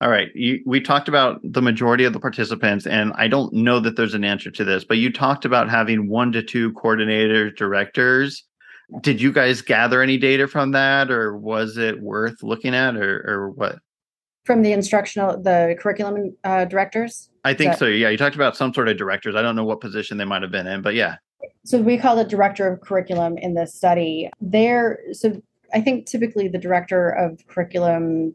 All 0.00 0.08
right, 0.08 0.28
you, 0.34 0.62
we 0.64 0.80
talked 0.80 1.06
about 1.06 1.38
the 1.42 1.60
majority 1.60 2.04
of 2.04 2.14
the 2.14 2.20
participants, 2.20 2.86
and 2.86 3.12
I 3.14 3.28
don't 3.28 3.52
know 3.52 3.78
that 3.80 3.96
there's 3.96 4.14
an 4.14 4.24
answer 4.24 4.50
to 4.52 4.64
this, 4.64 4.84
but 4.84 4.96
you 4.96 5.12
talked 5.12 5.44
about 5.44 5.68
having 5.68 6.08
one 6.08 6.32
to 6.32 6.42
two 6.42 6.72
coordinators, 6.72 7.54
directors 7.56 8.44
did 9.00 9.20
you 9.20 9.32
guys 9.32 9.62
gather 9.62 10.02
any 10.02 10.18
data 10.18 10.48
from 10.48 10.72
that 10.72 11.10
or 11.10 11.36
was 11.36 11.76
it 11.76 12.00
worth 12.00 12.42
looking 12.42 12.74
at 12.74 12.96
or, 12.96 13.24
or 13.28 13.50
what? 13.50 13.78
From 14.44 14.62
the 14.62 14.72
instructional 14.72 15.40
the 15.40 15.76
curriculum 15.78 16.36
uh, 16.44 16.64
directors? 16.64 17.30
I 17.44 17.54
think 17.54 17.72
that, 17.72 17.78
so 17.78 17.86
yeah 17.86 18.08
you 18.08 18.16
talked 18.16 18.34
about 18.34 18.56
some 18.56 18.74
sort 18.74 18.88
of 18.88 18.96
directors. 18.96 19.34
I 19.36 19.42
don't 19.42 19.56
know 19.56 19.64
what 19.64 19.80
position 19.80 20.18
they 20.18 20.24
might 20.24 20.42
have 20.42 20.50
been 20.50 20.66
in 20.66 20.82
but 20.82 20.94
yeah. 20.94 21.16
So 21.64 21.80
we 21.80 21.98
call 21.98 22.18
it 22.18 22.28
director 22.28 22.68
of 22.68 22.80
curriculum 22.80 23.38
in 23.38 23.54
this 23.54 23.74
study. 23.74 24.30
There 24.40 24.98
so 25.12 25.40
i 25.72 25.80
think 25.80 26.06
typically 26.06 26.48
the 26.48 26.58
director 26.58 27.10
of 27.10 27.46
curriculum 27.46 28.34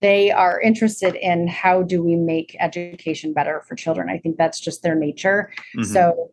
they 0.00 0.30
are 0.30 0.60
interested 0.60 1.14
in 1.16 1.46
how 1.46 1.82
do 1.82 2.02
we 2.02 2.16
make 2.16 2.56
education 2.58 3.34
better 3.34 3.62
for 3.68 3.74
children. 3.74 4.08
I 4.08 4.16
think 4.16 4.38
that's 4.38 4.58
just 4.58 4.82
their 4.82 4.94
nature. 4.94 5.52
Mm-hmm. 5.76 5.84
so 5.84 6.30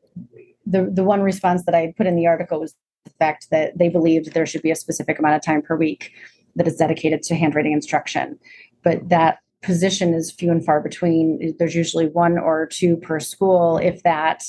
the 0.66 0.90
the 0.92 1.04
one 1.04 1.22
response 1.22 1.64
that 1.64 1.74
i 1.74 1.94
put 1.98 2.06
in 2.06 2.16
the 2.16 2.28
article 2.28 2.60
was 2.60 2.76
the 3.08 3.14
fact 3.16 3.48
that 3.52 3.78
they 3.78 3.90
believed 3.90 4.34
there 4.34 4.46
should 4.46 4.62
be 4.62 4.72
a 4.72 4.76
specific 4.76 5.20
amount 5.20 5.36
of 5.36 5.42
time 5.44 5.62
per 5.62 5.76
week 5.76 6.12
that 6.56 6.68
is 6.68 6.76
dedicated 6.76 7.24
to 7.24 7.36
handwriting 7.36 7.72
instruction. 7.72 8.38
But 8.84 9.10
that 9.10 9.40
position 9.62 10.14
is 10.14 10.32
few 10.32 10.52
and 10.52 10.64
far 10.64 10.82
between. 10.82 11.56
There's 11.58 11.76
usually 11.76 12.08
one 12.08 12.38
or 12.38 12.66
two 12.66 12.98
per 12.98 13.20
school, 13.20 13.78
if 13.78 14.04
that. 14.04 14.44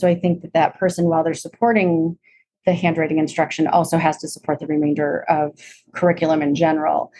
So 0.00 0.08
I 0.08 0.14
think 0.14 0.42
that 0.42 0.52
that 0.52 0.78
person, 0.78 1.06
while 1.06 1.24
they're 1.24 1.34
supporting 1.34 2.18
the 2.66 2.72
handwriting 2.74 3.18
instruction, 3.18 3.66
also 3.66 3.98
has 3.98 4.18
to 4.18 4.28
support 4.28 4.58
the 4.58 4.66
remainder 4.66 5.24
of 5.28 5.58
curriculum 5.92 6.42
in 6.42 6.54
general. 6.54 7.12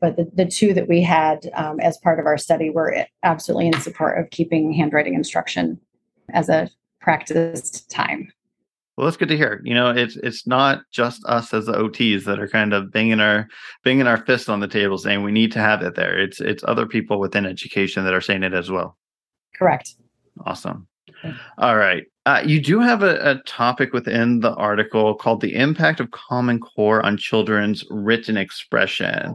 But 0.00 0.16
the, 0.16 0.30
the 0.34 0.46
two 0.46 0.74
that 0.74 0.88
we 0.88 1.02
had 1.02 1.50
um, 1.54 1.78
as 1.80 1.98
part 1.98 2.18
of 2.18 2.26
our 2.26 2.38
study 2.38 2.70
were 2.70 3.06
absolutely 3.22 3.68
in 3.68 3.80
support 3.80 4.18
of 4.18 4.30
keeping 4.30 4.72
handwriting 4.72 5.14
instruction 5.14 5.80
as 6.32 6.48
a 6.48 6.70
practiced 7.00 7.90
time. 7.90 8.32
Well, 8.96 9.06
that's 9.06 9.16
good 9.16 9.28
to 9.28 9.36
hear. 9.36 9.60
You 9.64 9.74
know, 9.74 9.90
it's 9.90 10.16
it's 10.16 10.46
not 10.46 10.82
just 10.92 11.24
us 11.26 11.52
as 11.52 11.66
the 11.66 11.72
OTs 11.72 12.24
that 12.24 12.38
are 12.38 12.48
kind 12.48 12.72
of 12.72 12.92
banging 12.92 13.20
our 13.20 13.48
banging 13.82 14.06
our 14.06 14.24
fists 14.24 14.48
on 14.48 14.60
the 14.60 14.68
table 14.68 14.98
saying 14.98 15.22
we 15.22 15.32
need 15.32 15.50
to 15.52 15.58
have 15.58 15.82
it 15.82 15.96
there. 15.96 16.16
It's 16.18 16.40
it's 16.40 16.62
other 16.66 16.86
people 16.86 17.18
within 17.18 17.44
education 17.44 18.04
that 18.04 18.14
are 18.14 18.20
saying 18.20 18.44
it 18.44 18.54
as 18.54 18.70
well. 18.70 18.96
Correct. 19.56 19.94
Awesome. 20.46 20.86
Okay. 21.10 21.34
All 21.58 21.76
right. 21.76 22.04
Uh, 22.26 22.42
you 22.44 22.60
do 22.60 22.80
have 22.80 23.02
a, 23.02 23.30
a 23.30 23.42
topic 23.42 23.92
within 23.92 24.40
the 24.40 24.54
article 24.54 25.14
called 25.14 25.40
the 25.40 25.54
impact 25.54 26.00
of 26.00 26.10
Common 26.12 26.60
Core 26.60 27.04
on 27.04 27.18
children's 27.18 27.84
written 27.90 28.36
expression. 28.36 29.34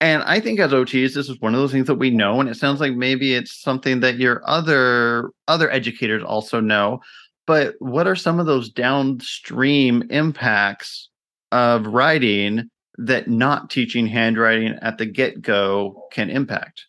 And 0.00 0.22
I 0.24 0.40
think 0.40 0.58
as 0.60 0.72
OTs, 0.72 1.14
this 1.14 1.28
is 1.28 1.40
one 1.40 1.54
of 1.54 1.60
those 1.60 1.72
things 1.72 1.86
that 1.86 1.94
we 1.94 2.10
know, 2.10 2.38
and 2.40 2.50
it 2.50 2.56
sounds 2.56 2.80
like 2.80 2.94
maybe 2.94 3.34
it's 3.34 3.62
something 3.62 4.00
that 4.00 4.18
your 4.18 4.42
other 4.44 5.30
other 5.48 5.70
educators 5.70 6.22
also 6.22 6.60
know 6.60 7.00
but 7.46 7.74
what 7.78 8.06
are 8.06 8.16
some 8.16 8.40
of 8.40 8.46
those 8.46 8.70
downstream 8.70 10.04
impacts 10.10 11.08
of 11.52 11.86
writing 11.86 12.68
that 12.98 13.28
not 13.28 13.70
teaching 13.70 14.06
handwriting 14.06 14.78
at 14.82 14.98
the 14.98 15.06
get-go 15.06 16.04
can 16.12 16.30
impact? 16.30 16.86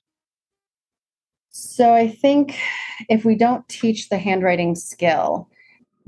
So 1.50 1.94
i 1.94 2.08
think 2.08 2.58
if 3.10 3.26
we 3.26 3.36
don't 3.36 3.68
teach 3.68 4.10
the 4.10 4.18
handwriting 4.18 4.76
skill 4.76 5.50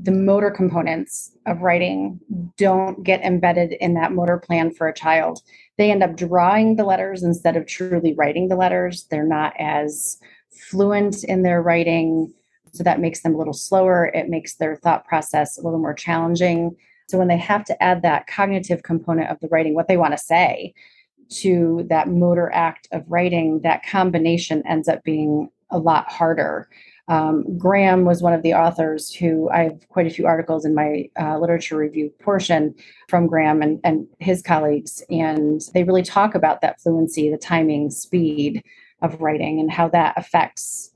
the 0.01 0.11
motor 0.11 0.49
components 0.49 1.31
of 1.45 1.61
writing 1.61 2.19
don't 2.57 3.03
get 3.03 3.21
embedded 3.21 3.73
in 3.73 3.95
that 3.95 4.13
motor 4.13 4.37
plan 4.37 4.71
for 4.71 4.87
a 4.87 4.93
child. 4.93 5.41
They 5.77 5.91
end 5.91 6.03
up 6.03 6.15
drawing 6.15 6.75
the 6.75 6.85
letters 6.85 7.21
instead 7.21 7.57
of 7.57 7.65
truly 7.65 8.13
writing 8.13 8.47
the 8.47 8.55
letters. 8.55 9.05
They're 9.09 9.23
not 9.23 9.53
as 9.59 10.17
fluent 10.49 11.23
in 11.23 11.43
their 11.43 11.61
writing 11.61 12.33
so 12.71 12.83
that 12.83 12.99
makes 12.99 13.21
them 13.21 13.35
a 13.35 13.37
little 13.37 13.53
slower. 13.53 14.07
It 14.07 14.29
makes 14.29 14.55
their 14.55 14.75
thought 14.75 15.05
process 15.05 15.57
a 15.57 15.61
little 15.61 15.79
more 15.79 15.93
challenging. 15.93 16.75
So 17.07 17.17
when 17.17 17.27
they 17.27 17.37
have 17.37 17.65
to 17.65 17.83
add 17.83 18.01
that 18.03 18.27
cognitive 18.27 18.83
component 18.83 19.29
of 19.29 19.39
the 19.39 19.47
writing, 19.47 19.73
what 19.73 19.87
they 19.87 19.97
want 19.97 20.13
to 20.13 20.17
say, 20.17 20.73
to 21.29 21.85
that 21.89 22.07
motor 22.07 22.51
act 22.53 22.87
of 22.91 23.03
writing, 23.07 23.61
that 23.61 23.85
combination 23.85 24.65
ends 24.67 24.87
up 24.87 25.03
being 25.03 25.49
a 25.71 25.77
lot 25.77 26.11
harder. 26.11 26.69
Um, 27.07 27.57
Graham 27.57 28.05
was 28.05 28.21
one 28.21 28.33
of 28.33 28.43
the 28.43 28.53
authors 28.53 29.11
who 29.11 29.49
I 29.49 29.63
have 29.63 29.89
quite 29.89 30.05
a 30.05 30.11
few 30.11 30.27
articles 30.27 30.63
in 30.63 30.75
my 30.75 31.09
uh, 31.19 31.39
literature 31.39 31.77
review 31.77 32.13
portion 32.21 32.75
from 33.07 33.25
Graham 33.25 33.63
and, 33.63 33.79
and 33.83 34.07
his 34.19 34.43
colleagues. 34.43 35.03
And 35.09 35.61
they 35.73 35.83
really 35.83 36.03
talk 36.03 36.35
about 36.35 36.61
that 36.61 36.79
fluency, 36.79 37.31
the 37.31 37.37
timing, 37.37 37.89
speed 37.89 38.63
of 39.01 39.19
writing, 39.21 39.59
and 39.59 39.71
how 39.71 39.87
that 39.89 40.13
affects 40.17 40.91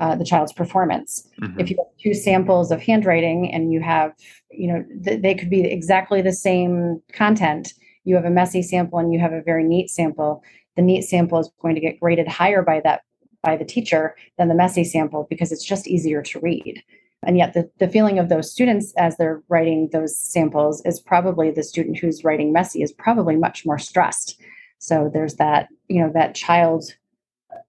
uh, 0.00 0.16
the 0.16 0.24
child's 0.24 0.52
performance. 0.52 1.28
Mm-hmm. 1.40 1.60
If 1.60 1.70
you 1.70 1.76
have 1.76 1.86
two 2.02 2.14
samples 2.14 2.70
of 2.70 2.82
handwriting 2.82 3.52
and 3.52 3.72
you 3.72 3.80
have, 3.80 4.12
you 4.50 4.72
know, 4.72 4.84
th- 5.04 5.22
they 5.22 5.34
could 5.34 5.50
be 5.50 5.64
exactly 5.64 6.22
the 6.22 6.32
same 6.32 7.00
content. 7.12 7.72
You 8.04 8.14
have 8.16 8.24
a 8.24 8.30
messy 8.30 8.62
sample 8.62 8.98
and 8.98 9.12
you 9.12 9.20
have 9.20 9.32
a 9.32 9.42
very 9.42 9.64
neat 9.64 9.90
sample. 9.90 10.42
The 10.76 10.82
neat 10.82 11.02
sample 11.02 11.38
is 11.38 11.50
going 11.60 11.74
to 11.74 11.80
get 11.80 12.00
graded 12.00 12.28
higher 12.28 12.62
by 12.62 12.80
that 12.80 13.02
by 13.42 13.56
the 13.56 13.64
teacher 13.64 14.16
than 14.38 14.48
the 14.48 14.54
messy 14.54 14.82
sample 14.82 15.26
because 15.30 15.52
it's 15.52 15.64
just 15.64 15.86
easier 15.86 16.22
to 16.22 16.40
read. 16.40 16.82
And 17.24 17.38
yet 17.38 17.54
the, 17.54 17.70
the 17.78 17.88
feeling 17.88 18.18
of 18.18 18.28
those 18.28 18.50
students 18.50 18.92
as 18.96 19.16
they're 19.16 19.42
writing 19.48 19.88
those 19.92 20.18
samples 20.18 20.82
is 20.84 21.00
probably 21.00 21.50
the 21.50 21.62
student 21.62 21.98
who's 21.98 22.24
writing 22.24 22.52
messy 22.52 22.82
is 22.82 22.92
probably 22.92 23.36
much 23.36 23.64
more 23.64 23.78
stressed. 23.78 24.40
So 24.78 25.10
there's 25.12 25.36
that, 25.36 25.68
you 25.88 26.02
know, 26.02 26.10
that 26.12 26.34
child 26.34 26.84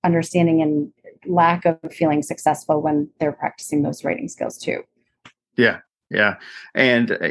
understanding 0.04 0.62
and 0.62 0.92
lack 1.26 1.66
of 1.66 1.80
feeling 1.92 2.22
successful 2.22 2.82
when 2.82 3.10
they're 3.20 3.32
practicing 3.32 3.82
those 3.82 4.04
writing 4.04 4.28
skills 4.28 4.58
too. 4.58 4.84
Yeah. 5.56 5.80
Yeah. 6.10 6.36
And 6.76 7.12
uh, 7.12 7.30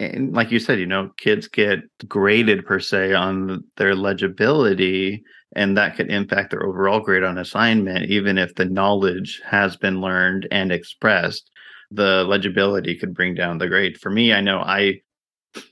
and 0.00 0.32
like 0.32 0.50
you 0.50 0.58
said, 0.60 0.78
you 0.78 0.86
know, 0.86 1.10
kids 1.16 1.48
get 1.48 1.80
graded 2.06 2.64
per 2.64 2.78
se 2.78 3.14
on 3.14 3.64
their 3.76 3.94
legibility, 3.96 5.24
and 5.56 5.76
that 5.76 5.96
could 5.96 6.10
impact 6.10 6.50
their 6.50 6.64
overall 6.64 7.00
grade 7.00 7.24
on 7.24 7.38
assignment, 7.38 8.08
even 8.10 8.38
if 8.38 8.54
the 8.54 8.64
knowledge 8.64 9.40
has 9.44 9.76
been 9.76 10.00
learned 10.00 10.46
and 10.50 10.70
expressed. 10.70 11.50
The 11.90 12.24
legibility 12.24 12.96
could 12.96 13.14
bring 13.14 13.34
down 13.34 13.58
the 13.58 13.66
grade. 13.66 13.98
For 13.98 14.10
me, 14.10 14.32
I 14.32 14.40
know 14.40 14.58
I 14.58 15.00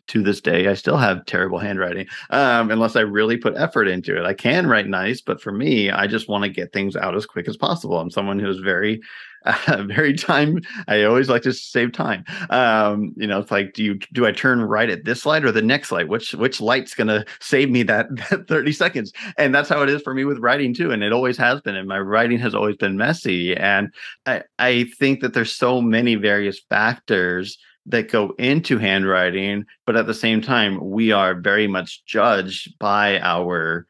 to 0.08 0.22
this 0.22 0.40
day, 0.40 0.68
I 0.68 0.74
still 0.74 0.96
have 0.96 1.26
terrible 1.26 1.58
handwriting 1.58 2.06
um, 2.30 2.70
unless 2.70 2.96
I 2.96 3.00
really 3.00 3.36
put 3.36 3.56
effort 3.56 3.88
into 3.88 4.16
it. 4.16 4.24
I 4.24 4.34
can 4.34 4.66
write 4.66 4.86
nice, 4.86 5.20
but 5.20 5.40
for 5.40 5.52
me, 5.52 5.90
I 5.90 6.06
just 6.06 6.28
want 6.28 6.44
to 6.44 6.50
get 6.50 6.72
things 6.72 6.96
out 6.96 7.16
as 7.16 7.26
quick 7.26 7.48
as 7.48 7.56
possible. 7.56 7.98
I'm 7.98 8.10
someone 8.10 8.38
who's 8.38 8.58
very, 8.58 9.00
uh, 9.44 9.84
very 9.86 10.14
time. 10.14 10.60
I 10.88 11.02
always 11.02 11.28
like 11.28 11.42
to 11.42 11.52
save 11.52 11.92
time. 11.92 12.24
Um, 12.50 13.12
you 13.16 13.26
know, 13.26 13.38
it's 13.38 13.50
like, 13.50 13.74
do 13.74 13.82
you 13.82 13.98
do 14.12 14.26
I 14.26 14.32
turn 14.32 14.62
right 14.62 14.88
at 14.88 15.04
this 15.04 15.26
light 15.26 15.44
or 15.44 15.52
the 15.52 15.62
next 15.62 15.92
light? 15.92 16.08
Which 16.08 16.32
which 16.34 16.60
light's 16.60 16.94
going 16.94 17.08
to 17.08 17.24
save 17.40 17.70
me 17.70 17.82
that, 17.84 18.06
that 18.30 18.48
30 18.48 18.72
seconds? 18.72 19.12
And 19.38 19.54
that's 19.54 19.68
how 19.68 19.82
it 19.82 19.90
is 19.90 20.02
for 20.02 20.14
me 20.14 20.24
with 20.24 20.38
writing 20.38 20.74
too. 20.74 20.90
And 20.90 21.02
it 21.02 21.12
always 21.12 21.36
has 21.38 21.60
been. 21.60 21.76
And 21.76 21.88
my 21.88 21.98
writing 21.98 22.38
has 22.38 22.54
always 22.54 22.76
been 22.76 22.96
messy. 22.96 23.56
And 23.56 23.92
I 24.24 24.42
I 24.58 24.84
think 24.98 25.20
that 25.20 25.34
there's 25.34 25.54
so 25.54 25.80
many 25.80 26.14
various 26.14 26.60
factors 26.68 27.58
that 27.88 28.10
go 28.10 28.34
into 28.38 28.78
handwriting, 28.78 29.64
but 29.86 29.96
at 29.96 30.06
the 30.06 30.14
same 30.14 30.40
time, 30.40 30.90
we 30.90 31.12
are 31.12 31.34
very 31.34 31.66
much 31.68 32.04
judged 32.04 32.76
by 32.78 33.20
our 33.20 33.86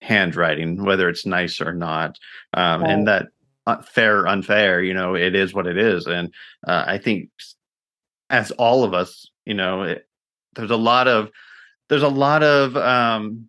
handwriting, 0.00 0.84
whether 0.84 1.08
it's 1.08 1.26
nice 1.26 1.60
or 1.60 1.74
not. 1.74 2.18
Um, 2.54 2.82
right. 2.82 2.90
And 2.90 3.08
that 3.08 3.26
uh, 3.66 3.82
fair 3.82 4.20
or 4.20 4.28
unfair, 4.28 4.82
you 4.82 4.94
know, 4.94 5.14
it 5.14 5.34
is 5.34 5.52
what 5.52 5.66
it 5.66 5.76
is. 5.76 6.06
And 6.06 6.32
uh, 6.66 6.84
I 6.86 6.98
think 6.98 7.30
as 8.30 8.50
all 8.52 8.84
of 8.84 8.94
us, 8.94 9.28
you 9.44 9.54
know, 9.54 9.82
it, 9.82 10.06
there's 10.54 10.70
a 10.70 10.76
lot 10.76 11.08
of, 11.08 11.30
there's 11.88 12.02
a 12.02 12.08
lot 12.08 12.42
of, 12.42 12.76
um, 12.76 13.48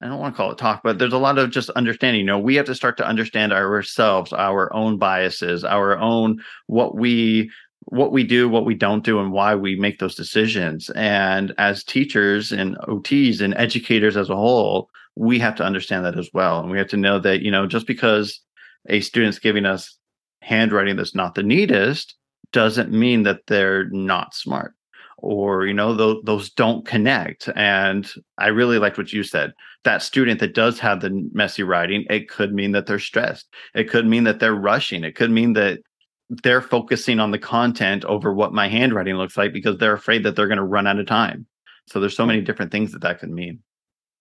I 0.00 0.06
don't 0.06 0.20
want 0.20 0.34
to 0.34 0.36
call 0.36 0.52
it 0.52 0.58
talk, 0.58 0.82
but 0.82 0.98
there's 0.98 1.12
a 1.12 1.18
lot 1.18 1.38
of 1.38 1.50
just 1.50 1.68
understanding. 1.70 2.20
You 2.20 2.26
know, 2.26 2.38
we 2.38 2.54
have 2.54 2.66
to 2.66 2.74
start 2.74 2.96
to 2.98 3.06
understand 3.06 3.52
ourselves, 3.52 4.32
our 4.32 4.72
own 4.72 4.96
biases, 4.96 5.64
our 5.64 5.98
own 5.98 6.40
what 6.68 6.96
we 6.96 7.50
what 7.90 8.12
we 8.12 8.24
do, 8.24 8.48
what 8.48 8.64
we 8.64 8.74
don't 8.74 9.04
do, 9.04 9.20
and 9.20 9.32
why 9.32 9.54
we 9.54 9.76
make 9.76 9.98
those 9.98 10.14
decisions. 10.14 10.90
And 10.90 11.52
as 11.58 11.84
teachers 11.84 12.52
and 12.52 12.76
OTs 12.88 13.40
and 13.40 13.54
educators 13.56 14.16
as 14.16 14.30
a 14.30 14.36
whole, 14.36 14.88
we 15.16 15.38
have 15.40 15.56
to 15.56 15.64
understand 15.64 16.04
that 16.04 16.18
as 16.18 16.30
well. 16.32 16.60
And 16.60 16.70
we 16.70 16.78
have 16.78 16.88
to 16.88 16.96
know 16.96 17.18
that, 17.18 17.42
you 17.42 17.50
know, 17.50 17.66
just 17.66 17.86
because 17.86 18.40
a 18.88 19.00
student's 19.00 19.38
giving 19.38 19.66
us 19.66 19.98
handwriting 20.40 20.96
that's 20.96 21.14
not 21.14 21.34
the 21.34 21.42
neatest 21.42 22.14
doesn't 22.52 22.92
mean 22.92 23.24
that 23.24 23.40
they're 23.46 23.88
not 23.90 24.34
smart 24.34 24.74
or 25.18 25.66
you 25.66 25.74
know 25.74 25.94
those 25.94 26.16
those 26.24 26.50
don't 26.50 26.86
connect 26.86 27.48
and 27.54 28.12
i 28.38 28.46
really 28.46 28.78
liked 28.78 28.96
what 28.96 29.12
you 29.12 29.22
said 29.22 29.52
that 29.84 30.02
student 30.02 30.40
that 30.40 30.54
does 30.54 30.78
have 30.78 31.00
the 31.00 31.28
messy 31.32 31.62
writing 31.62 32.04
it 32.08 32.28
could 32.28 32.54
mean 32.54 32.72
that 32.72 32.86
they're 32.86 32.98
stressed 32.98 33.46
it 33.74 33.88
could 33.88 34.06
mean 34.06 34.24
that 34.24 34.40
they're 34.40 34.54
rushing 34.54 35.04
it 35.04 35.14
could 35.14 35.30
mean 35.30 35.52
that 35.52 35.80
they're 36.42 36.62
focusing 36.62 37.18
on 37.18 37.32
the 37.32 37.38
content 37.38 38.04
over 38.04 38.32
what 38.32 38.52
my 38.52 38.68
handwriting 38.68 39.16
looks 39.16 39.36
like 39.36 39.52
because 39.52 39.76
they're 39.78 39.94
afraid 39.94 40.22
that 40.24 40.36
they're 40.36 40.46
going 40.46 40.58
to 40.58 40.64
run 40.64 40.86
out 40.86 40.98
of 40.98 41.06
time. 41.06 41.46
So 41.86 41.98
there's 41.98 42.16
so 42.16 42.26
many 42.26 42.40
different 42.40 42.70
things 42.70 42.92
that 42.92 43.02
that 43.02 43.18
could 43.18 43.30
mean. 43.30 43.60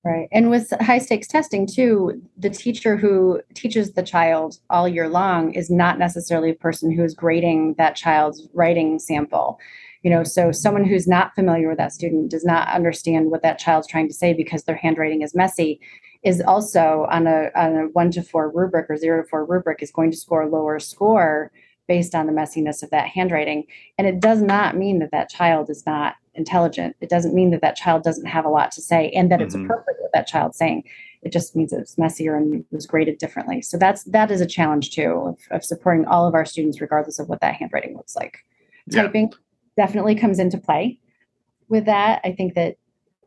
Right. 0.03 0.29
And 0.31 0.49
with 0.49 0.71
high 0.79 0.97
stakes 0.97 1.27
testing 1.27 1.67
too, 1.67 2.21
the 2.37 2.49
teacher 2.49 2.95
who 2.95 3.41
teaches 3.53 3.93
the 3.93 4.01
child 4.01 4.57
all 4.69 4.87
year 4.87 5.09
long 5.09 5.53
is 5.53 5.69
not 5.69 5.99
necessarily 5.99 6.51
a 6.51 6.55
person 6.55 6.89
who 6.91 7.03
is 7.03 7.13
grading 7.13 7.75
that 7.77 7.97
child's 7.97 8.47
writing 8.53 8.97
sample. 8.97 9.59
You 10.01 10.09
know, 10.09 10.23
so 10.23 10.53
someone 10.53 10.85
who's 10.85 11.05
not 11.05 11.35
familiar 11.35 11.67
with 11.67 11.77
that 11.79 11.91
student 11.91 12.31
does 12.31 12.45
not 12.45 12.69
understand 12.69 13.29
what 13.29 13.41
that 13.41 13.59
child's 13.59 13.87
trying 13.87 14.07
to 14.07 14.13
say 14.13 14.33
because 14.33 14.63
their 14.63 14.77
handwriting 14.77 15.21
is 15.21 15.35
messy 15.35 15.81
is 16.23 16.41
also 16.41 17.05
on 17.11 17.27
a 17.27 17.49
on 17.55 17.75
a 17.75 17.83
one 17.91 18.09
to 18.11 18.23
four 18.23 18.49
rubric 18.49 18.89
or 18.89 18.95
zero 18.95 19.21
to 19.21 19.27
four 19.27 19.45
rubric 19.45 19.83
is 19.83 19.91
going 19.91 20.11
to 20.11 20.17
score 20.17 20.43
a 20.43 20.49
lower 20.49 20.79
score 20.79 21.51
based 21.89 22.13
on 22.13 22.27
the 22.27 22.31
messiness 22.31 22.83
of 22.83 22.91
that 22.91 23.07
handwriting. 23.07 23.65
And 23.97 24.07
it 24.07 24.19
does 24.19 24.43
not 24.43 24.77
mean 24.77 24.99
that 24.99 25.09
that 25.11 25.27
child 25.27 25.71
is 25.71 25.85
not 25.87 26.15
intelligent. 26.35 26.95
It 27.01 27.09
doesn't 27.09 27.33
mean 27.33 27.49
that 27.49 27.61
that 27.61 27.75
child 27.75 28.03
doesn't 28.03 28.27
have 28.27 28.45
a 28.45 28.49
lot 28.49 28.71
to 28.73 28.81
say 28.81 29.09
and 29.09 29.31
that 29.31 29.39
mm-hmm. 29.39 29.45
it's 29.45 29.55
appropriate 29.55 29.97
what 29.99 30.11
that 30.13 30.27
child's 30.27 30.57
saying. 30.57 30.83
It 31.23 31.33
just 31.33 31.55
means 31.55 31.73
it's 31.73 31.97
messier 31.97 32.37
and 32.37 32.63
was 32.71 32.85
graded 32.85 33.17
differently. 33.17 33.61
So 33.63 33.75
that's 33.75 34.03
that 34.03 34.29
is 34.29 34.39
a 34.39 34.45
challenge 34.45 34.91
too 34.91 35.11
of, 35.11 35.39
of 35.49 35.65
supporting 35.65 36.05
all 36.05 36.27
of 36.27 36.35
our 36.35 36.45
students 36.45 36.79
regardless 36.79 37.17
of 37.17 37.27
what 37.27 37.41
that 37.41 37.55
handwriting 37.55 37.97
looks 37.97 38.15
like. 38.15 38.37
Yeah. 38.85 39.01
Typing 39.01 39.33
definitely 39.75 40.13
comes 40.13 40.37
into 40.37 40.59
play 40.59 40.99
with 41.69 41.85
that. 41.85 42.21
I 42.23 42.31
think 42.33 42.53
that 42.53 42.77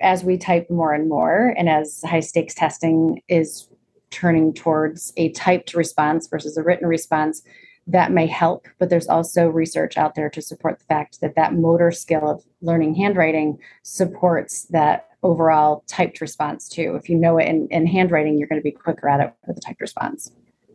as 0.00 0.22
we 0.22 0.38
type 0.38 0.70
more 0.70 0.92
and 0.92 1.08
more 1.08 1.52
and 1.58 1.68
as 1.68 2.00
high 2.06 2.20
stakes 2.20 2.54
testing 2.54 3.22
is 3.28 3.68
turning 4.10 4.54
towards 4.54 5.12
a 5.16 5.30
typed 5.30 5.74
response 5.74 6.28
versus 6.28 6.56
a 6.56 6.62
written 6.62 6.86
response, 6.86 7.42
that 7.86 8.12
may 8.12 8.26
help, 8.26 8.66
but 8.78 8.90
there's 8.90 9.08
also 9.08 9.48
research 9.48 9.96
out 9.96 10.14
there 10.14 10.30
to 10.30 10.40
support 10.40 10.78
the 10.78 10.84
fact 10.84 11.20
that 11.20 11.34
that 11.34 11.54
motor 11.54 11.90
skill 11.90 12.30
of 12.30 12.44
learning 12.60 12.94
handwriting 12.94 13.58
supports 13.82 14.66
that 14.66 15.08
overall 15.22 15.84
typed 15.88 16.20
response 16.20 16.68
too. 16.68 16.94
If 16.94 17.08
you 17.08 17.16
know 17.16 17.38
it 17.38 17.48
in, 17.48 17.68
in 17.70 17.86
handwriting, 17.86 18.38
you're 18.38 18.48
going 18.48 18.60
to 18.60 18.64
be 18.64 18.70
quicker 18.70 19.08
at 19.08 19.20
it 19.20 19.32
with 19.46 19.56
the 19.56 19.62
typed 19.62 19.80
response. 19.80 20.30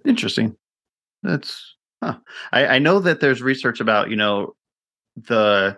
Interesting. 0.05 0.55
That's, 1.23 1.75
huh. 2.03 2.17
I, 2.51 2.67
I 2.67 2.79
know 2.79 2.99
that 2.99 3.21
there's 3.21 3.41
research 3.41 3.79
about, 3.79 4.09
you 4.09 4.15
know, 4.15 4.55
the 5.15 5.77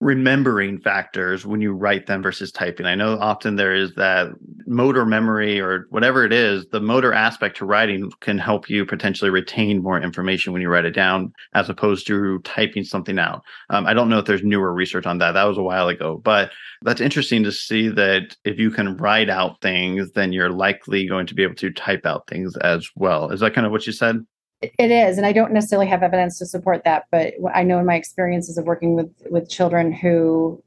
remembering 0.00 0.80
factors 0.80 1.44
when 1.44 1.60
you 1.60 1.72
write 1.72 2.06
them 2.06 2.22
versus 2.22 2.50
typing. 2.50 2.86
I 2.86 2.94
know 2.94 3.18
often 3.18 3.56
there 3.56 3.74
is 3.74 3.94
that 3.96 4.28
motor 4.66 5.04
memory 5.04 5.60
or 5.60 5.86
whatever 5.90 6.24
it 6.24 6.32
is, 6.32 6.66
the 6.72 6.80
motor 6.80 7.12
aspect 7.12 7.58
to 7.58 7.66
writing 7.66 8.10
can 8.20 8.38
help 8.38 8.70
you 8.70 8.86
potentially 8.86 9.30
retain 9.30 9.82
more 9.82 10.00
information 10.00 10.54
when 10.54 10.62
you 10.62 10.70
write 10.70 10.86
it 10.86 10.92
down 10.92 11.32
as 11.52 11.68
opposed 11.68 12.06
to 12.06 12.38
typing 12.40 12.82
something 12.82 13.18
out. 13.18 13.42
Um, 13.68 13.86
I 13.86 13.92
don't 13.92 14.08
know 14.08 14.18
if 14.18 14.24
there's 14.24 14.42
newer 14.42 14.72
research 14.72 15.04
on 15.04 15.18
that. 15.18 15.32
That 15.32 15.44
was 15.44 15.58
a 15.58 15.62
while 15.62 15.88
ago, 15.88 16.18
but 16.24 16.50
that's 16.82 17.02
interesting 17.02 17.42
to 17.44 17.52
see 17.52 17.88
that 17.88 18.36
if 18.44 18.58
you 18.58 18.70
can 18.70 18.96
write 18.96 19.28
out 19.28 19.60
things, 19.60 20.12
then 20.12 20.32
you're 20.32 20.50
likely 20.50 21.06
going 21.06 21.26
to 21.26 21.34
be 21.34 21.42
able 21.42 21.56
to 21.56 21.70
type 21.70 22.06
out 22.06 22.26
things 22.26 22.56
as 22.58 22.88
well. 22.96 23.30
Is 23.30 23.40
that 23.40 23.52
kind 23.52 23.66
of 23.66 23.70
what 23.70 23.86
you 23.86 23.92
said? 23.92 24.24
It 24.62 24.90
is, 24.90 25.16
and 25.16 25.26
I 25.26 25.32
don't 25.32 25.52
necessarily 25.52 25.86
have 25.86 26.02
evidence 26.02 26.38
to 26.38 26.46
support 26.46 26.84
that, 26.84 27.06
but 27.10 27.32
I 27.54 27.62
know 27.62 27.78
in 27.78 27.86
my 27.86 27.94
experiences 27.94 28.58
of 28.58 28.66
working 28.66 28.94
with 28.94 29.10
with 29.30 29.48
children 29.48 29.90
who 29.90 30.62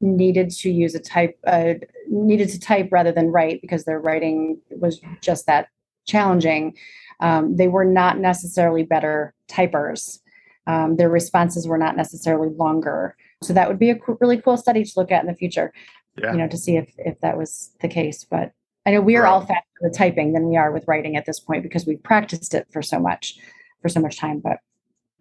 needed 0.00 0.50
to 0.50 0.70
use 0.70 0.94
a 0.96 1.00
type 1.00 1.38
uh, 1.46 1.74
needed 2.08 2.48
to 2.48 2.58
type 2.58 2.88
rather 2.90 3.12
than 3.12 3.30
write 3.30 3.60
because 3.60 3.84
their 3.84 4.00
writing 4.00 4.60
was 4.70 5.00
just 5.20 5.46
that 5.46 5.68
challenging. 6.06 6.76
Um, 7.20 7.56
they 7.56 7.68
were 7.68 7.84
not 7.84 8.18
necessarily 8.18 8.82
better 8.82 9.32
typers. 9.48 10.18
Um, 10.66 10.96
their 10.96 11.08
responses 11.08 11.66
were 11.68 11.78
not 11.78 11.96
necessarily 11.96 12.50
longer. 12.54 13.16
So 13.42 13.52
that 13.52 13.68
would 13.68 13.78
be 13.78 13.90
a 13.90 13.96
co- 13.96 14.18
really 14.20 14.40
cool 14.40 14.56
study 14.56 14.84
to 14.84 14.92
look 14.96 15.12
at 15.12 15.22
in 15.22 15.28
the 15.28 15.34
future. 15.34 15.72
Yeah. 16.20 16.32
You 16.32 16.38
know, 16.38 16.48
to 16.48 16.58
see 16.58 16.76
if 16.76 16.92
if 16.98 17.20
that 17.20 17.38
was 17.38 17.70
the 17.80 17.88
case, 17.88 18.24
but 18.24 18.52
I 18.88 18.92
know 18.92 19.02
we 19.02 19.16
are 19.16 19.24
right. 19.24 19.28
all 19.28 19.40
faster 19.42 19.66
with 19.82 19.94
typing 19.94 20.32
than 20.32 20.48
we 20.48 20.56
are 20.56 20.72
with 20.72 20.88
writing 20.88 21.14
at 21.14 21.26
this 21.26 21.38
point 21.38 21.62
because 21.62 21.84
we've 21.84 22.02
practiced 22.02 22.54
it 22.54 22.66
for 22.72 22.80
so 22.80 22.98
much, 22.98 23.36
for 23.82 23.90
so 23.90 24.00
much 24.00 24.16
time. 24.16 24.38
But 24.38 24.60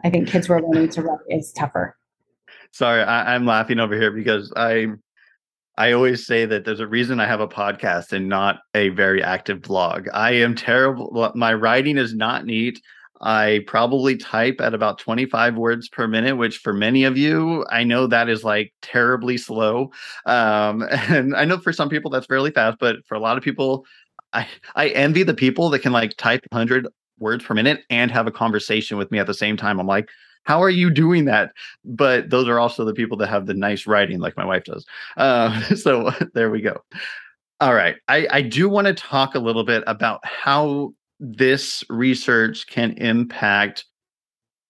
I 0.05 0.09
think 0.09 0.29
kids 0.29 0.47
who 0.47 0.53
are 0.53 0.61
learning 0.61 0.87
to 0.91 1.01
write 1.01 1.19
is 1.29 1.51
tougher. 1.51 1.97
Sorry, 2.71 3.03
I, 3.03 3.35
I'm 3.35 3.45
laughing 3.45 3.81
over 3.81 3.93
here 3.93 4.11
because 4.11 4.53
I 4.55 4.87
I 5.77 5.91
always 5.91 6.25
say 6.25 6.45
that 6.45 6.63
there's 6.63 6.79
a 6.79 6.87
reason 6.87 7.19
I 7.19 7.25
have 7.25 7.41
a 7.41 7.47
podcast 7.47 8.13
and 8.13 8.29
not 8.29 8.59
a 8.73 8.87
very 8.87 9.21
active 9.21 9.63
blog. 9.63 10.07
I 10.13 10.31
am 10.31 10.55
terrible. 10.55 11.33
My 11.35 11.53
writing 11.53 11.97
is 11.97 12.15
not 12.15 12.45
neat. 12.45 12.81
I 13.21 13.61
probably 13.67 14.15
type 14.15 14.61
at 14.61 14.73
about 14.73 14.99
25 14.99 15.55
words 15.55 15.89
per 15.89 16.07
minute, 16.07 16.37
which 16.37 16.59
for 16.59 16.73
many 16.73 17.03
of 17.03 17.17
you, 17.17 17.65
I 17.69 17.83
know 17.83 18.07
that 18.07 18.29
is 18.29 18.43
like 18.43 18.73
terribly 18.81 19.37
slow. 19.37 19.91
Um, 20.25 20.83
and 20.91 21.35
I 21.35 21.45
know 21.45 21.57
for 21.57 21.73
some 21.73 21.89
people 21.89 22.11
that's 22.11 22.27
fairly 22.27 22.51
fast, 22.51 22.77
but 22.79 22.97
for 23.07 23.15
a 23.15 23.19
lot 23.19 23.37
of 23.37 23.43
people, 23.43 23.85
I, 24.33 24.47
I 24.75 24.89
envy 24.89 25.23
the 25.23 25.33
people 25.33 25.69
that 25.69 25.79
can 25.79 25.91
like 25.91 26.15
type 26.17 26.41
100 26.51 26.87
words 27.19 27.43
per 27.43 27.53
minute 27.53 27.83
and 27.89 28.11
have 28.11 28.27
a 28.27 28.31
conversation 28.31 28.97
with 28.97 29.11
me 29.11 29.19
at 29.19 29.27
the 29.27 29.33
same 29.33 29.57
time. 29.57 29.79
I'm 29.79 29.87
like, 29.87 30.09
how 30.43 30.61
are 30.63 30.69
you 30.69 30.89
doing 30.89 31.25
that? 31.25 31.51
But 31.83 32.29
those 32.29 32.47
are 32.47 32.59
also 32.59 32.85
the 32.85 32.93
people 32.93 33.17
that 33.17 33.27
have 33.27 33.47
the 33.47 33.53
nice 33.53 33.85
writing, 33.85 34.19
like 34.19 34.37
my 34.37 34.45
wife 34.45 34.63
does. 34.63 34.85
Uh, 35.17 35.59
so 35.75 36.11
there 36.33 36.49
we 36.49 36.61
go. 36.61 36.81
All 37.59 37.73
right. 37.73 37.95
I, 38.07 38.27
I 38.31 38.41
do 38.43 38.69
want 38.69 38.87
to 38.87 38.93
talk 38.93 39.35
a 39.35 39.39
little 39.39 39.63
bit 39.63 39.83
about 39.87 40.19
how 40.23 40.93
this 41.19 41.83
research 41.89 42.67
can 42.67 42.91
impact 42.93 43.85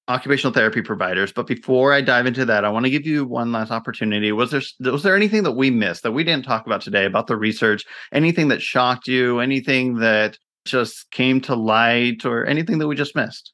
occupational 0.07 0.53
therapy 0.53 0.81
providers. 0.81 1.33
But 1.33 1.47
before 1.47 1.93
I 1.93 2.01
dive 2.01 2.25
into 2.25 2.45
that, 2.45 2.63
I 2.63 2.69
want 2.69 2.85
to 2.85 2.89
give 2.89 3.05
you 3.05 3.25
one 3.25 3.51
last 3.51 3.71
opportunity. 3.71 4.31
Was 4.31 4.51
there 4.51 4.61
was 4.91 5.03
there 5.03 5.15
anything 5.15 5.43
that 5.43 5.53
we 5.53 5.69
missed 5.69 6.03
that 6.03 6.13
we 6.13 6.23
didn't 6.23 6.45
talk 6.45 6.65
about 6.65 6.81
today 6.81 7.05
about 7.05 7.27
the 7.27 7.35
research? 7.35 7.85
Anything 8.13 8.47
that 8.49 8.61
shocked 8.61 9.07
you? 9.07 9.39
Anything 9.39 9.95
that 9.95 10.37
just 10.65 11.11
came 11.11 11.41
to 11.41 11.55
light, 11.55 12.25
or 12.25 12.45
anything 12.45 12.77
that 12.79 12.87
we 12.87 12.95
just 12.95 13.15
missed? 13.15 13.53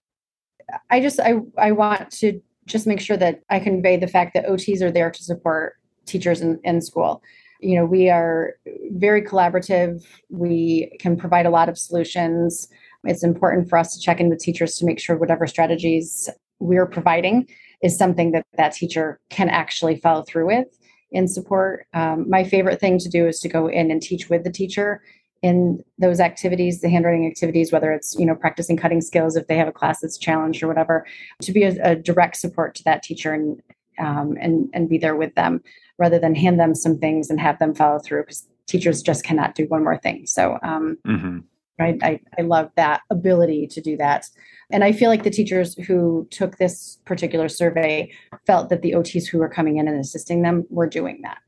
I 0.90 1.00
just 1.00 1.20
I 1.20 1.36
I 1.58 1.72
want 1.72 2.12
to 2.12 2.40
just 2.66 2.88
make 2.88 3.00
sure 3.00 3.18
that 3.18 3.42
I 3.50 3.60
convey 3.60 3.98
the 3.98 4.08
fact 4.08 4.34
that 4.34 4.46
OTs 4.46 4.82
are 4.82 4.92
there 4.92 5.12
to 5.12 5.24
support 5.24 5.76
teachers 6.06 6.42
in, 6.42 6.60
in 6.64 6.82
school. 6.82 7.22
You 7.60 7.78
know, 7.78 7.86
we 7.86 8.10
are 8.10 8.56
very 8.92 9.22
collaborative. 9.22 10.06
We 10.30 10.96
can 11.00 11.18
provide 11.18 11.46
a 11.46 11.50
lot 11.50 11.70
of 11.70 11.78
solutions. 11.78 12.68
It's 13.04 13.24
important 13.24 13.70
for 13.70 13.78
us 13.78 13.94
to 13.94 14.00
check 14.00 14.20
in 14.20 14.30
with 14.30 14.40
teachers 14.40 14.78
to 14.78 14.86
make 14.86 15.00
sure 15.00 15.18
whatever 15.18 15.48
strategies 15.48 16.30
we're 16.60 16.86
providing 16.86 17.48
is 17.82 17.98
something 17.98 18.32
that 18.32 18.46
that 18.58 18.74
teacher 18.74 19.20
can 19.30 19.50
actually 19.50 19.98
follow 19.98 20.24
through 20.24 20.48
with 20.48 20.68
in 21.12 21.28
support. 21.28 21.86
Um, 21.94 22.30
my 22.30 22.44
favorite 22.44 22.80
thing 22.80 22.98
to 23.00 23.10
do 23.10 23.28
is 23.28 23.40
to 23.42 23.50
go 23.50 23.68
in 23.68 23.92
and 23.92 24.02
teach 24.02 24.30
with 24.30 24.44
the 24.44 24.52
teacher 24.52 25.02
in 25.42 25.84
those 26.00 26.22
activities, 26.22 26.80
the 26.80 26.90
handwriting 26.90 27.28
activities, 27.28 27.72
whether 27.72 27.92
it's 27.92 28.16
you 28.18 28.26
know 28.26 28.36
practicing 28.36 28.78
cutting 28.78 29.02
skills 29.02 29.36
if 29.36 29.48
they 29.48 29.58
have 29.58 29.68
a 29.68 29.74
class 29.74 30.00
that's 30.00 30.18
challenged 30.18 30.64
or 30.64 30.68
whatever, 30.68 31.06
to 31.42 31.52
be 31.52 31.64
a, 31.64 31.92
a 31.92 31.96
direct 31.96 32.38
support 32.38 32.74
to 32.76 32.84
that 32.86 33.04
teacher 33.04 33.34
and 33.34 33.62
um, 34.00 34.38
and 34.40 34.70
and 34.74 34.90
be 34.90 34.98
there 34.98 35.16
with 35.16 35.36
them 35.36 35.62
rather 36.00 36.18
than 36.18 36.34
hand 36.34 36.60
them 36.60 36.74
some 36.74 36.98
things 36.98 37.30
and 37.30 37.40
have 37.40 37.60
them 37.60 37.76
follow 37.76 38.00
through 38.00 38.24
because 38.24 38.48
teachers 38.66 39.04
just 39.04 39.24
cannot 39.24 39.54
do 39.54 39.66
one 39.66 39.84
more 39.84 39.98
thing. 39.98 40.26
So 40.26 40.58
um, 40.64 40.98
mm-hmm. 41.06 41.40
Right, 41.80 41.98
I, 42.04 42.20
I 42.38 42.44
love 42.44 42.70
that 42.76 43.02
ability 43.10 43.68
to 43.68 43.82
do 43.82 43.98
that. 43.98 44.30
And 44.72 44.84
I 44.84 44.92
feel 44.92 45.10
like 45.10 45.24
the 45.24 45.30
teachers 45.30 45.76
who 45.76 46.28
took 46.32 46.58
this 46.58 47.00
particular 47.06 47.50
survey 47.50 48.12
felt 48.46 48.70
that 48.70 48.82
the 48.82 48.92
OTs 48.92 49.28
who 49.28 49.40
were 49.40 49.50
coming 49.50 49.78
in 49.78 49.88
and 49.88 50.00
assisting 50.00 50.42
them 50.42 50.66
were 50.70 50.88
doing 50.88 51.22
that. 51.24 51.40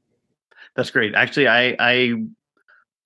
That's 0.76 0.92
great. 0.92 1.16
Actually, 1.16 1.48
I 1.48 1.76
I 1.80 2.14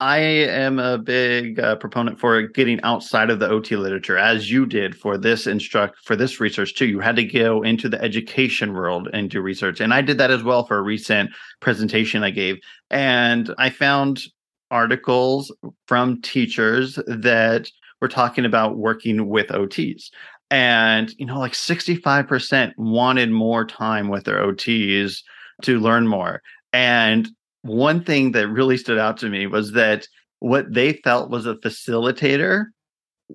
I 0.00 0.18
am 0.18 0.78
a 0.78 0.96
big 0.96 1.60
uh, 1.60 1.76
proponent 1.76 2.18
for 2.18 2.42
getting 2.42 2.80
outside 2.82 3.28
of 3.28 3.38
the 3.38 3.48
OT 3.48 3.76
literature, 3.76 4.16
as 4.16 4.50
you 4.50 4.64
did 4.64 4.96
for 4.96 5.18
this 5.18 5.46
instruct 5.46 5.98
for 6.04 6.16
this 6.16 6.40
research 6.40 6.74
too. 6.74 6.86
You 6.86 7.00
had 7.00 7.16
to 7.16 7.24
go 7.24 7.62
into 7.62 7.88
the 7.88 8.02
education 8.02 8.72
world 8.72 9.08
and 9.12 9.30
do 9.30 9.40
research, 9.40 9.80
and 9.80 9.92
I 9.92 10.00
did 10.00 10.18
that 10.18 10.30
as 10.30 10.42
well 10.42 10.64
for 10.64 10.78
a 10.78 10.82
recent 10.82 11.30
presentation 11.60 12.24
I 12.24 12.30
gave. 12.30 12.58
And 12.90 13.54
I 13.58 13.70
found 13.70 14.24
articles 14.70 15.54
from 15.86 16.20
teachers 16.22 16.98
that 17.06 17.68
were 18.00 18.08
talking 18.08 18.44
about 18.44 18.78
working 18.78 19.28
with 19.28 19.48
OTs, 19.48 20.10
and 20.50 21.12
you 21.18 21.26
know, 21.26 21.38
like 21.38 21.54
sixty 21.54 21.96
five 21.96 22.26
percent 22.26 22.74
wanted 22.76 23.30
more 23.30 23.64
time 23.64 24.08
with 24.08 24.24
their 24.24 24.42
OTs 24.42 25.22
to 25.62 25.78
learn 25.78 26.06
more. 26.06 26.42
And 26.72 27.28
one 27.62 28.02
thing 28.02 28.32
that 28.32 28.48
really 28.48 28.76
stood 28.76 28.98
out 28.98 29.16
to 29.18 29.28
me 29.28 29.46
was 29.46 29.72
that 29.72 30.06
what 30.38 30.72
they 30.72 30.94
felt 31.04 31.30
was 31.30 31.46
a 31.46 31.56
facilitator 31.56 32.66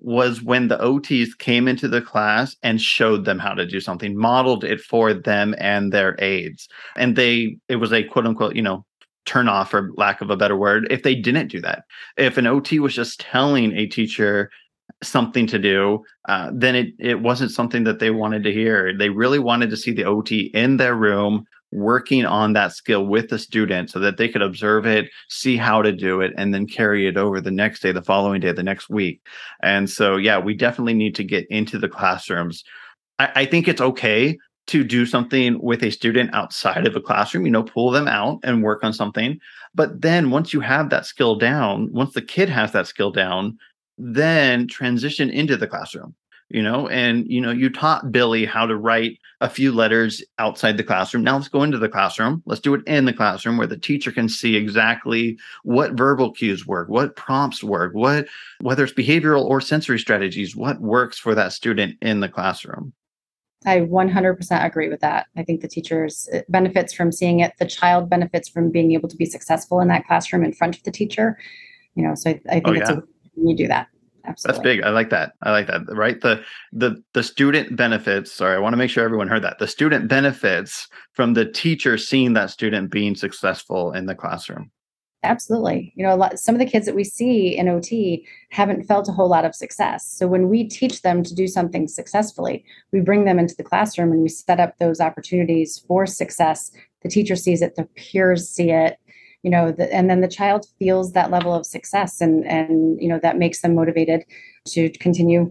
was 0.02 0.42
when 0.42 0.68
the 0.68 0.76
OTs 0.78 1.36
came 1.38 1.68
into 1.68 1.88
the 1.88 2.02
class 2.02 2.54
and 2.62 2.80
showed 2.80 3.24
them 3.24 3.38
how 3.38 3.54
to 3.54 3.66
do 3.66 3.80
something, 3.80 4.16
modeled 4.16 4.64
it 4.64 4.80
for 4.80 5.14
them 5.14 5.54
and 5.58 5.92
their 5.92 6.16
aides. 6.18 6.68
And 6.96 7.16
they, 7.16 7.56
it 7.68 7.76
was 7.76 7.92
a 7.92 8.02
quote 8.02 8.26
unquote, 8.26 8.56
you 8.56 8.62
know, 8.62 8.84
turn 9.26 9.48
off 9.48 9.70
for 9.70 9.90
lack 9.96 10.20
of 10.20 10.30
a 10.30 10.36
better 10.36 10.56
word 10.56 10.86
if 10.90 11.02
they 11.02 11.14
didn't 11.14 11.48
do 11.48 11.60
that. 11.60 11.84
If 12.16 12.38
an 12.38 12.46
OT 12.46 12.78
was 12.78 12.94
just 12.94 13.20
telling 13.20 13.76
a 13.76 13.86
teacher 13.86 14.50
something 15.02 15.46
to 15.48 15.58
do, 15.58 16.04
uh, 16.28 16.50
then 16.54 16.74
it, 16.74 16.88
it 16.98 17.20
wasn't 17.20 17.50
something 17.50 17.84
that 17.84 17.98
they 17.98 18.10
wanted 18.10 18.44
to 18.44 18.52
hear. 18.52 18.96
They 18.96 19.10
really 19.10 19.38
wanted 19.38 19.70
to 19.70 19.76
see 19.76 19.92
the 19.92 20.04
OT 20.04 20.50
in 20.54 20.76
their 20.76 20.94
room 20.94 21.44
working 21.72 22.24
on 22.24 22.52
that 22.52 22.72
skill 22.72 23.06
with 23.06 23.28
the 23.28 23.38
student 23.38 23.90
so 23.90 23.98
that 23.98 24.16
they 24.16 24.28
could 24.28 24.42
observe 24.42 24.86
it, 24.86 25.10
see 25.28 25.56
how 25.56 25.82
to 25.82 25.92
do 25.92 26.20
it, 26.20 26.32
and 26.36 26.54
then 26.54 26.66
carry 26.66 27.06
it 27.06 27.16
over 27.16 27.40
the 27.40 27.50
next 27.50 27.80
day, 27.80 27.92
the 27.92 28.02
following 28.02 28.40
day, 28.40 28.52
the 28.52 28.62
next 28.62 28.88
week. 28.88 29.20
And 29.62 29.90
so, 29.90 30.16
yeah, 30.16 30.38
we 30.38 30.54
definitely 30.54 30.94
need 30.94 31.14
to 31.16 31.24
get 31.24 31.46
into 31.50 31.78
the 31.78 31.88
classrooms. 31.88 32.64
I, 33.18 33.30
I 33.34 33.46
think 33.46 33.66
it's 33.66 33.80
okay 33.80 34.38
to 34.66 34.82
do 34.82 35.06
something 35.06 35.60
with 35.62 35.82
a 35.82 35.90
student 35.90 36.34
outside 36.34 36.86
of 36.86 36.96
a 36.96 37.00
classroom, 37.00 37.46
you 37.46 37.52
know, 37.52 37.62
pull 37.62 37.90
them 37.90 38.08
out 38.08 38.40
and 38.42 38.62
work 38.62 38.82
on 38.82 38.92
something. 38.92 39.38
But 39.74 40.00
then 40.00 40.30
once 40.30 40.52
you 40.52 40.60
have 40.60 40.90
that 40.90 41.06
skill 41.06 41.36
down, 41.36 41.92
once 41.92 42.14
the 42.14 42.22
kid 42.22 42.48
has 42.48 42.72
that 42.72 42.86
skill 42.86 43.10
down, 43.10 43.58
then 43.98 44.66
transition 44.66 45.30
into 45.30 45.56
the 45.56 45.66
classroom 45.66 46.14
you 46.48 46.62
know? 46.62 46.88
And 46.88 47.30
you 47.30 47.40
know 47.40 47.50
you 47.50 47.70
taught 47.70 48.12
billy 48.12 48.44
how 48.44 48.66
to 48.66 48.76
write 48.76 49.18
a 49.40 49.50
few 49.50 49.72
letters 49.72 50.22
outside 50.38 50.76
the 50.76 50.84
classroom. 50.84 51.24
Now 51.24 51.36
let's 51.36 51.48
go 51.48 51.62
into 51.62 51.78
the 51.78 51.88
classroom. 51.88 52.42
Let's 52.46 52.60
do 52.60 52.74
it 52.74 52.86
in 52.86 53.04
the 53.04 53.12
classroom 53.12 53.58
where 53.58 53.66
the 53.66 53.76
teacher 53.76 54.12
can 54.12 54.28
see 54.28 54.56
exactly 54.56 55.38
what 55.64 55.92
verbal 55.92 56.32
cues 56.32 56.66
work 56.66 56.88
what 56.88 57.16
prompts 57.16 57.62
work 57.62 57.94
what 57.94 58.26
whether 58.60 58.84
it's 58.84 58.92
behavioral 58.92 59.44
or 59.44 59.60
sensory 59.60 59.98
strategies 59.98 60.56
what 60.56 60.80
works 60.80 61.18
for 61.18 61.34
that 61.34 61.52
student 61.52 61.96
in 62.00 62.20
the 62.20 62.28
classroom 62.28 62.92
I 63.66 63.80
100% 63.80 64.64
agree 64.64 64.88
with 64.88 65.00
that. 65.00 65.26
I 65.36 65.42
think 65.42 65.60
the 65.60 65.68
teachers 65.68 66.28
benefits 66.48 66.92
from 66.92 67.10
seeing 67.10 67.40
it. 67.40 67.52
The 67.58 67.66
child 67.66 68.08
benefits 68.08 68.48
from 68.48 68.70
being 68.70 68.92
able 68.92 69.08
to 69.08 69.16
be 69.16 69.26
successful 69.26 69.80
in 69.80 69.88
that 69.88 70.06
classroom 70.06 70.44
in 70.44 70.52
front 70.52 70.76
of 70.76 70.84
the 70.84 70.92
teacher. 70.92 71.36
You 71.96 72.06
know, 72.06 72.14
so 72.14 72.30
I, 72.30 72.40
I 72.48 72.52
think 72.54 72.68
oh, 72.68 72.72
it's 72.72 72.90
yeah. 72.90 72.98
a, 72.98 73.48
you 73.48 73.56
do 73.56 73.66
that. 73.66 73.88
Absolutely. 74.24 74.56
That's 74.56 74.62
big. 74.62 74.82
I 74.84 74.90
like 74.90 75.10
that. 75.10 75.32
I 75.42 75.50
like 75.50 75.66
that. 75.68 75.82
Right. 75.88 76.20
The 76.20 76.42
the 76.72 77.02
the 77.12 77.22
student 77.22 77.76
benefits. 77.76 78.32
Sorry, 78.32 78.56
I 78.56 78.58
want 78.58 78.72
to 78.72 78.76
make 78.76 78.90
sure 78.90 79.04
everyone 79.04 79.28
heard 79.28 79.44
that. 79.44 79.58
The 79.58 79.68
student 79.68 80.08
benefits 80.08 80.88
from 81.12 81.34
the 81.34 81.44
teacher 81.44 81.96
seeing 81.96 82.32
that 82.32 82.50
student 82.50 82.90
being 82.90 83.14
successful 83.14 83.92
in 83.92 84.06
the 84.06 84.14
classroom. 84.14 84.70
Absolutely. 85.26 85.92
You 85.96 86.06
know, 86.06 86.14
a 86.14 86.16
lot 86.16 86.38
some 86.38 86.54
of 86.54 86.58
the 86.58 86.66
kids 86.66 86.86
that 86.86 86.94
we 86.94 87.04
see 87.04 87.56
in 87.56 87.68
OT 87.68 88.26
haven't 88.50 88.84
felt 88.84 89.08
a 89.08 89.12
whole 89.12 89.28
lot 89.28 89.44
of 89.44 89.54
success. 89.54 90.06
So 90.06 90.26
when 90.26 90.48
we 90.48 90.64
teach 90.64 91.02
them 91.02 91.22
to 91.22 91.34
do 91.34 91.46
something 91.46 91.88
successfully, 91.88 92.64
we 92.92 93.00
bring 93.00 93.24
them 93.24 93.38
into 93.38 93.56
the 93.56 93.64
classroom 93.64 94.12
and 94.12 94.22
we 94.22 94.28
set 94.28 94.60
up 94.60 94.78
those 94.78 95.00
opportunities 95.00 95.84
for 95.86 96.06
success. 96.06 96.70
The 97.02 97.08
teacher 97.08 97.36
sees 97.36 97.60
it, 97.62 97.76
the 97.76 97.84
peers 97.96 98.48
see 98.48 98.70
it, 98.70 98.98
you 99.46 99.50
know 99.50 99.70
the, 99.70 99.92
and 99.94 100.10
then 100.10 100.22
the 100.22 100.28
child 100.28 100.66
feels 100.78 101.12
that 101.12 101.30
level 101.30 101.54
of 101.54 101.64
success 101.64 102.20
and 102.20 102.44
and 102.46 103.00
you 103.00 103.08
know 103.08 103.20
that 103.22 103.38
makes 103.38 103.60
them 103.60 103.76
motivated 103.76 104.24
to 104.66 104.90
continue 104.98 105.48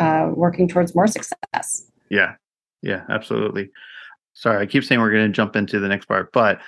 uh, 0.00 0.30
working 0.34 0.66
towards 0.66 0.96
more 0.96 1.06
success 1.06 1.88
yeah 2.10 2.34
yeah 2.82 3.04
absolutely 3.08 3.70
sorry 4.32 4.60
i 4.60 4.66
keep 4.66 4.82
saying 4.82 5.00
we're 5.00 5.12
going 5.12 5.26
to 5.26 5.32
jump 5.32 5.54
into 5.54 5.78
the 5.78 5.86
next 5.86 6.06
part 6.06 6.32
but 6.32 6.58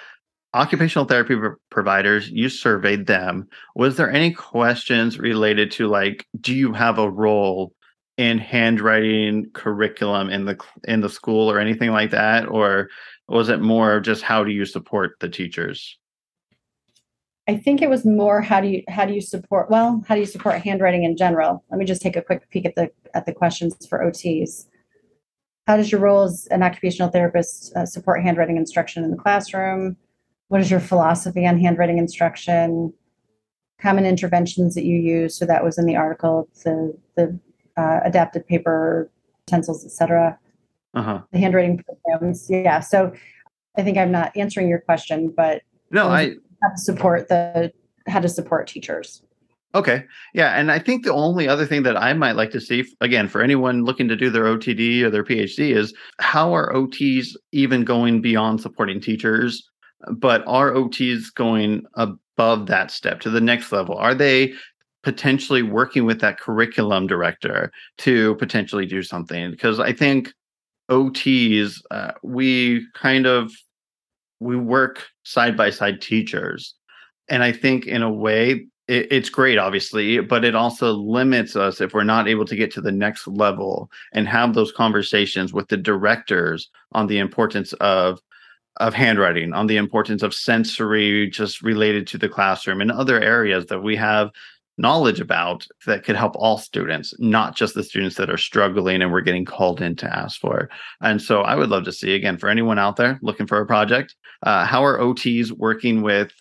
occupational 0.54 1.04
therapy 1.04 1.34
providers 1.70 2.30
you 2.30 2.48
surveyed 2.48 3.06
them 3.06 3.46
was 3.74 3.96
there 3.96 4.10
any 4.10 4.32
questions 4.32 5.18
related 5.18 5.70
to 5.70 5.86
like 5.88 6.26
do 6.40 6.54
you 6.54 6.72
have 6.72 6.98
a 6.98 7.10
role 7.10 7.72
in 8.16 8.38
handwriting 8.38 9.46
curriculum 9.52 10.30
in 10.30 10.46
the 10.46 10.58
in 10.84 11.00
the 11.00 11.08
school 11.08 11.50
or 11.50 11.58
anything 11.58 11.90
like 11.90 12.10
that 12.10 12.48
or 12.48 12.88
was 13.28 13.50
it 13.50 13.60
more 13.60 14.00
just 14.00 14.22
how 14.22 14.42
do 14.42 14.50
you 14.50 14.64
support 14.64 15.12
the 15.20 15.28
teachers 15.28 15.98
I 17.46 17.56
think 17.56 17.80
it 17.80 17.88
was 17.88 18.04
more 18.04 18.42
how 18.42 18.60
do 18.60 18.68
you 18.68 18.82
how 18.88 19.06
do 19.06 19.14
you 19.14 19.22
support 19.22 19.70
well 19.70 20.02
how 20.06 20.14
do 20.14 20.20
you 20.20 20.26
support 20.26 20.60
handwriting 20.60 21.04
in 21.04 21.16
general? 21.16 21.64
Let 21.70 21.78
me 21.78 21.86
just 21.86 22.02
take 22.02 22.14
a 22.14 22.22
quick 22.22 22.48
peek 22.50 22.66
at 22.66 22.74
the 22.74 22.90
at 23.14 23.24
the 23.24 23.32
questions 23.32 23.86
for 23.86 24.04
OTs. 24.04 24.66
How 25.66 25.78
does 25.78 25.90
your 25.90 26.02
role 26.02 26.24
as 26.24 26.46
an 26.50 26.62
occupational 26.62 27.10
therapist 27.10 27.74
uh, 27.74 27.86
support 27.86 28.22
handwriting 28.22 28.58
instruction 28.58 29.02
in 29.02 29.10
the 29.10 29.16
classroom? 29.16 29.96
What 30.48 30.60
is 30.60 30.70
your 30.70 30.80
philosophy 30.80 31.46
on 31.46 31.58
handwriting 31.58 31.98
instruction? 31.98 32.92
Common 33.80 34.06
interventions 34.06 34.74
that 34.74 34.84
you 34.84 34.96
use. 34.98 35.38
So 35.38 35.46
that 35.46 35.62
was 35.62 35.78
in 35.78 35.86
the 35.86 35.96
article. 35.96 36.48
The 36.64 36.96
the 37.16 37.38
uh, 37.76 38.00
adapted 38.04 38.46
paper, 38.46 39.10
utensils, 39.46 39.84
etc. 39.84 40.38
Uh-huh. 40.94 41.20
The 41.32 41.38
handwriting 41.38 41.82
programs. 41.84 42.46
Yeah. 42.50 42.80
So 42.80 43.12
I 43.76 43.82
think 43.82 43.96
I'm 43.98 44.10
not 44.10 44.36
answering 44.36 44.68
your 44.68 44.80
question, 44.80 45.32
but 45.36 45.62
no, 45.90 46.08
I 46.08 46.34
how 46.62 46.70
to 46.70 46.78
support 46.78 47.28
the 47.28 47.72
how 48.08 48.20
to 48.20 48.28
support 48.28 48.66
teachers. 48.66 49.22
Okay. 49.74 50.04
Yeah. 50.32 50.58
And 50.58 50.72
I 50.72 50.78
think 50.78 51.04
the 51.04 51.12
only 51.12 51.46
other 51.46 51.66
thing 51.66 51.82
that 51.82 51.96
I 51.96 52.14
might 52.14 52.36
like 52.36 52.50
to 52.52 52.60
see, 52.60 52.84
again, 53.02 53.28
for 53.28 53.42
anyone 53.42 53.84
looking 53.84 54.08
to 54.08 54.16
do 54.16 54.30
their 54.30 54.44
OTD 54.44 55.02
or 55.02 55.10
their 55.10 55.24
PhD, 55.24 55.76
is 55.76 55.92
how 56.20 56.54
are 56.54 56.72
OTs 56.72 57.36
even 57.52 57.84
going 57.84 58.22
beyond 58.22 58.62
supporting 58.62 58.98
teachers, 58.98 59.68
but 60.12 60.44
are 60.46 60.72
OTs 60.72 61.32
going 61.34 61.84
above 61.94 62.66
that 62.66 62.90
step 62.90 63.20
to 63.20 63.30
the 63.30 63.40
next 63.40 63.72
level? 63.72 63.96
Are 63.96 64.14
they 64.14 64.52
potentially 65.02 65.62
working 65.62 66.04
with 66.04 66.20
that 66.20 66.38
curriculum 66.38 67.06
director 67.06 67.72
to 67.98 68.34
potentially 68.36 68.86
do 68.86 69.02
something? 69.02 69.50
Because 69.50 69.80
I 69.80 69.92
think 69.92 70.32
OTs, 70.90 71.80
uh, 71.90 72.12
we 72.22 72.86
kind 72.94 73.26
of 73.26 73.52
we 74.40 74.56
work 74.56 75.06
side 75.24 75.56
by 75.56 75.70
side 75.70 76.00
teachers. 76.00 76.74
And 77.28 77.42
I 77.42 77.52
think 77.52 77.86
in 77.86 78.02
a 78.02 78.12
way, 78.12 78.66
it, 78.86 79.08
it's 79.10 79.28
great, 79.28 79.58
obviously, 79.58 80.20
but 80.20 80.44
it 80.44 80.54
also 80.54 80.92
limits 80.92 81.56
us 81.56 81.80
if 81.80 81.92
we're 81.92 82.04
not 82.04 82.28
able 82.28 82.44
to 82.46 82.56
get 82.56 82.70
to 82.72 82.80
the 82.80 82.92
next 82.92 83.26
level 83.26 83.90
and 84.12 84.28
have 84.28 84.54
those 84.54 84.72
conversations 84.72 85.52
with 85.52 85.68
the 85.68 85.76
directors 85.76 86.70
on 86.92 87.06
the 87.06 87.18
importance 87.18 87.72
of 87.74 88.20
of 88.78 88.94
handwriting, 88.94 89.52
on 89.52 89.66
the 89.66 89.76
importance 89.76 90.22
of 90.22 90.34
sensory, 90.34 91.28
just 91.28 91.62
related 91.62 92.06
to 92.08 92.18
the 92.18 92.28
classroom 92.28 92.80
and 92.80 92.90
other 92.90 93.20
areas 93.20 93.66
that 93.66 93.82
we 93.82 93.96
have 93.96 94.30
knowledge 94.78 95.20
about 95.20 95.66
that 95.86 96.04
could 96.04 96.16
help 96.16 96.34
all 96.36 96.56
students, 96.56 97.12
not 97.18 97.56
just 97.56 97.74
the 97.74 97.82
students 97.82 98.16
that 98.16 98.30
are 98.30 98.38
struggling 98.38 99.02
and 99.02 99.12
we're 99.12 99.20
getting 99.20 99.44
called 99.44 99.82
in 99.82 99.96
to 99.96 100.16
ask 100.16 100.40
for. 100.40 100.70
And 101.00 101.20
so 101.20 101.42
I 101.42 101.56
would 101.56 101.68
love 101.68 101.84
to 101.84 101.92
see 101.92 102.14
again 102.14 102.38
for 102.38 102.48
anyone 102.48 102.78
out 102.78 102.96
there 102.96 103.18
looking 103.20 103.46
for 103.46 103.60
a 103.60 103.66
project, 103.66 104.14
uh, 104.44 104.64
how 104.64 104.84
are 104.84 104.98
OTs 104.98 105.50
working 105.50 106.02
with 106.02 106.32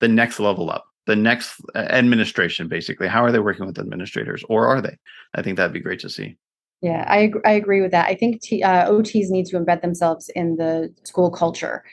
the 0.00 0.08
next 0.08 0.40
level 0.40 0.70
up? 0.70 0.86
The 1.06 1.16
next 1.16 1.60
uh, 1.74 1.78
administration, 1.78 2.68
basically, 2.68 3.08
how 3.08 3.24
are 3.24 3.32
they 3.32 3.40
working 3.40 3.66
with 3.66 3.78
administrators, 3.78 4.44
or 4.48 4.68
are 4.68 4.80
they? 4.80 4.96
I 5.34 5.42
think 5.42 5.56
that'd 5.56 5.72
be 5.72 5.80
great 5.80 6.00
to 6.00 6.08
see. 6.08 6.36
Yeah, 6.82 7.04
I, 7.06 7.32
I 7.46 7.52
agree 7.52 7.80
with 7.80 7.92
that. 7.92 8.08
I 8.08 8.16
think 8.16 8.42
T, 8.42 8.62
uh, 8.62 8.90
OTs 8.90 9.30
need 9.30 9.46
to 9.46 9.58
embed 9.58 9.82
themselves 9.82 10.28
in 10.34 10.56
the 10.56 10.92
school 11.04 11.30
culture 11.30 11.84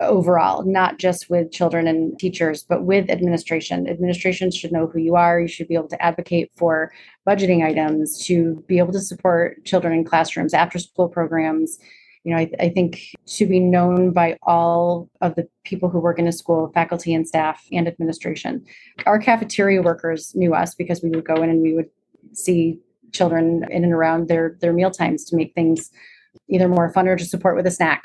overall, 0.00 0.64
not 0.64 0.98
just 0.98 1.28
with 1.28 1.52
children 1.52 1.86
and 1.86 2.18
teachers, 2.18 2.62
but 2.62 2.84
with 2.84 3.10
administration. 3.10 3.86
Administration 3.86 4.50
should 4.50 4.72
know 4.72 4.86
who 4.86 5.00
you 5.00 5.16
are. 5.16 5.38
You 5.38 5.48
should 5.48 5.68
be 5.68 5.74
able 5.74 5.88
to 5.88 6.02
advocate 6.02 6.50
for 6.56 6.92
budgeting 7.28 7.62
items, 7.62 8.24
to 8.26 8.64
be 8.66 8.78
able 8.78 8.92
to 8.92 9.00
support 9.00 9.64
children 9.66 9.92
in 9.92 10.04
classrooms, 10.04 10.54
after 10.54 10.78
school 10.78 11.08
programs. 11.08 11.78
You 12.24 12.34
know, 12.34 12.40
I, 12.40 12.50
I 12.58 12.68
think 12.70 13.14
to 13.26 13.46
be 13.46 13.60
known 13.60 14.12
by 14.12 14.38
all 14.42 15.10
of 15.20 15.34
the 15.34 15.46
people 15.64 15.90
who 15.90 15.98
work 15.98 16.18
in 16.18 16.26
a 16.26 16.32
school, 16.32 16.70
faculty 16.72 17.12
and 17.12 17.28
staff 17.28 17.66
and 17.70 17.86
administration. 17.86 18.64
Our 19.04 19.18
cafeteria 19.18 19.82
workers 19.82 20.34
knew 20.34 20.54
us 20.54 20.74
because 20.74 21.02
we 21.02 21.10
would 21.10 21.26
go 21.26 21.42
in 21.42 21.50
and 21.50 21.60
we 21.60 21.74
would 21.74 21.90
see 22.32 22.78
children 23.12 23.64
in 23.70 23.84
and 23.84 23.92
around 23.92 24.28
their 24.28 24.56
their 24.60 24.72
meal 24.72 24.90
times 24.90 25.24
to 25.24 25.36
make 25.36 25.54
things 25.54 25.90
either 26.48 26.68
more 26.68 26.92
fun 26.92 27.08
or 27.08 27.16
to 27.16 27.24
support 27.24 27.56
with 27.56 27.66
a 27.66 27.70
snack. 27.70 28.04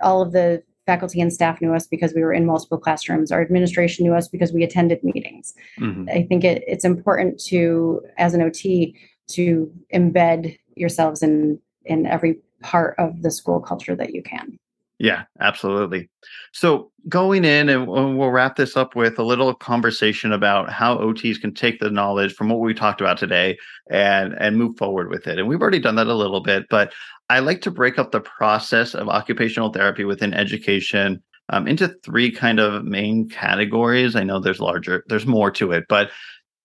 All 0.00 0.22
of 0.22 0.32
the 0.32 0.62
faculty 0.86 1.20
and 1.20 1.32
staff 1.32 1.60
knew 1.60 1.74
us 1.74 1.86
because 1.86 2.14
we 2.14 2.22
were 2.22 2.32
in 2.32 2.46
multiple 2.46 2.78
classrooms. 2.78 3.32
Our 3.32 3.42
administration 3.42 4.04
knew 4.04 4.14
us 4.14 4.28
because 4.28 4.52
we 4.52 4.62
attended 4.62 5.02
meetings. 5.02 5.52
Mm-hmm. 5.80 6.08
I 6.08 6.22
think 6.22 6.44
it, 6.44 6.62
it's 6.66 6.84
important 6.84 7.42
to, 7.46 8.02
as 8.18 8.34
an 8.34 8.42
OT, 8.42 8.96
to 9.28 9.70
embed 9.92 10.56
yourselves 10.76 11.22
in 11.22 11.58
in 11.84 12.06
every 12.06 12.38
part 12.62 12.94
of 12.98 13.22
the 13.22 13.30
school 13.30 13.60
culture 13.60 13.94
that 13.96 14.14
you 14.14 14.22
can. 14.22 14.58
Yeah, 14.98 15.24
absolutely. 15.40 16.08
So 16.52 16.90
going 17.08 17.44
in 17.44 17.68
and 17.68 17.86
we'll 17.86 18.30
wrap 18.30 18.56
this 18.56 18.78
up 18.78 18.96
with 18.96 19.18
a 19.18 19.22
little 19.22 19.54
conversation 19.54 20.32
about 20.32 20.72
how 20.72 20.96
OTs 20.96 21.38
can 21.38 21.52
take 21.52 21.80
the 21.80 21.90
knowledge 21.90 22.32
from 22.34 22.48
what 22.48 22.60
we 22.60 22.72
talked 22.72 23.02
about 23.02 23.18
today 23.18 23.58
and 23.90 24.34
and 24.38 24.56
move 24.56 24.78
forward 24.78 25.10
with 25.10 25.26
it. 25.26 25.38
And 25.38 25.48
we've 25.48 25.60
already 25.60 25.80
done 25.80 25.96
that 25.96 26.06
a 26.06 26.14
little 26.14 26.40
bit, 26.40 26.64
but 26.70 26.94
I 27.28 27.40
like 27.40 27.60
to 27.62 27.70
break 27.70 27.98
up 27.98 28.10
the 28.10 28.20
process 28.20 28.94
of 28.94 29.08
occupational 29.08 29.70
therapy 29.70 30.04
within 30.04 30.32
education 30.32 31.22
um, 31.50 31.68
into 31.68 31.88
three 32.02 32.30
kind 32.30 32.58
of 32.58 32.84
main 32.84 33.28
categories. 33.28 34.16
I 34.16 34.24
know 34.24 34.40
there's 34.40 34.60
larger, 34.60 35.04
there's 35.08 35.26
more 35.26 35.50
to 35.52 35.72
it, 35.72 35.84
but 35.90 36.10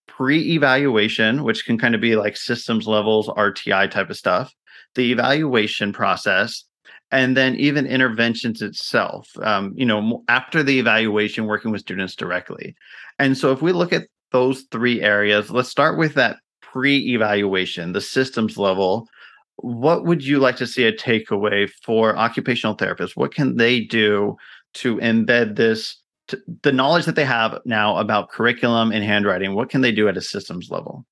pre-evaluation, 0.07 1.43
which 1.43 1.65
can 1.65 1.77
kind 1.77 1.95
of 1.95 2.01
be 2.01 2.15
like 2.15 2.38
systems 2.38 2.88
levels, 2.88 3.27
RTI 3.27 3.89
type 3.89 4.09
of 4.09 4.17
stuff, 4.17 4.53
the 4.95 5.11
evaluation 5.11 5.93
process, 5.93 6.65
and 7.12 7.36
then 7.36 7.55
even 7.55 7.86
interventions 7.86 8.62
itself 8.62 9.30
um, 9.43 9.74
you 9.76 9.86
know 9.86 10.24
after 10.28 10.64
the 10.64 10.80
evaluation 10.80 11.45
working 11.45 11.72
with 11.72 11.82
students 11.82 12.16
directly. 12.16 12.76
And 13.20 13.38
so 13.38 13.51
if 13.51 13.62
we 13.62 13.72
look 13.72 13.93
at 13.93 14.07
those 14.32 14.62
three 14.72 15.01
areas 15.01 15.51
let's 15.51 15.70
start 15.70 15.97
with 15.97 16.14
that 16.16 16.38
pre-evaluation 16.72 17.93
the 17.93 18.01
systems 18.01 18.57
level. 18.57 19.07
What 19.57 20.05
would 20.05 20.24
you 20.26 20.39
like 20.39 20.55
to 20.57 20.68
see 20.68 20.86
a 20.86 20.93
takeaway 20.93 21.70
for 21.84 22.18
occupational 22.18 22.76
therapists? 22.76 23.16
What 23.16 23.34
can 23.34 23.57
they 23.57 23.82
do 23.82 24.38
to 24.76 24.97
embed 24.97 25.55
this 25.55 25.97
to, 26.30 26.41
the 26.64 26.72
knowledge 26.72 27.05
that 27.05 27.16
they 27.16 27.26
have 27.26 27.59
now 27.66 27.97
about 27.97 28.30
curriculum 28.30 28.91
and 28.91 29.03
handwriting? 29.03 29.53
What 29.53 29.70
can 29.70 29.82
they 29.82 29.91
do 29.91 30.07
at 30.07 30.18
a 30.18 30.22
systems 30.22 30.70
level 30.72 31.05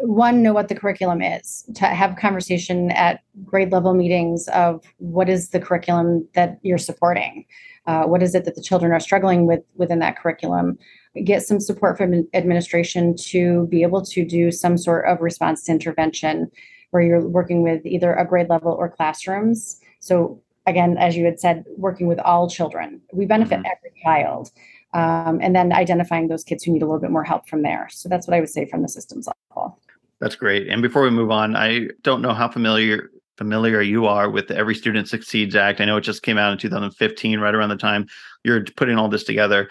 one 0.00 0.42
know 0.42 0.52
what 0.52 0.68
the 0.68 0.74
curriculum 0.74 1.20
is 1.20 1.68
to 1.74 1.86
have 1.86 2.16
conversation 2.16 2.90
at 2.92 3.22
grade 3.44 3.72
level 3.72 3.94
meetings 3.94 4.48
of 4.48 4.84
what 4.98 5.28
is 5.28 5.50
the 5.50 5.60
curriculum 5.60 6.26
that 6.34 6.58
you're 6.62 6.78
supporting? 6.78 7.44
Uh, 7.86 8.04
what 8.04 8.22
is 8.22 8.34
it 8.34 8.44
that 8.44 8.54
the 8.54 8.62
children 8.62 8.92
are 8.92 9.00
struggling 9.00 9.46
with 9.46 9.60
within 9.74 9.98
that 9.98 10.16
curriculum? 10.16 10.78
Get 11.24 11.42
some 11.42 11.58
support 11.58 11.96
from 11.96 12.28
administration 12.34 13.16
to 13.16 13.66
be 13.68 13.82
able 13.82 14.02
to 14.02 14.24
do 14.24 14.52
some 14.52 14.78
sort 14.78 15.08
of 15.08 15.20
response 15.20 15.64
to 15.64 15.72
intervention 15.72 16.50
where 16.90 17.02
you're 17.02 17.26
working 17.26 17.62
with 17.62 17.84
either 17.84 18.14
a 18.14 18.26
grade 18.26 18.48
level 18.48 18.72
or 18.72 18.88
classrooms. 18.88 19.80
So 20.00 20.40
again 20.66 20.96
as 20.98 21.16
you 21.16 21.24
had 21.24 21.40
said 21.40 21.64
working 21.76 22.06
with 22.06 22.20
all 22.20 22.48
children. 22.48 23.00
We 23.12 23.26
benefit 23.26 23.60
mm-hmm. 23.60 23.66
every 23.66 24.00
child 24.02 24.50
um, 24.94 25.40
and 25.42 25.56
then 25.56 25.72
identifying 25.72 26.28
those 26.28 26.44
kids 26.44 26.62
who 26.62 26.72
need 26.72 26.82
a 26.82 26.86
little 26.86 27.00
bit 27.00 27.10
more 27.10 27.24
help 27.24 27.48
from 27.48 27.62
there. 27.62 27.88
So 27.90 28.08
that's 28.08 28.28
what 28.28 28.36
i 28.36 28.40
would 28.40 28.48
say 28.48 28.66
from 28.66 28.82
the 28.82 28.88
systems 28.88 29.26
level 29.26 29.77
that's 30.20 30.36
great. 30.36 30.68
And 30.68 30.82
before 30.82 31.02
we 31.02 31.10
move 31.10 31.30
on, 31.30 31.56
I 31.56 31.88
don't 32.02 32.22
know 32.22 32.34
how 32.34 32.48
familiar 32.48 33.10
familiar 33.36 33.80
you 33.80 34.06
are 34.06 34.28
with 34.28 34.48
the 34.48 34.56
Every 34.56 34.74
Student 34.74 35.08
Succeeds 35.08 35.54
Act. 35.54 35.80
I 35.80 35.84
know 35.84 35.96
it 35.96 36.02
just 36.02 36.24
came 36.24 36.38
out 36.38 36.50
in 36.50 36.58
2015, 36.58 37.38
right 37.38 37.54
around 37.54 37.68
the 37.68 37.76
time 37.76 38.06
you're 38.42 38.64
putting 38.76 38.98
all 38.98 39.08
this 39.08 39.22
together. 39.22 39.68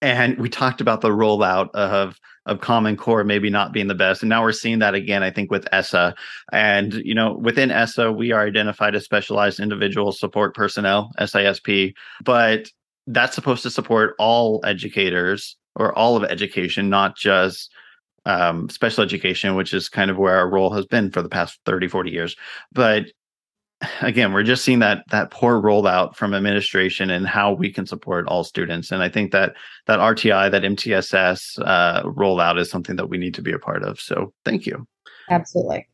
And 0.00 0.38
we 0.38 0.48
talked 0.48 0.80
about 0.80 1.00
the 1.00 1.10
rollout 1.10 1.70
of 1.72 2.18
of 2.46 2.60
Common 2.60 2.96
Core 2.96 3.24
maybe 3.24 3.50
not 3.50 3.72
being 3.72 3.88
the 3.88 3.94
best, 3.94 4.22
and 4.22 4.30
now 4.30 4.42
we're 4.42 4.52
seeing 4.52 4.78
that 4.78 4.94
again. 4.94 5.22
I 5.22 5.30
think 5.30 5.50
with 5.50 5.68
ESSA, 5.72 6.14
and 6.52 6.94
you 6.94 7.14
know 7.14 7.34
within 7.34 7.70
ESSA 7.70 8.12
we 8.12 8.32
are 8.32 8.46
identified 8.46 8.94
as 8.94 9.04
specialized 9.04 9.60
individual 9.60 10.12
support 10.12 10.54
personnel 10.54 11.10
(SISP), 11.18 11.94
but 12.24 12.70
that's 13.08 13.34
supposed 13.34 13.64
to 13.64 13.70
support 13.70 14.14
all 14.18 14.60
educators 14.64 15.56
or 15.74 15.96
all 15.96 16.16
of 16.16 16.24
education, 16.24 16.88
not 16.88 17.16
just 17.16 17.70
um, 18.28 18.68
special 18.68 19.02
education, 19.02 19.56
which 19.56 19.72
is 19.72 19.88
kind 19.88 20.10
of 20.10 20.18
where 20.18 20.36
our 20.36 20.48
role 20.48 20.70
has 20.70 20.84
been 20.84 21.10
for 21.10 21.22
the 21.22 21.30
past 21.30 21.58
30, 21.64 21.88
40 21.88 22.10
years. 22.10 22.36
But 22.72 23.06
again, 24.02 24.32
we're 24.32 24.42
just 24.42 24.64
seeing 24.64 24.80
that 24.80 25.04
that 25.10 25.30
poor 25.30 25.60
rollout 25.60 26.14
from 26.14 26.34
administration 26.34 27.10
and 27.10 27.26
how 27.26 27.52
we 27.54 27.72
can 27.72 27.86
support 27.86 28.26
all 28.28 28.44
students. 28.44 28.92
And 28.92 29.02
I 29.02 29.08
think 29.08 29.32
that 29.32 29.54
that 29.86 29.98
RTI, 29.98 30.50
that 30.50 30.62
MTSS 30.62 31.58
uh, 31.64 32.02
rollout 32.02 32.58
is 32.58 32.70
something 32.70 32.96
that 32.96 33.08
we 33.08 33.16
need 33.16 33.34
to 33.34 33.42
be 33.42 33.52
a 33.52 33.58
part 33.58 33.82
of. 33.82 33.98
So 33.98 34.32
thank 34.44 34.66
you. 34.66 34.86
Absolutely. 35.30 35.88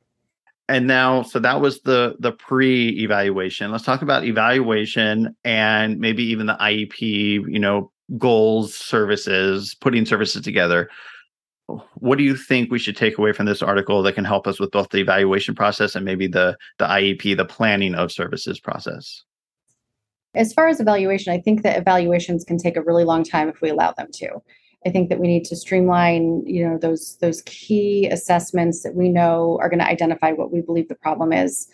And 0.69 0.87
now, 0.87 1.23
so 1.23 1.39
that 1.39 1.61
was 1.61 1.83
the 1.83 2.17
the 2.19 2.33
pre-evaluation. 2.33 3.71
Let's 3.71 3.85
talk 3.85 4.03
about 4.03 4.25
evaluation 4.25 5.37
and 5.45 6.01
maybe 6.01 6.25
even 6.25 6.47
the 6.47 6.57
IEP. 6.57 7.01
You 7.01 7.59
know, 7.61 7.93
goals, 8.19 8.75
services, 8.75 9.77
putting 9.81 10.05
services 10.05 10.43
together 10.43 10.91
what 11.67 12.19
do 12.19 12.25
you 12.25 12.37
think 12.37 12.71
we 12.71 12.79
should 12.79 12.97
take 12.97 13.19
away 13.19 13.33
from 13.33 13.47
this 13.47 13.63
article 13.63 14.03
that 14.03 14.15
can 14.15 14.25
help 14.25 14.47
us 14.47 14.61
with 14.61 14.71
both 14.71 14.91
the 14.91 15.01
evaluation 15.01 15.55
process 15.55 15.95
and 15.95 16.05
maybe 16.05 16.27
the 16.27 16.57
the 16.79 16.85
IEP, 16.85 17.37
the 17.37 17.45
planning 17.45 17.95
of 17.95 18.13
services 18.13 18.61
process? 18.61 19.23
As 20.35 20.53
far 20.53 20.69
as 20.69 20.81
evaluation, 20.81 21.33
I 21.33 21.41
think 21.41 21.63
that 21.63 21.79
evaluations 21.79 22.45
can 22.45 22.59
take 22.59 22.77
a 22.77 22.83
really 22.83 23.05
long 23.05 23.23
time 23.23 23.49
if 23.49 23.61
we 23.61 23.71
allow 23.71 23.93
them 23.93 24.09
to. 24.15 24.43
I 24.87 24.91
think 24.91 25.09
that 25.09 25.21
we 25.21 25.29
need 25.29 25.45
to 25.47 25.57
streamline, 25.57 26.43
you 26.47 26.69
know, 26.69 26.77
those 26.77 27.17
those 27.21 27.43
key 27.47 28.09
assessments 28.09 28.83
that 28.83 28.95
we 28.95 29.09
know 29.09 29.59
are 29.61 29.71
going 29.71 29.79
to 29.79 29.89
identify 29.89 30.33
what 30.33 30.53
we 30.53 30.61
believe 30.61 30.89
the 30.89 30.95
problem 30.95 31.33
is, 31.33 31.69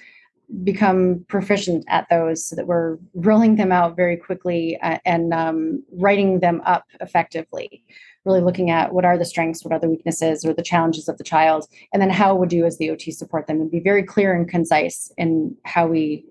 become 0.65 1.25
proficient 1.29 1.85
at 1.89 2.07
those 2.11 2.45
so 2.45 2.57
that 2.57 2.67
we're 2.67 2.97
rolling 3.15 3.57
them 3.57 3.71
out 3.71 3.97
very 3.97 4.17
quickly 4.17 4.79
uh, 4.83 4.99
and 5.05 5.33
um, 5.33 5.83
writing 5.93 6.41
them 6.41 6.61
up 6.65 6.85
effectively 7.01 7.85
really 8.25 8.41
looking 8.41 8.71
at 8.71 8.93
what 8.93 9.05
are 9.05 9.17
the 9.17 9.25
strengths, 9.25 9.65
what 9.65 9.73
are 9.73 9.81
the 9.81 9.89
weaknesses, 9.89 10.45
or 10.45 10.53
the 10.53 10.63
challenges 10.63 11.09
of 11.09 11.17
the 11.17 11.25
child, 11.25 11.67
and 11.93 12.03
then 12.03 12.11
how 12.11 12.35
would 12.35 12.53
you 12.53 12.67
as 12.67 12.79
the 12.79 12.91
OT 12.91 13.11
support 13.11 13.47
them 13.47 13.61
and 13.61 13.71
be 13.71 13.81
very 13.81 14.03
clear 14.03 14.35
and 14.35 14.49
concise 14.49 15.11
in 15.17 15.57
how 15.65 15.87
we 15.87 16.25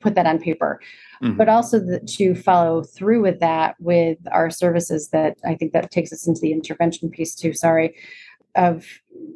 put 0.00 0.16
that 0.16 0.26
on 0.26 0.40
paper. 0.40 0.80
Mm-hmm. 1.22 1.36
But 1.36 1.48
also 1.48 1.78
the, 1.78 2.00
to 2.00 2.34
follow 2.34 2.82
through 2.82 3.22
with 3.22 3.38
that 3.38 3.76
with 3.78 4.18
our 4.32 4.50
services 4.50 5.10
that 5.10 5.38
I 5.46 5.54
think 5.54 5.72
that 5.72 5.92
takes 5.92 6.12
us 6.12 6.26
into 6.26 6.40
the 6.40 6.52
intervention 6.52 7.10
piece 7.10 7.34
too, 7.34 7.52
sorry, 7.52 7.94
of 8.56 8.84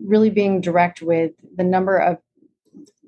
really 0.05 0.31
being 0.31 0.61
direct 0.61 1.01
with 1.01 1.33
the 1.57 1.64
number 1.64 1.97
of 1.97 2.19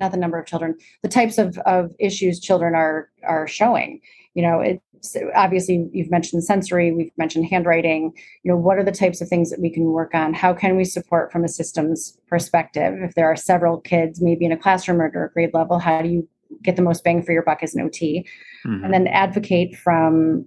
not 0.00 0.12
the 0.12 0.16
number 0.16 0.38
of 0.38 0.46
children, 0.46 0.76
the 1.02 1.08
types 1.08 1.38
of, 1.38 1.58
of 1.58 1.94
issues 1.98 2.40
children 2.40 2.74
are 2.74 3.10
are 3.26 3.46
showing. 3.46 4.00
You 4.34 4.42
know, 4.42 4.60
it, 4.60 4.80
so 5.00 5.30
obviously 5.34 5.88
you've 5.92 6.10
mentioned 6.10 6.44
sensory 6.44 6.92
we've 6.92 7.10
mentioned 7.16 7.46
handwriting. 7.46 8.12
You 8.42 8.52
know 8.52 8.56
what 8.56 8.78
are 8.78 8.84
the 8.84 8.92
types 8.92 9.20
of 9.20 9.28
things 9.28 9.50
that 9.50 9.60
we 9.60 9.70
can 9.70 9.84
work 9.84 10.14
on? 10.14 10.34
How 10.34 10.54
can 10.54 10.76
we 10.76 10.84
support 10.84 11.32
from 11.32 11.44
a 11.44 11.48
systems 11.48 12.18
perspective? 12.28 12.94
If 13.00 13.14
there 13.14 13.26
are 13.26 13.36
several 13.36 13.80
kids 13.80 14.20
maybe 14.20 14.44
in 14.44 14.52
a 14.52 14.56
classroom 14.56 15.00
or 15.00 15.06
a 15.06 15.30
grade 15.30 15.54
level 15.54 15.78
how 15.78 16.02
do 16.02 16.08
you 16.08 16.28
get 16.62 16.76
the 16.76 16.82
most 16.82 17.04
bang 17.04 17.22
for 17.22 17.32
your 17.32 17.42
buck 17.42 17.62
as 17.62 17.74
an 17.74 17.84
ot 17.84 17.92
mm-hmm. 17.92 18.84
and 18.84 18.92
then 18.92 19.06
advocate 19.06 19.76
from 19.76 20.46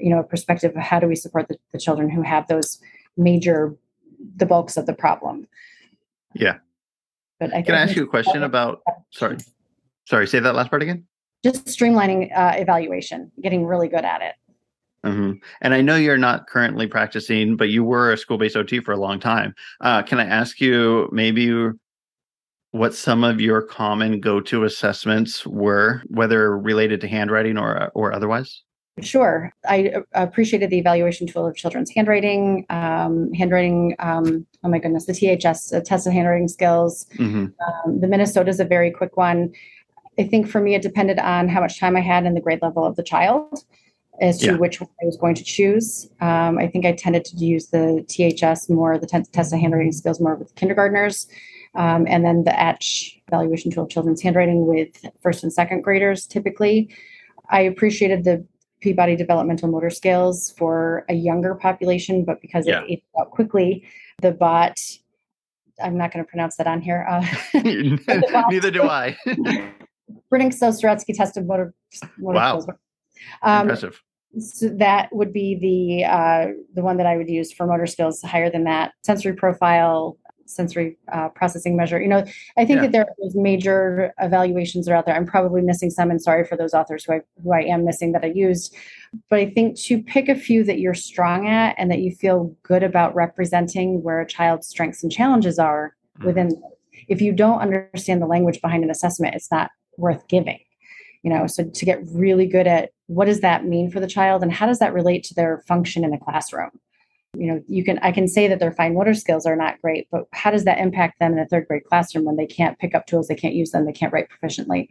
you 0.00 0.10
know 0.10 0.20
a 0.20 0.24
perspective 0.24 0.74
of 0.76 0.82
how 0.82 0.98
do 0.98 1.06
we 1.06 1.14
support 1.14 1.48
the, 1.48 1.56
the 1.72 1.78
children 1.78 2.10
who 2.10 2.22
have 2.22 2.46
those 2.48 2.80
major 3.16 3.76
the 4.36 4.46
bulks 4.46 4.76
of 4.76 4.86
the 4.86 4.94
problem. 4.94 5.46
Yeah 6.34 6.58
but 7.42 7.54
I 7.54 7.62
can 7.62 7.74
i 7.74 7.80
ask 7.80 7.96
you 7.96 8.04
a 8.04 8.06
question 8.06 8.42
about 8.42 8.82
sorry 9.10 9.38
sorry 10.06 10.26
say 10.26 10.38
that 10.40 10.54
last 10.54 10.70
part 10.70 10.82
again 10.82 11.06
just 11.42 11.66
streamlining 11.66 12.36
uh, 12.36 12.54
evaluation, 12.56 13.30
getting 13.40 13.66
really 13.66 13.88
good 13.88 14.04
at 14.04 14.22
it. 14.22 14.34
Mm-hmm. 15.04 15.32
And 15.60 15.74
I 15.74 15.80
know 15.80 15.96
you're 15.96 16.16
not 16.16 16.46
currently 16.46 16.86
practicing, 16.86 17.56
but 17.56 17.70
you 17.70 17.82
were 17.82 18.12
a 18.12 18.16
school 18.16 18.38
based 18.38 18.56
OT 18.56 18.78
for 18.78 18.92
a 18.92 18.96
long 18.96 19.18
time. 19.18 19.54
Uh, 19.80 20.02
can 20.02 20.20
I 20.20 20.24
ask 20.24 20.60
you 20.60 21.08
maybe 21.10 21.70
what 22.70 22.94
some 22.94 23.24
of 23.24 23.40
your 23.40 23.62
common 23.62 24.20
go 24.20 24.40
to 24.40 24.64
assessments 24.64 25.44
were, 25.44 26.02
whether 26.06 26.56
related 26.56 27.00
to 27.00 27.08
handwriting 27.08 27.58
or, 27.58 27.90
or 27.94 28.12
otherwise? 28.12 28.62
Sure. 29.00 29.52
I 29.68 29.94
appreciated 30.12 30.70
the 30.70 30.78
evaluation 30.78 31.26
tool 31.26 31.46
of 31.46 31.56
children's 31.56 31.90
handwriting, 31.90 32.66
um, 32.70 33.32
handwriting, 33.32 33.96
um, 33.98 34.46
oh 34.64 34.68
my 34.68 34.78
goodness, 34.78 35.06
the 35.06 35.12
THS, 35.12 35.72
uh, 35.72 35.80
test 35.80 36.06
of 36.06 36.12
handwriting 36.12 36.48
skills. 36.48 37.06
Mm-hmm. 37.16 37.46
Um, 37.90 38.00
the 38.00 38.06
Minnesota 38.06 38.50
is 38.50 38.60
a 38.60 38.64
very 38.64 38.90
quick 38.90 39.16
one. 39.16 39.52
I 40.18 40.24
think 40.24 40.48
for 40.48 40.60
me, 40.60 40.74
it 40.74 40.82
depended 40.82 41.18
on 41.18 41.48
how 41.48 41.60
much 41.60 41.80
time 41.80 41.96
I 41.96 42.00
had 42.00 42.24
and 42.24 42.36
the 42.36 42.40
grade 42.40 42.62
level 42.62 42.84
of 42.84 42.96
the 42.96 43.02
child 43.02 43.64
as 44.20 44.38
to 44.38 44.46
yeah. 44.46 44.56
which 44.56 44.80
one 44.80 44.90
I 45.02 45.06
was 45.06 45.16
going 45.16 45.34
to 45.34 45.44
choose. 45.44 46.08
Um, 46.20 46.58
I 46.58 46.68
think 46.68 46.84
I 46.84 46.92
tended 46.92 47.24
to 47.26 47.36
use 47.36 47.68
the 47.68 48.04
THS 48.08 48.68
more, 48.68 48.98
the 48.98 49.06
t- 49.06 49.22
test 49.32 49.52
of 49.52 49.58
handwriting 49.58 49.92
skills 49.92 50.20
more 50.20 50.34
with 50.34 50.54
kindergartners, 50.54 51.28
um, 51.74 52.06
and 52.06 52.24
then 52.24 52.44
the 52.44 52.58
Etch 52.58 53.20
evaluation 53.28 53.70
tool 53.70 53.84
of 53.84 53.90
children's 53.90 54.20
handwriting 54.20 54.66
with 54.66 55.04
first 55.22 55.42
and 55.42 55.52
second 55.52 55.82
graders 55.82 56.26
typically. 56.26 56.94
I 57.48 57.62
appreciated 57.62 58.24
the 58.24 58.46
Peabody 58.80 59.16
developmental 59.16 59.68
motor 59.68 59.90
skills 59.90 60.52
for 60.58 61.04
a 61.08 61.14
younger 61.14 61.54
population, 61.54 62.24
but 62.24 62.40
because 62.40 62.66
yeah. 62.66 62.82
it 62.82 62.90
aged 62.90 63.02
out 63.18 63.30
quickly, 63.30 63.86
the 64.22 64.32
bot, 64.32 64.78
I'm 65.82 65.96
not 65.96 66.12
going 66.12 66.24
to 66.24 66.28
pronounce 66.28 66.56
that 66.56 66.66
on 66.66 66.80
here. 66.80 67.06
Uh, 67.08 67.26
Neither 68.50 68.70
do 68.70 68.84
I. 68.84 69.16
Bruininks-Oseretsky 70.32 71.14
tested 71.16 71.46
motor, 71.46 71.74
motor 72.18 72.34
wow. 72.34 72.60
skills. 72.60 72.78
Um, 73.42 73.62
Impressive. 73.62 74.00
So 74.38 74.70
that 74.78 75.10
would 75.12 75.32
be 75.32 75.58
the 75.60 76.06
uh, 76.06 76.46
the 76.72 76.82
one 76.82 76.96
that 76.96 77.04
I 77.04 77.18
would 77.18 77.28
use 77.28 77.52
for 77.52 77.66
motor 77.66 77.84
skills. 77.84 78.22
Higher 78.22 78.50
than 78.50 78.64
that, 78.64 78.92
sensory 79.04 79.34
profile, 79.34 80.16
sensory 80.54 80.96
uh, 81.12 81.28
processing 81.30 81.76
measure. 81.76 82.00
You 82.00 82.08
know, 82.08 82.24
I 82.56 82.64
think 82.64 82.76
yeah. 82.76 82.80
that 82.82 82.92
there 82.92 83.02
are 83.02 83.30
major 83.34 84.12
evaluations 84.20 84.86
that 84.86 84.92
are 84.92 84.96
out 84.96 85.06
there. 85.06 85.14
I'm 85.14 85.26
probably 85.26 85.62
missing 85.62 85.90
some, 85.90 86.10
and 86.10 86.20
sorry 86.20 86.44
for 86.44 86.56
those 86.56 86.74
authors 86.74 87.04
who 87.04 87.14
I 87.14 87.20
who 87.42 87.52
I 87.52 87.62
am 87.62 87.84
missing 87.84 88.12
that 88.12 88.24
I 88.24 88.32
used. 88.34 88.74
But 89.28 89.40
I 89.40 89.50
think 89.50 89.78
to 89.80 90.02
pick 90.02 90.28
a 90.28 90.34
few 90.34 90.64
that 90.64 90.78
you're 90.78 90.94
strong 90.94 91.48
at 91.48 91.74
and 91.78 91.90
that 91.90 92.00
you 92.00 92.14
feel 92.14 92.54
good 92.62 92.82
about 92.82 93.14
representing 93.14 94.02
where 94.02 94.20
a 94.20 94.26
child's 94.26 94.66
strengths 94.66 95.02
and 95.02 95.12
challenges 95.12 95.58
are 95.58 95.94
mm-hmm. 96.18 96.26
within. 96.26 96.62
If 97.08 97.20
you 97.20 97.32
don't 97.32 97.60
understand 97.60 98.22
the 98.22 98.26
language 98.26 98.60
behind 98.62 98.84
an 98.84 98.90
assessment, 98.90 99.34
it's 99.34 99.50
not 99.50 99.70
worth 99.96 100.26
giving. 100.28 100.60
You 101.22 101.30
know, 101.30 101.46
so 101.46 101.64
to 101.64 101.84
get 101.84 102.00
really 102.06 102.46
good 102.46 102.66
at 102.66 102.90
what 103.06 103.26
does 103.26 103.40
that 103.40 103.64
mean 103.64 103.90
for 103.90 104.00
the 104.00 104.06
child 104.08 104.42
and 104.42 104.52
how 104.52 104.66
does 104.66 104.78
that 104.78 104.92
relate 104.92 105.22
to 105.24 105.34
their 105.34 105.62
function 105.68 106.04
in 106.04 106.10
the 106.10 106.18
classroom 106.18 106.70
you 107.36 107.46
know 107.46 107.62
you 107.66 107.84
can 107.84 107.98
i 108.00 108.12
can 108.12 108.28
say 108.28 108.46
that 108.46 108.58
their 108.58 108.72
fine 108.72 108.94
motor 108.94 109.14
skills 109.14 109.46
are 109.46 109.56
not 109.56 109.80
great 109.80 110.06
but 110.10 110.24
how 110.32 110.50
does 110.50 110.64
that 110.64 110.78
impact 110.78 111.18
them 111.18 111.32
in 111.32 111.38
a 111.38 111.46
third 111.46 111.66
grade 111.66 111.84
classroom 111.84 112.24
when 112.24 112.36
they 112.36 112.46
can't 112.46 112.78
pick 112.78 112.94
up 112.94 113.06
tools 113.06 113.28
they 113.28 113.34
can't 113.34 113.54
use 113.54 113.70
them 113.70 113.86
they 113.86 113.92
can't 113.92 114.12
write 114.12 114.28
proficiently? 114.28 114.88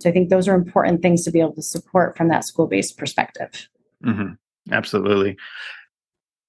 So 0.00 0.10
i 0.10 0.12
think 0.12 0.28
those 0.28 0.48
are 0.48 0.54
important 0.54 1.02
things 1.02 1.24
to 1.24 1.30
be 1.30 1.40
able 1.40 1.54
to 1.54 1.62
support 1.62 2.16
from 2.16 2.28
that 2.28 2.44
school-based 2.44 2.98
perspective. 2.98 3.68
Mm-hmm. 4.04 4.34
absolutely. 4.72 5.36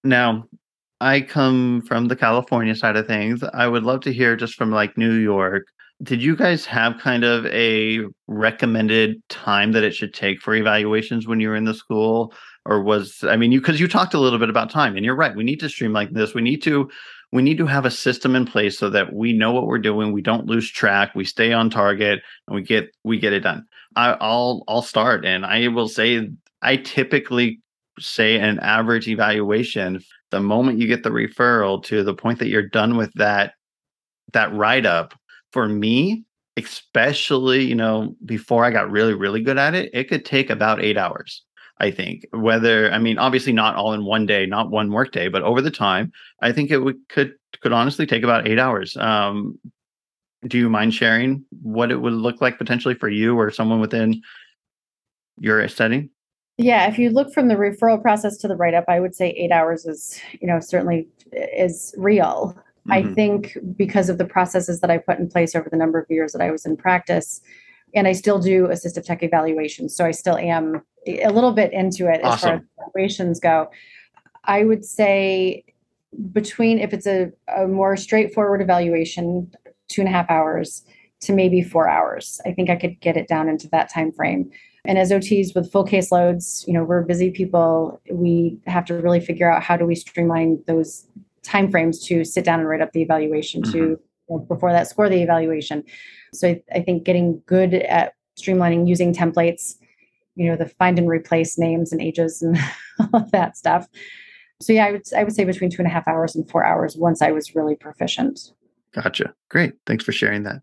Now 0.04 0.46
i 1.00 1.22
come 1.22 1.82
from 1.84 2.08
the 2.08 2.16
california 2.16 2.76
side 2.76 2.96
of 2.96 3.08
things. 3.08 3.44
I 3.54 3.68
would 3.68 3.84
love 3.84 4.02
to 4.02 4.14
hear 4.14 4.36
just 4.36 4.56
from 4.56 4.72
like 4.72 4.98
new 4.98 5.14
york. 5.14 5.68
Did 6.04 6.22
you 6.22 6.36
guys 6.36 6.66
have 6.66 7.00
kind 7.00 7.24
of 7.24 7.46
a 7.48 8.02
recommended 8.28 9.22
time 9.30 9.72
that 9.72 9.84
it 9.84 9.96
should 9.96 10.14
take 10.14 10.42
for 10.42 10.54
evaluations 10.54 11.28
when 11.28 11.40
you 11.40 11.50
were 11.50 11.56
in 11.56 11.66
the 11.66 11.74
school 11.74 12.34
or 12.68 12.82
was 12.82 13.24
i 13.24 13.36
mean 13.36 13.52
you 13.52 13.60
because 13.60 13.80
you 13.80 13.88
talked 13.88 14.14
a 14.14 14.20
little 14.20 14.38
bit 14.38 14.50
about 14.50 14.70
time 14.70 14.96
and 14.96 15.06
you're 15.06 15.16
right 15.16 15.36
we 15.36 15.44
need 15.44 15.60
to 15.60 15.70
stream 15.70 15.94
like 15.94 16.12
this 16.12 16.34
we 16.34 16.42
need 16.42 16.62
to 16.62 16.90
we 17.32 17.42
need 17.42 17.58
to 17.58 17.66
have 17.66 17.86
a 17.86 17.92
system 17.92 18.36
in 18.36 18.46
place 18.46 18.78
so 18.78 18.90
that 18.90 19.14
we 19.14 19.34
know 19.34 19.52
what 19.52 19.66
we're 19.66 19.80
doing 19.80 20.12
we 20.12 20.22
don't 20.22 20.46
lose 20.46 20.70
track 20.70 21.16
we 21.16 21.26
stay 21.26 21.54
on 21.54 21.70
target 21.70 22.22
and 22.48 22.56
we 22.56 22.62
get 22.62 22.90
we 23.04 23.18
get 23.18 23.34
it 23.34 23.42
done. 23.42 23.66
I, 23.96 24.18
i'll 24.20 24.64
i'll 24.68 24.82
start 24.82 25.26
and 25.26 25.46
i 25.46 25.68
will 25.70 25.88
say 25.88 26.30
i 26.62 26.76
typically 26.76 27.62
say 28.00 28.40
an 28.40 28.60
average 28.60 29.08
evaluation 29.08 30.04
the 30.30 30.40
moment 30.40 30.80
you 30.80 30.88
get 30.88 31.04
the 31.04 31.10
referral 31.10 31.84
to 31.86 32.04
the 32.04 32.14
point 32.14 32.40
that 32.40 32.50
you're 32.50 32.68
done 32.68 32.98
with 32.98 33.12
that 33.16 33.54
that 34.34 34.54
write 34.54 34.86
up 34.86 35.14
for 35.52 35.68
me 35.68 36.26
especially 36.58 37.64
you 37.64 37.76
know 37.76 38.16
before 38.26 38.66
i 38.66 38.72
got 38.72 38.92
really 38.92 39.14
really 39.14 39.42
good 39.42 39.58
at 39.58 39.74
it 39.74 39.90
it 39.94 40.06
could 40.06 40.26
take 40.26 40.50
about 40.50 40.84
eight 40.84 40.98
hours 40.98 41.44
I 41.80 41.92
think 41.92 42.26
whether 42.32 42.92
I 42.92 42.98
mean 42.98 43.18
obviously 43.18 43.54
not 43.54 43.76
all 43.76 43.94
in 43.94 44.06
one 44.06 44.26
day, 44.26 44.46
not 44.46 44.72
one 44.72 44.92
work 44.92 45.12
day, 45.12 45.28
but 45.28 45.44
over 45.44 45.62
the 45.62 45.72
time, 45.72 46.12
I 46.42 46.52
think 46.52 46.72
it 46.72 46.80
would 46.80 46.98
could 47.10 47.34
could 47.62 47.74
honestly 47.74 48.06
take 48.06 48.24
about 48.24 48.48
eight 48.48 48.60
hours. 48.60 48.98
Um, 48.98 49.60
do 50.48 50.58
you 50.58 50.70
mind 50.70 50.94
sharing 50.94 51.44
what 51.62 51.92
it 51.92 51.98
would 51.98 52.14
look 52.14 52.42
like 52.42 52.58
potentially 52.58 52.96
for 52.96 53.10
you 53.10 53.38
or 53.38 53.52
someone 53.52 53.80
within 53.80 54.22
your 55.40 55.68
setting? 55.68 56.10
Yeah, 56.58 56.88
if 56.88 56.98
you 56.98 57.12
look 57.12 57.34
from 57.34 57.48
the 57.48 57.56
referral 57.56 58.02
process 58.02 58.38
to 58.38 58.48
the 58.48 58.56
write 58.56 58.74
up, 58.74 58.86
I 58.88 59.00
would 59.00 59.14
say 59.14 59.30
eight 59.32 59.52
hours 59.52 59.86
is 59.86 60.20
you 60.40 60.48
know 60.48 60.60
certainly 60.60 61.08
is 61.32 61.94
real. 61.98 62.58
Mm-hmm. 62.88 62.92
I 62.92 63.14
think 63.14 63.58
because 63.76 64.10
of 64.10 64.18
the 64.18 64.26
processes 64.26 64.82
that 64.82 64.90
I 64.90 64.98
put 64.98 65.20
in 65.20 65.30
place 65.30 65.56
over 65.56 65.70
the 65.70 65.78
number 65.78 66.00
of 66.00 66.08
years 66.10 66.32
that 66.34 66.42
I 66.42 66.50
was 66.50 66.66
in 66.66 66.76
practice, 66.76 67.42
and 67.94 68.08
I 68.08 68.14
still 68.14 68.40
do 68.40 68.68
assistive 68.68 69.04
tech 69.04 69.22
evaluations. 69.22 69.96
So 69.96 70.06
I 70.06 70.12
still 70.12 70.38
am 70.38 70.82
a 71.08 71.30
little 71.30 71.52
bit 71.52 71.74
into 71.74 72.12
it 72.12 72.24
awesome. 72.24 72.34
as 72.34 72.42
far 72.42 72.54
as 72.54 72.62
evaluations 72.78 73.40
go. 73.40 73.70
I 74.44 74.64
would 74.64 74.86
say 74.86 75.64
between 76.32 76.80
if 76.80 76.94
it's 76.94 77.08
a, 77.08 77.32
a 77.56 77.68
more 77.68 77.98
straightforward 77.98 78.62
evaluation, 78.62 79.52
two 79.90 80.02
and 80.02 80.08
a 80.08 80.12
half 80.12 80.30
hours 80.30 80.84
to 81.22 81.34
maybe 81.34 81.62
four 81.62 81.90
hours. 81.90 82.40
I 82.46 82.54
think 82.54 82.70
I 82.70 82.76
could 82.76 83.00
get 83.00 83.18
it 83.18 83.28
down 83.28 83.50
into 83.50 83.68
that 83.70 83.92
time 83.92 84.12
frame. 84.12 84.52
And 84.86 84.98
as 84.98 85.12
OTs 85.12 85.56
with 85.56 85.72
full 85.72 85.86
caseloads, 85.86 86.66
you 86.68 86.74
know, 86.74 86.84
we're 86.84 87.02
busy 87.02 87.32
people. 87.32 88.02
We 88.12 88.58
have 88.68 88.86
to 88.86 88.94
really 88.94 89.20
figure 89.20 89.52
out 89.52 89.64
how 89.64 89.76
do 89.76 89.86
we 89.86 89.96
streamline 89.96 90.64
those 90.68 91.08
timeframes 91.44 92.04
to 92.06 92.24
sit 92.24 92.46
down 92.46 92.60
and 92.60 92.70
write 92.70 92.82
up 92.82 92.94
the 92.94 93.02
evaluation 93.02 93.62
mm-hmm. 93.62 93.72
to 93.72 93.78
you 93.78 94.00
know, 94.30 94.40
before 94.40 94.72
that 94.72 94.88
score 94.88 95.10
the 95.10 95.22
evaluation. 95.22 95.84
So 96.34 96.50
I, 96.50 96.64
I 96.74 96.82
think 96.82 97.04
getting 97.04 97.42
good 97.46 97.74
at 97.74 98.14
streamlining 98.40 98.88
using 98.88 99.14
templates, 99.14 99.76
you 100.38 100.50
know, 100.50 100.56
the 100.56 100.68
find 100.68 100.98
and 101.00 101.10
replace 101.10 101.58
names 101.58 101.92
and 101.92 102.02
ages 102.02 102.42
and 102.42 102.58
all 103.00 103.22
of 103.22 103.32
that 103.32 103.58
stuff. 103.58 103.88
So 104.62 104.74
yeah, 104.74 104.86
I 104.86 104.92
would 104.92 105.04
I 105.16 105.24
would 105.24 105.36
say 105.36 105.44
between 105.44 105.70
two 105.70 105.80
and 105.80 105.88
a 105.88 105.94
half 105.94 106.08
hours 106.08 106.36
and 106.36 106.50
four 106.50 106.64
hours 106.64 106.96
once 106.98 107.22
I 107.22 107.32
was 107.32 107.56
really 107.56 107.76
proficient. 107.76 108.52
Gotcha. 108.94 109.34
Great. 109.50 109.74
Thanks 109.86 110.04
for 110.04 110.12
sharing 110.12 110.44
that. 110.44 110.62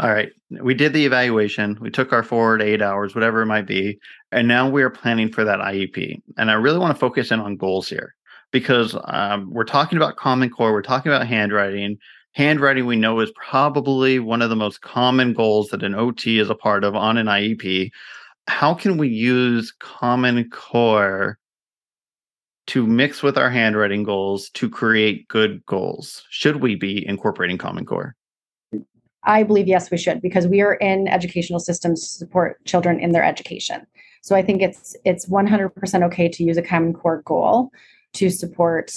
All 0.00 0.10
right. 0.10 0.30
We 0.50 0.74
did 0.74 0.92
the 0.92 1.06
evaluation. 1.06 1.78
We 1.80 1.90
took 1.90 2.12
our 2.12 2.24
forward 2.24 2.60
eight 2.60 2.82
hours, 2.82 3.14
whatever 3.14 3.42
it 3.42 3.46
might 3.46 3.66
be. 3.66 3.98
And 4.32 4.48
now 4.48 4.68
we 4.68 4.82
are 4.82 4.90
planning 4.90 5.32
for 5.32 5.44
that 5.44 5.60
IEP. 5.60 6.20
And 6.36 6.50
I 6.50 6.54
really 6.54 6.78
want 6.78 6.94
to 6.94 7.00
focus 7.00 7.30
in 7.30 7.38
on 7.38 7.56
goals 7.56 7.88
here 7.88 8.14
because 8.50 8.96
um, 9.04 9.50
we're 9.52 9.64
talking 9.64 9.96
about 9.96 10.16
Common 10.16 10.50
Core, 10.50 10.72
we're 10.72 10.82
talking 10.82 11.12
about 11.12 11.26
handwriting, 11.26 11.96
handwriting 12.32 12.86
we 12.86 12.96
know 12.96 13.20
is 13.20 13.32
probably 13.36 14.18
one 14.18 14.42
of 14.42 14.50
the 14.50 14.56
most 14.56 14.80
common 14.80 15.32
goals 15.32 15.68
that 15.68 15.82
an 15.84 15.94
OT 15.94 16.38
is 16.40 16.50
a 16.50 16.54
part 16.54 16.84
of 16.84 16.96
on 16.96 17.16
an 17.16 17.26
IEP. 17.26 17.90
How 18.46 18.74
can 18.74 18.98
we 18.98 19.08
use 19.08 19.72
Common 19.78 20.48
Core 20.50 21.38
to 22.66 22.86
mix 22.86 23.22
with 23.22 23.36
our 23.36 23.50
handwriting 23.50 24.02
goals 24.02 24.50
to 24.50 24.68
create 24.68 25.28
good 25.28 25.64
goals? 25.66 26.24
Should 26.30 26.56
we 26.56 26.74
be 26.74 27.06
incorporating 27.06 27.58
Common 27.58 27.84
Core? 27.84 28.14
I 29.24 29.42
believe 29.42 29.68
yes, 29.68 29.90
we 29.90 29.96
should 29.96 30.20
because 30.20 30.46
we 30.46 30.60
are 30.60 30.74
in 30.74 31.08
educational 31.08 31.60
systems 31.60 32.02
to 32.02 32.08
support 32.08 32.62
children 32.64 33.00
in 33.00 33.12
their 33.12 33.24
education. 33.24 33.86
So 34.22 34.36
I 34.36 34.42
think 34.42 34.62
it's 34.62 34.96
it's 35.04 35.26
100% 35.26 36.02
okay 36.04 36.28
to 36.28 36.44
use 36.44 36.56
a 36.56 36.62
Common 36.62 36.92
Core 36.92 37.22
goal 37.24 37.70
to 38.14 38.30
support 38.30 38.92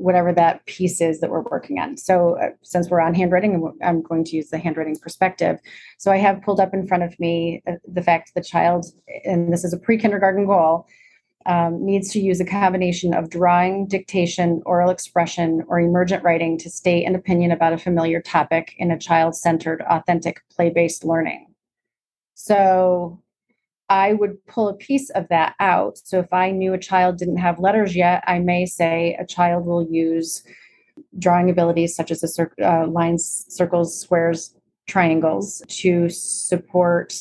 whatever 0.00 0.32
that 0.32 0.64
piece 0.66 1.00
is 1.00 1.20
that 1.20 1.30
we're 1.30 1.42
working 1.42 1.78
on. 1.78 1.96
So, 1.96 2.38
uh, 2.38 2.50
since 2.62 2.88
we're 2.88 3.00
on 3.00 3.14
handwriting, 3.14 3.72
I'm 3.82 4.02
going 4.02 4.24
to 4.24 4.36
use 4.36 4.50
the 4.50 4.58
handwriting 4.58 4.96
perspective. 4.96 5.58
So, 5.98 6.10
I 6.10 6.16
have 6.16 6.42
pulled 6.42 6.60
up 6.60 6.74
in 6.74 6.86
front 6.86 7.02
of 7.02 7.18
me 7.20 7.62
uh, 7.68 7.72
the 7.86 8.02
fact 8.02 8.32
the 8.34 8.42
child, 8.42 8.86
and 9.24 9.52
this 9.52 9.64
is 9.64 9.72
a 9.72 9.78
pre 9.78 9.98
kindergarten 9.98 10.46
goal, 10.46 10.86
um, 11.46 11.84
needs 11.84 12.10
to 12.12 12.20
use 12.20 12.40
a 12.40 12.44
combination 12.44 13.14
of 13.14 13.30
drawing, 13.30 13.86
dictation, 13.86 14.62
oral 14.66 14.90
expression, 14.90 15.64
or 15.68 15.80
emergent 15.80 16.22
writing 16.22 16.58
to 16.58 16.70
state 16.70 17.06
an 17.06 17.14
opinion 17.14 17.50
about 17.50 17.72
a 17.72 17.78
familiar 17.78 18.20
topic 18.20 18.74
in 18.78 18.90
a 18.90 18.98
child 18.98 19.36
centered, 19.36 19.82
authentic, 19.88 20.42
play 20.50 20.70
based 20.70 21.04
learning. 21.04 21.46
So, 22.34 23.20
I 23.90 24.12
would 24.12 24.46
pull 24.46 24.68
a 24.68 24.74
piece 24.74 25.10
of 25.10 25.28
that 25.28 25.56
out. 25.58 25.98
So 25.98 26.20
if 26.20 26.32
I 26.32 26.52
knew 26.52 26.72
a 26.72 26.78
child 26.78 27.18
didn't 27.18 27.38
have 27.38 27.58
letters 27.58 27.96
yet, 27.96 28.22
I 28.26 28.38
may 28.38 28.64
say 28.64 29.16
a 29.18 29.26
child 29.26 29.66
will 29.66 29.86
use 29.90 30.44
drawing 31.18 31.50
abilities 31.50 31.96
such 31.96 32.12
as 32.12 32.20
the 32.20 32.28
cir- 32.28 32.54
uh, 32.62 32.86
lines, 32.86 33.44
circles, 33.48 34.00
squares, 34.00 34.54
triangles 34.86 35.62
to 35.68 36.08
support 36.08 37.14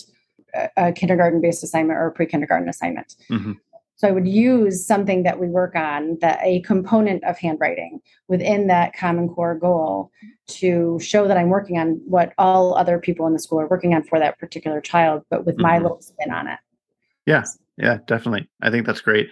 a, 0.54 0.70
a 0.78 0.94
kindergarten 0.94 1.42
based 1.42 1.64
assignment 1.64 1.98
or 1.98 2.08
a 2.08 2.12
pre 2.12 2.28
kindergarten 2.28 2.70
assignment. 2.70 3.16
Mm-hmm. 3.32 3.54
So 4.00 4.08
I 4.08 4.12
would 4.12 4.30
use 4.30 4.86
something 4.86 5.24
that 5.24 5.42
we 5.42 5.48
work 5.48 5.76
on, 5.76 6.18
that 6.22 6.40
a 6.42 6.62
component 6.62 7.22
of 7.26 7.38
handwriting 7.38 8.00
within 8.30 8.68
that 8.68 8.96
Common 8.96 9.28
Core 9.28 9.56
goal 9.56 10.10
to 10.48 10.98
show 11.02 11.28
that 11.28 11.36
I'm 11.36 11.50
working 11.50 11.78
on 11.78 12.02
what 12.06 12.32
all 12.38 12.76
other 12.76 12.98
people 12.98 13.28
in 13.28 13.34
the 13.34 13.40
school 13.40 13.60
are 13.60 13.68
working 13.68 13.94
on 13.94 14.04
for 14.04 14.18
that 14.18 14.40
particular 14.40 14.80
child, 14.80 15.24
but 15.30 15.46
with 15.46 15.56
mm-hmm. 15.56 15.64
my 15.64 15.80
little 15.80 16.02
spin 16.02 16.32
on 16.32 16.48
it. 16.48 16.60
Yeah, 17.26 17.44
yeah, 17.78 17.98
definitely. 18.08 18.48
I 18.62 18.72
think 18.72 18.86
that's 18.86 19.02
great. 19.02 19.30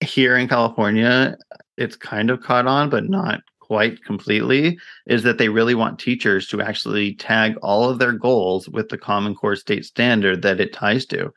Here 0.00 0.36
in 0.36 0.48
California, 0.48 1.36
it's 1.76 1.94
kind 1.94 2.30
of 2.30 2.40
caught 2.42 2.66
on, 2.66 2.90
but 2.90 3.08
not 3.08 3.42
quite 3.60 4.02
completely. 4.02 4.76
Is 5.06 5.22
that 5.22 5.38
they 5.38 5.50
really 5.50 5.76
want 5.76 6.00
teachers 6.00 6.48
to 6.48 6.60
actually 6.60 7.14
tag 7.14 7.56
all 7.62 7.88
of 7.88 8.00
their 8.00 8.12
goals 8.12 8.68
with 8.68 8.88
the 8.88 8.98
Common 8.98 9.36
Core 9.36 9.54
state 9.54 9.84
standard 9.84 10.42
that 10.42 10.58
it 10.58 10.72
ties 10.72 11.06
to. 11.06 11.32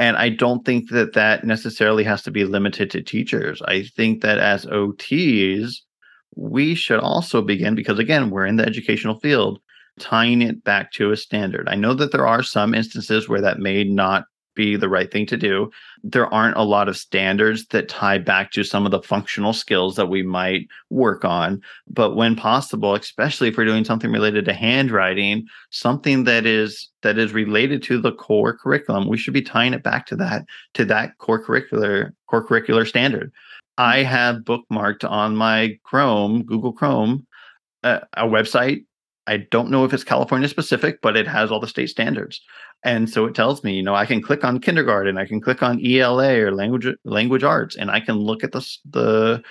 And 0.00 0.16
I 0.16 0.30
don't 0.30 0.64
think 0.64 0.88
that 0.92 1.12
that 1.12 1.44
necessarily 1.44 2.04
has 2.04 2.22
to 2.22 2.30
be 2.30 2.46
limited 2.46 2.90
to 2.90 3.02
teachers. 3.02 3.60
I 3.68 3.82
think 3.82 4.22
that 4.22 4.38
as 4.38 4.64
OTs, 4.64 5.74
we 6.36 6.74
should 6.74 7.00
also 7.00 7.42
begin, 7.42 7.74
because 7.74 7.98
again, 7.98 8.30
we're 8.30 8.46
in 8.46 8.56
the 8.56 8.64
educational 8.64 9.20
field, 9.20 9.60
tying 9.98 10.40
it 10.40 10.64
back 10.64 10.90
to 10.92 11.10
a 11.10 11.18
standard. 11.18 11.68
I 11.68 11.74
know 11.74 11.92
that 11.92 12.12
there 12.12 12.26
are 12.26 12.42
some 12.42 12.72
instances 12.72 13.28
where 13.28 13.42
that 13.42 13.58
may 13.58 13.84
not 13.84 14.24
be 14.54 14.76
the 14.76 14.88
right 14.88 15.10
thing 15.10 15.26
to 15.26 15.36
do. 15.36 15.70
There 16.02 16.32
aren't 16.32 16.56
a 16.56 16.62
lot 16.62 16.88
of 16.88 16.96
standards 16.96 17.66
that 17.66 17.88
tie 17.88 18.18
back 18.18 18.52
to 18.52 18.64
some 18.64 18.84
of 18.84 18.92
the 18.92 19.02
functional 19.02 19.52
skills 19.52 19.96
that 19.96 20.08
we 20.08 20.22
might 20.22 20.68
work 20.90 21.24
on. 21.24 21.60
But 21.88 22.16
when 22.16 22.36
possible, 22.36 22.94
especially 22.94 23.48
if 23.48 23.56
we're 23.56 23.64
doing 23.64 23.84
something 23.84 24.10
related 24.10 24.44
to 24.46 24.52
handwriting, 24.52 25.46
something 25.70 26.24
that 26.24 26.46
is 26.46 26.88
that 27.02 27.18
is 27.18 27.32
related 27.32 27.82
to 27.84 28.00
the 28.00 28.12
core 28.12 28.56
curriculum, 28.56 29.08
we 29.08 29.18
should 29.18 29.34
be 29.34 29.42
tying 29.42 29.72
it 29.72 29.82
back 29.82 30.06
to 30.06 30.16
that, 30.16 30.44
to 30.74 30.84
that 30.84 31.16
core 31.18 31.42
curricular, 31.42 32.12
core 32.26 32.46
curricular 32.46 32.86
standard. 32.86 33.32
I 33.78 34.02
have 34.02 34.38
bookmarked 34.38 35.08
on 35.08 35.36
my 35.36 35.78
Chrome, 35.84 36.42
Google 36.42 36.72
Chrome, 36.72 37.26
uh, 37.82 38.00
a 38.14 38.24
website 38.24 38.84
I 39.26 39.38
don't 39.50 39.70
know 39.70 39.84
if 39.84 39.92
it's 39.92 40.04
California 40.04 40.48
specific, 40.48 41.00
but 41.02 41.16
it 41.16 41.28
has 41.28 41.50
all 41.50 41.60
the 41.60 41.68
state 41.68 41.88
standards. 41.88 42.40
And 42.84 43.08
so 43.08 43.26
it 43.26 43.34
tells 43.34 43.62
me, 43.62 43.74
you 43.74 43.82
know, 43.82 43.94
I 43.94 44.06
can 44.06 44.22
click 44.22 44.44
on 44.44 44.60
kindergarten, 44.60 45.18
I 45.18 45.26
can 45.26 45.40
click 45.40 45.62
on 45.62 45.84
ELA 45.84 46.40
or 46.40 46.52
language 46.52 46.86
language 47.04 47.44
arts, 47.44 47.76
and 47.76 47.90
I 47.90 48.00
can 48.00 48.16
look 48.16 48.42
at 48.42 48.52
the 48.52 48.66
the 48.88 49.42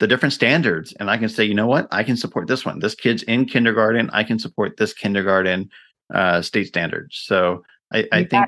the 0.00 0.06
different 0.06 0.32
standards, 0.32 0.92
and 0.98 1.10
I 1.10 1.18
can 1.18 1.28
say, 1.28 1.44
you 1.44 1.54
know 1.54 1.66
what, 1.66 1.86
I 1.92 2.02
can 2.02 2.16
support 2.16 2.48
this 2.48 2.64
one. 2.64 2.80
This 2.80 2.94
kid's 2.94 3.22
in 3.24 3.44
kindergarten, 3.44 4.10
I 4.12 4.24
can 4.24 4.38
support 4.38 4.76
this 4.76 4.92
kindergarten 4.92 5.70
uh, 6.12 6.42
state 6.42 6.66
standards. 6.66 7.22
So 7.24 7.64
I, 7.92 8.06
I 8.10 8.24
think, 8.24 8.46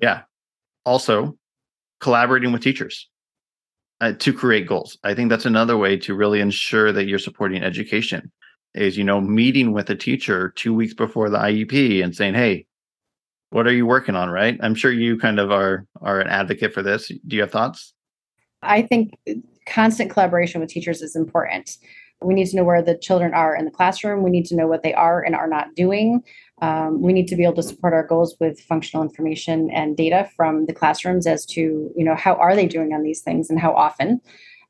yeah. 0.00 0.22
Also, 0.84 1.36
collaborating 2.00 2.52
with 2.52 2.62
teachers. 2.62 3.08
Uh, 4.00 4.12
to 4.12 4.32
create 4.32 4.68
goals. 4.68 4.96
I 5.02 5.12
think 5.12 5.28
that's 5.28 5.44
another 5.44 5.76
way 5.76 5.96
to 5.96 6.14
really 6.14 6.40
ensure 6.40 6.92
that 6.92 7.06
you're 7.06 7.18
supporting 7.18 7.64
education 7.64 8.30
is 8.74 8.96
you 8.96 9.04
know 9.04 9.20
meeting 9.20 9.72
with 9.72 9.90
a 9.90 9.94
teacher 9.94 10.50
two 10.56 10.74
weeks 10.74 10.94
before 10.94 11.30
the 11.30 11.38
IEP 11.38 12.02
and 12.02 12.14
saying, 12.14 12.34
"Hey, 12.34 12.66
what 13.50 13.66
are 13.66 13.72
you 13.72 13.86
working 13.86 14.14
on?" 14.14 14.30
Right? 14.30 14.58
I'm 14.62 14.74
sure 14.74 14.92
you 14.92 15.18
kind 15.18 15.38
of 15.38 15.50
are 15.50 15.86
are 16.00 16.20
an 16.20 16.28
advocate 16.28 16.72
for 16.72 16.82
this. 16.82 17.08
Do 17.08 17.36
you 17.36 17.42
have 17.42 17.50
thoughts? 17.50 17.94
I 18.62 18.82
think 18.82 19.16
constant 19.66 20.10
collaboration 20.10 20.60
with 20.60 20.70
teachers 20.70 21.02
is 21.02 21.14
important. 21.14 21.76
We 22.20 22.34
need 22.34 22.48
to 22.48 22.56
know 22.56 22.64
where 22.64 22.82
the 22.82 22.98
children 22.98 23.32
are 23.32 23.54
in 23.54 23.64
the 23.64 23.70
classroom. 23.70 24.24
We 24.24 24.30
need 24.30 24.46
to 24.46 24.56
know 24.56 24.66
what 24.66 24.82
they 24.82 24.92
are 24.94 25.22
and 25.22 25.36
are 25.36 25.46
not 25.46 25.76
doing. 25.76 26.22
Um, 26.60 27.00
we 27.00 27.12
need 27.12 27.28
to 27.28 27.36
be 27.36 27.44
able 27.44 27.54
to 27.54 27.62
support 27.62 27.92
our 27.92 28.04
goals 28.04 28.36
with 28.40 28.58
functional 28.60 29.04
information 29.04 29.70
and 29.70 29.96
data 29.96 30.28
from 30.36 30.66
the 30.66 30.72
classrooms 30.72 31.26
as 31.26 31.46
to 31.46 31.92
you 31.96 32.04
know 32.04 32.16
how 32.16 32.34
are 32.34 32.56
they 32.56 32.66
doing 32.66 32.92
on 32.92 33.02
these 33.02 33.20
things 33.20 33.50
and 33.50 33.60
how 33.60 33.72
often 33.72 34.20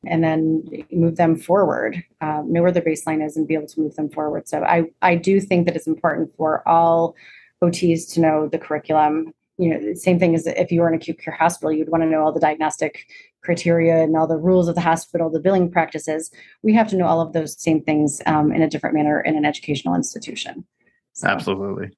and 0.07 0.23
then 0.23 0.65
move 0.93 1.17
them 1.17 1.37
forward, 1.37 2.03
uh, 2.21 2.43
know 2.47 2.63
where 2.63 2.73
the 2.73 2.81
baseline 2.81 3.25
is, 3.25 3.37
and 3.37 3.49
be 3.49 3.55
able 3.55 3.67
to 3.67 3.81
move 3.81 3.97
them 3.97 4.09
forward. 4.09 4.49
So 4.49 4.63
I, 4.63 4.85
I 5.03 5.17
do 5.17 5.41
think 5.41 5.67
that 5.67 5.77
it's 5.77 5.87
important 5.87 6.31
for 6.37 6.67
all 6.69 7.17
OTs 7.63 8.13
to 8.15 8.21
know 8.21 8.49
the 8.49 8.59
curriculum. 8.59 9.33
You 9.57 9.71
know, 9.71 9.95
same 9.95 10.19
thing 10.21 10.37
as 10.37 10.47
if 10.47 10.71
you 10.71 10.81
were 10.81 10.89
in 10.89 10.95
acute 10.95 11.19
care 11.19 11.35
hospital, 11.35 11.73
you'd 11.73 11.89
want 11.89 12.05
to 12.05 12.09
know 12.09 12.23
all 12.23 12.33
the 12.33 12.39
diagnostic 12.39 13.07
criteria 13.43 14.03
and 14.03 14.17
all 14.17 14.27
the 14.27 14.37
rules 14.37 14.69
of 14.69 14.77
the 14.77 14.81
hospital, 14.81 15.31
the 15.31 15.41
billing 15.41 15.71
practices. 15.71 16.31
We 16.63 16.75
have 16.75 16.89
to 16.89 16.97
know 16.97 17.07
all 17.07 17.21
of 17.21 17.33
those 17.33 17.61
same 17.61 17.83
things 17.83 18.23
um, 18.27 18.53
in 18.53 18.63
a 18.63 18.69
different 18.69 18.95
manner 18.95 19.21
in 19.21 19.37
an 19.37 19.45
educational 19.45 19.95
institution. 19.95 20.65
So. 21.13 21.27
Absolutely. 21.27 21.91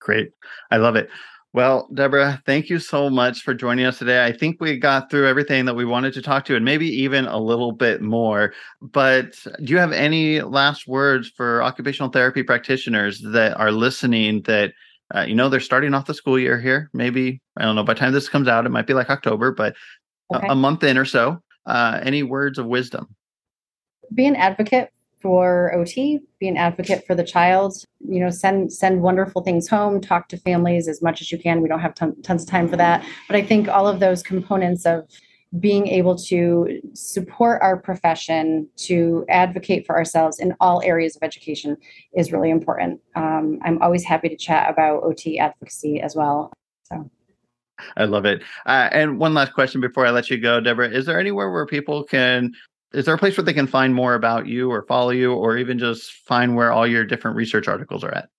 Great. 0.00 0.32
I 0.70 0.76
love 0.76 0.96
it. 0.96 1.08
Well, 1.56 1.88
Debra, 1.94 2.42
thank 2.44 2.68
you 2.68 2.78
so 2.78 3.08
much 3.08 3.40
for 3.40 3.54
joining 3.54 3.86
us 3.86 3.98
today. 3.98 4.22
I 4.22 4.30
think 4.30 4.60
we 4.60 4.76
got 4.76 5.10
through 5.10 5.26
everything 5.26 5.64
that 5.64 5.74
we 5.74 5.86
wanted 5.86 6.12
to 6.12 6.20
talk 6.20 6.44
to 6.44 6.54
and 6.54 6.62
maybe 6.62 6.86
even 6.86 7.24
a 7.24 7.38
little 7.38 7.72
bit 7.72 8.02
more. 8.02 8.52
But 8.82 9.42
do 9.64 9.72
you 9.72 9.78
have 9.78 9.92
any 9.92 10.42
last 10.42 10.86
words 10.86 11.30
for 11.30 11.62
occupational 11.62 12.10
therapy 12.10 12.42
practitioners 12.42 13.22
that 13.22 13.56
are 13.56 13.72
listening 13.72 14.42
that 14.42 14.74
uh, 15.14 15.22
you 15.22 15.34
know 15.34 15.48
they're 15.48 15.58
starting 15.58 15.94
off 15.94 16.04
the 16.04 16.12
school 16.12 16.36
year 16.36 16.60
here 16.60 16.90
maybe 16.92 17.40
i 17.56 17.62
don't 17.62 17.76
know 17.76 17.84
by 17.84 17.94
the 17.94 18.00
time 18.00 18.12
this 18.12 18.28
comes 18.28 18.48
out 18.48 18.66
it 18.66 18.70
might 18.70 18.88
be 18.88 18.92
like 18.92 19.08
october 19.08 19.52
but 19.52 19.76
okay. 20.34 20.48
a, 20.48 20.50
a, 20.50 20.54
month 20.56 20.82
in 20.82 20.98
or 20.98 21.04
so 21.04 21.40
uh, 21.66 22.00
any 22.02 22.24
words 22.24 22.58
of 22.58 22.66
wisdom 22.66 23.06
be 24.14 24.26
an 24.26 24.34
advocate 24.34 24.90
for 25.20 25.74
OT, 25.74 26.20
be 26.38 26.48
an 26.48 26.56
advocate 26.56 27.06
for 27.06 27.14
the 27.14 27.24
child. 27.24 27.84
You 28.00 28.20
know, 28.20 28.30
send 28.30 28.72
send 28.72 29.02
wonderful 29.02 29.42
things 29.42 29.68
home. 29.68 30.00
Talk 30.00 30.28
to 30.28 30.36
families 30.36 30.88
as 30.88 31.02
much 31.02 31.20
as 31.20 31.32
you 31.32 31.38
can. 31.38 31.62
We 31.62 31.68
don't 31.68 31.80
have 31.80 31.94
ton, 31.94 32.20
tons 32.22 32.42
of 32.42 32.48
time 32.48 32.68
for 32.68 32.76
that, 32.76 33.04
but 33.26 33.36
I 33.36 33.42
think 33.42 33.68
all 33.68 33.88
of 33.88 34.00
those 34.00 34.22
components 34.22 34.86
of 34.86 35.08
being 35.60 35.86
able 35.86 36.16
to 36.16 36.80
support 36.92 37.62
our 37.62 37.76
profession, 37.76 38.68
to 38.76 39.24
advocate 39.28 39.86
for 39.86 39.96
ourselves 39.96 40.38
in 40.38 40.54
all 40.60 40.82
areas 40.82 41.16
of 41.16 41.22
education 41.22 41.76
is 42.14 42.32
really 42.32 42.50
important. 42.50 43.00
Um, 43.14 43.58
I'm 43.62 43.80
always 43.80 44.04
happy 44.04 44.28
to 44.28 44.36
chat 44.36 44.70
about 44.70 45.04
OT 45.04 45.38
advocacy 45.38 46.00
as 46.00 46.16
well. 46.16 46.52
So. 46.82 47.10
I 47.96 48.04
love 48.04 48.24
it. 48.24 48.42
Uh, 48.64 48.88
and 48.92 49.18
one 49.18 49.34
last 49.34 49.52
question 49.52 49.80
before 49.80 50.06
I 50.06 50.10
let 50.10 50.30
you 50.30 50.38
go, 50.38 50.60
Debra. 50.60 50.90
Is 50.90 51.06
there 51.06 51.20
anywhere 51.20 51.50
where 51.50 51.66
people 51.66 52.04
can 52.04 52.52
is 52.96 53.04
there 53.04 53.14
a 53.14 53.18
place 53.18 53.36
where 53.36 53.44
they 53.44 53.52
can 53.52 53.66
find 53.66 53.94
more 53.94 54.14
about 54.14 54.46
you 54.46 54.70
or 54.70 54.82
follow 54.86 55.10
you 55.10 55.34
or 55.34 55.58
even 55.58 55.78
just 55.78 56.12
find 56.12 56.56
where 56.56 56.72
all 56.72 56.86
your 56.86 57.04
different 57.04 57.36
research 57.36 57.68
articles 57.68 58.02
are 58.02 58.14
at? 58.14 58.30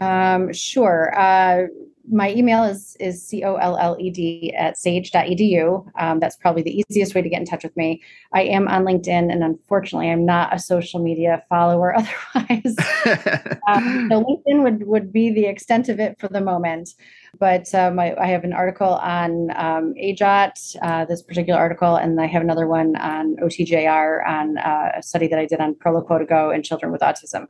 Um, 0.00 0.52
sure. 0.52 1.12
Uh, 1.16 1.66
my 2.10 2.30
email 2.32 2.64
is 2.64 2.96
is 3.00 3.26
c-o-l-l-e-d 3.26 4.54
at 4.56 4.76
sage.edu 4.76 5.86
um, 5.98 6.20
that's 6.20 6.36
probably 6.36 6.62
the 6.62 6.82
easiest 6.88 7.14
way 7.14 7.22
to 7.22 7.28
get 7.28 7.40
in 7.40 7.46
touch 7.46 7.64
with 7.64 7.76
me 7.76 8.02
i 8.32 8.42
am 8.42 8.68
on 8.68 8.84
linkedin 8.84 9.32
and 9.32 9.42
unfortunately 9.42 10.10
i'm 10.10 10.26
not 10.26 10.54
a 10.54 10.58
social 10.58 11.02
media 11.02 11.42
follower 11.48 11.94
otherwise 12.34 12.76
um, 13.68 14.08
so 14.10 14.22
linkedin 14.22 14.62
would 14.62 14.86
would 14.86 15.12
be 15.12 15.30
the 15.30 15.46
extent 15.46 15.88
of 15.88 15.98
it 15.98 16.18
for 16.20 16.28
the 16.28 16.40
moment 16.40 16.90
but 17.38 17.74
um, 17.74 17.98
I, 17.98 18.14
I, 18.16 18.26
have 18.26 18.44
an 18.44 18.52
article 18.52 18.94
on 18.94 19.50
um, 19.56 19.92
AJOT, 20.00 20.76
uh, 20.82 21.04
this 21.04 21.20
particular 21.20 21.58
article, 21.58 21.96
and 21.96 22.20
I 22.20 22.26
have 22.26 22.42
another 22.42 22.68
one 22.68 22.94
on 22.94 23.34
OTJR 23.42 24.24
on 24.24 24.56
uh, 24.58 24.92
a 24.98 25.02
study 25.02 25.26
that 25.26 25.38
I 25.40 25.44
did 25.44 25.58
on 25.58 25.74
Proloquo 25.74 26.28
Go 26.28 26.50
and 26.50 26.64
children 26.64 26.92
with 26.92 27.00
autism. 27.00 27.48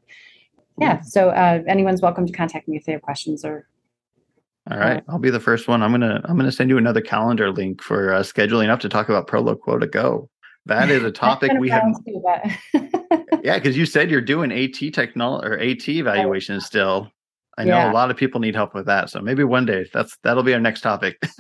Yeah, 0.78 1.00
so 1.02 1.30
uh, 1.30 1.62
anyone's 1.66 2.02
welcome 2.02 2.26
to 2.26 2.32
contact 2.32 2.66
me 2.68 2.76
if 2.76 2.84
they 2.84 2.92
have 2.92 3.02
questions 3.02 3.44
or 3.44 3.68
all 4.70 4.78
right, 4.78 5.04
I'll 5.08 5.18
be 5.18 5.28
the 5.28 5.40
first 5.40 5.68
one. 5.68 5.82
I'm 5.82 5.90
gonna 5.90 6.22
I'm 6.24 6.38
gonna 6.38 6.50
send 6.50 6.70
you 6.70 6.78
another 6.78 7.02
calendar 7.02 7.50
link 7.50 7.82
for 7.82 8.14
uh, 8.14 8.20
scheduling 8.20 8.70
up 8.70 8.80
to 8.80 8.88
talk 8.88 9.10
about 9.10 9.26
Proloquo2Go. 9.28 10.28
That 10.64 10.88
is 10.88 11.02
a 11.02 11.10
topic 11.12 11.52
we 11.58 11.68
have. 11.68 11.94
Yeah, 13.44 13.58
because 13.58 13.76
you 13.76 13.84
said 13.84 14.10
you're 14.10 14.22
doing 14.22 14.50
AT 14.50 14.94
technology 14.94 15.46
or 15.46 15.58
AT 15.58 15.86
evaluation 15.86 16.62
still. 16.62 17.10
I 17.56 17.64
know 17.64 17.76
yeah. 17.76 17.92
a 17.92 17.94
lot 17.94 18.10
of 18.10 18.16
people 18.16 18.40
need 18.40 18.54
help 18.54 18.74
with 18.74 18.86
that, 18.86 19.10
so 19.10 19.20
maybe 19.20 19.44
one 19.44 19.64
day 19.64 19.86
that's 19.92 20.16
that'll 20.22 20.42
be 20.42 20.54
our 20.54 20.60
next 20.60 20.80
topic. 20.80 21.22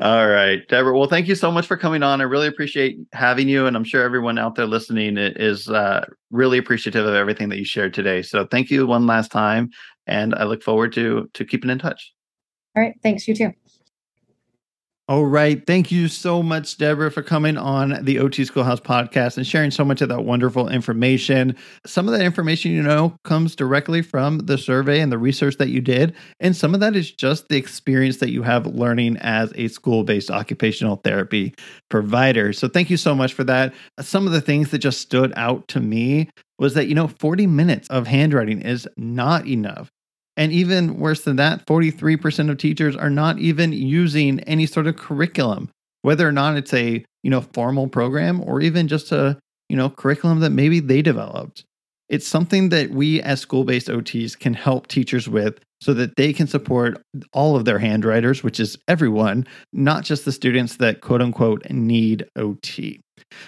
All 0.00 0.28
right, 0.28 0.60
Debra. 0.68 0.96
Well, 0.96 1.08
thank 1.08 1.28
you 1.28 1.34
so 1.34 1.50
much 1.50 1.66
for 1.66 1.76
coming 1.76 2.02
on. 2.02 2.20
I 2.20 2.24
really 2.24 2.46
appreciate 2.46 2.98
having 3.12 3.48
you, 3.48 3.66
and 3.66 3.76
I'm 3.76 3.84
sure 3.84 4.02
everyone 4.02 4.38
out 4.38 4.54
there 4.54 4.66
listening 4.66 5.16
is 5.16 5.68
uh, 5.68 6.04
really 6.30 6.58
appreciative 6.58 7.06
of 7.06 7.14
everything 7.14 7.48
that 7.48 7.58
you 7.58 7.64
shared 7.64 7.94
today. 7.94 8.22
So, 8.22 8.46
thank 8.46 8.70
you 8.70 8.86
one 8.86 9.06
last 9.06 9.32
time, 9.32 9.70
and 10.06 10.34
I 10.34 10.44
look 10.44 10.62
forward 10.62 10.92
to 10.94 11.28
to 11.32 11.44
keeping 11.44 11.70
in 11.70 11.78
touch. 11.78 12.12
All 12.76 12.82
right. 12.82 12.94
Thanks. 13.02 13.26
You 13.28 13.34
too. 13.34 13.52
All 15.06 15.26
right. 15.26 15.62
Thank 15.66 15.92
you 15.92 16.08
so 16.08 16.42
much, 16.42 16.78
Debra, 16.78 17.10
for 17.10 17.22
coming 17.22 17.58
on 17.58 18.02
the 18.02 18.18
OT 18.18 18.42
Schoolhouse 18.46 18.80
podcast 18.80 19.36
and 19.36 19.46
sharing 19.46 19.70
so 19.70 19.84
much 19.84 20.00
of 20.00 20.08
that 20.08 20.24
wonderful 20.24 20.66
information. 20.70 21.56
Some 21.84 22.08
of 22.08 22.12
that 22.12 22.22
information, 22.24 22.70
you 22.70 22.80
know, 22.82 23.14
comes 23.22 23.54
directly 23.54 24.00
from 24.00 24.38
the 24.38 24.56
survey 24.56 25.00
and 25.00 25.12
the 25.12 25.18
research 25.18 25.58
that 25.58 25.68
you 25.68 25.82
did. 25.82 26.14
And 26.40 26.56
some 26.56 26.72
of 26.72 26.80
that 26.80 26.96
is 26.96 27.10
just 27.12 27.50
the 27.50 27.58
experience 27.58 28.16
that 28.18 28.30
you 28.30 28.42
have 28.44 28.66
learning 28.66 29.18
as 29.18 29.52
a 29.56 29.68
school 29.68 30.04
based 30.04 30.30
occupational 30.30 30.96
therapy 31.04 31.52
provider. 31.90 32.54
So 32.54 32.66
thank 32.66 32.88
you 32.88 32.96
so 32.96 33.14
much 33.14 33.34
for 33.34 33.44
that. 33.44 33.74
Some 34.00 34.26
of 34.26 34.32
the 34.32 34.40
things 34.40 34.70
that 34.70 34.78
just 34.78 35.00
stood 35.02 35.34
out 35.36 35.68
to 35.68 35.80
me 35.80 36.30
was 36.58 36.72
that, 36.74 36.86
you 36.88 36.94
know, 36.94 37.08
40 37.08 37.46
minutes 37.46 37.88
of 37.90 38.06
handwriting 38.06 38.62
is 38.62 38.88
not 38.96 39.46
enough. 39.46 39.90
And 40.36 40.52
even 40.52 40.98
worse 40.98 41.22
than 41.22 41.36
that, 41.36 41.64
43% 41.66 42.50
of 42.50 42.58
teachers 42.58 42.96
are 42.96 43.10
not 43.10 43.38
even 43.38 43.72
using 43.72 44.40
any 44.40 44.66
sort 44.66 44.86
of 44.86 44.96
curriculum 44.96 45.70
whether 46.04 46.28
or 46.28 46.32
not 46.32 46.54
it's 46.54 46.74
a, 46.74 47.02
you 47.22 47.30
know, 47.30 47.40
formal 47.40 47.88
program 47.88 48.42
or 48.42 48.60
even 48.60 48.88
just 48.88 49.10
a, 49.10 49.38
you 49.70 49.76
know, 49.76 49.88
curriculum 49.88 50.40
that 50.40 50.50
maybe 50.50 50.78
they 50.78 51.00
developed. 51.00 51.64
It's 52.10 52.26
something 52.26 52.68
that 52.68 52.90
we 52.90 53.22
as 53.22 53.40
school 53.40 53.64
based 53.64 53.88
OTs 53.88 54.38
can 54.38 54.52
help 54.52 54.86
teachers 54.86 55.30
with 55.30 55.58
so 55.84 55.92
that 55.92 56.16
they 56.16 56.32
can 56.32 56.46
support 56.46 57.02
all 57.34 57.56
of 57.56 57.66
their 57.66 57.78
handwriters, 57.78 58.42
which 58.42 58.58
is 58.58 58.78
everyone, 58.88 59.46
not 59.74 60.02
just 60.02 60.24
the 60.24 60.32
students 60.32 60.76
that 60.76 61.02
quote 61.02 61.20
unquote 61.20 61.62
need 61.70 62.26
OT. 62.36 63.00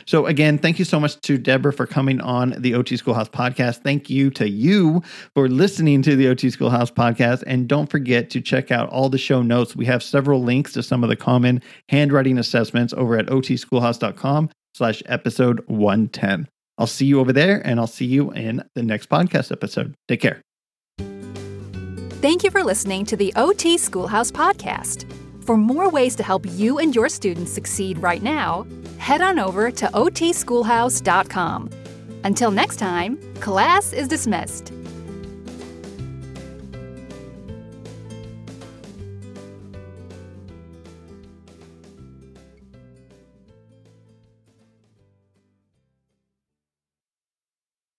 So, 0.07 0.27
again, 0.27 0.59
thank 0.59 0.79
you 0.79 0.85
so 0.85 1.01
much 1.01 1.19
to 1.23 1.39
Debra 1.39 1.73
for 1.73 1.87
coming 1.87 2.21
on 2.21 2.55
the 2.59 2.75
OT 2.75 2.99
Schoolhouse 2.99 3.31
podcast. 3.31 3.83
Thank 3.83 4.11
you 4.11 4.29
to 4.31 4.49
you 4.49 5.03
for 5.35 5.49
listening 5.49 6.03
to 6.03 6.15
the 6.15 6.29
OT 6.29 6.51
Schoolhouse 6.51 6.91
podcast. 6.91 7.43
And 7.47 7.69
don't 7.69 7.91
forget 7.91 8.29
to 8.31 8.43
check 8.43 8.71
out 8.71 8.91
all 8.91 9.09
the 9.09 9.19
show 9.19 9.41
notes. 9.41 9.75
We 9.75 9.87
have 9.87 10.03
several 10.03 10.43
links 10.43 10.75
to 10.75 10.83
some 10.83 11.03
of 11.03 11.09
the 11.09 11.17
common 11.17 11.63
handwriting 11.89 12.37
assessments 12.37 12.93
over 12.93 13.19
at 13.19 13.27
otschoolhouse.com 13.27 14.51
slash 14.75 15.03
episode 15.07 15.63
110. 15.69 16.49
I'll 16.77 16.87
see 16.87 17.07
you 17.07 17.21
over 17.21 17.33
there 17.33 17.67
and 17.67 17.81
I'll 17.81 17.87
see 17.87 18.05
you 18.05 18.31
in 18.33 18.63
the 18.75 18.83
next 18.83 19.09
podcast 19.09 19.51
episode. 19.51 19.95
Take 20.09 20.21
care. 20.21 20.46
Thank 22.23 22.43
you 22.43 22.51
for 22.51 22.65
listening 22.65 23.05
to 23.07 23.17
the 23.17 23.31
OT 23.37 23.77
Schoolhouse 23.77 24.31
podcast. 24.31 25.05
For 25.45 25.55
more 25.55 25.91
ways 25.91 26.17
to 26.17 26.23
help 26.23 26.47
you 26.49 26.79
and 26.79 26.95
your 26.97 27.11
students 27.11 27.53
succeed 27.53 27.99
right 27.99 28.23
now, 28.23 28.67
head 28.97 29.21
on 29.21 29.39
over 29.39 29.71
to 29.73 29.87
otschoolhouse.com. 29.89 31.71
Until 32.25 32.51
next 32.51 32.77
time, 32.77 33.19
class 33.35 33.93
is 33.93 34.09
dismissed. 34.09 34.73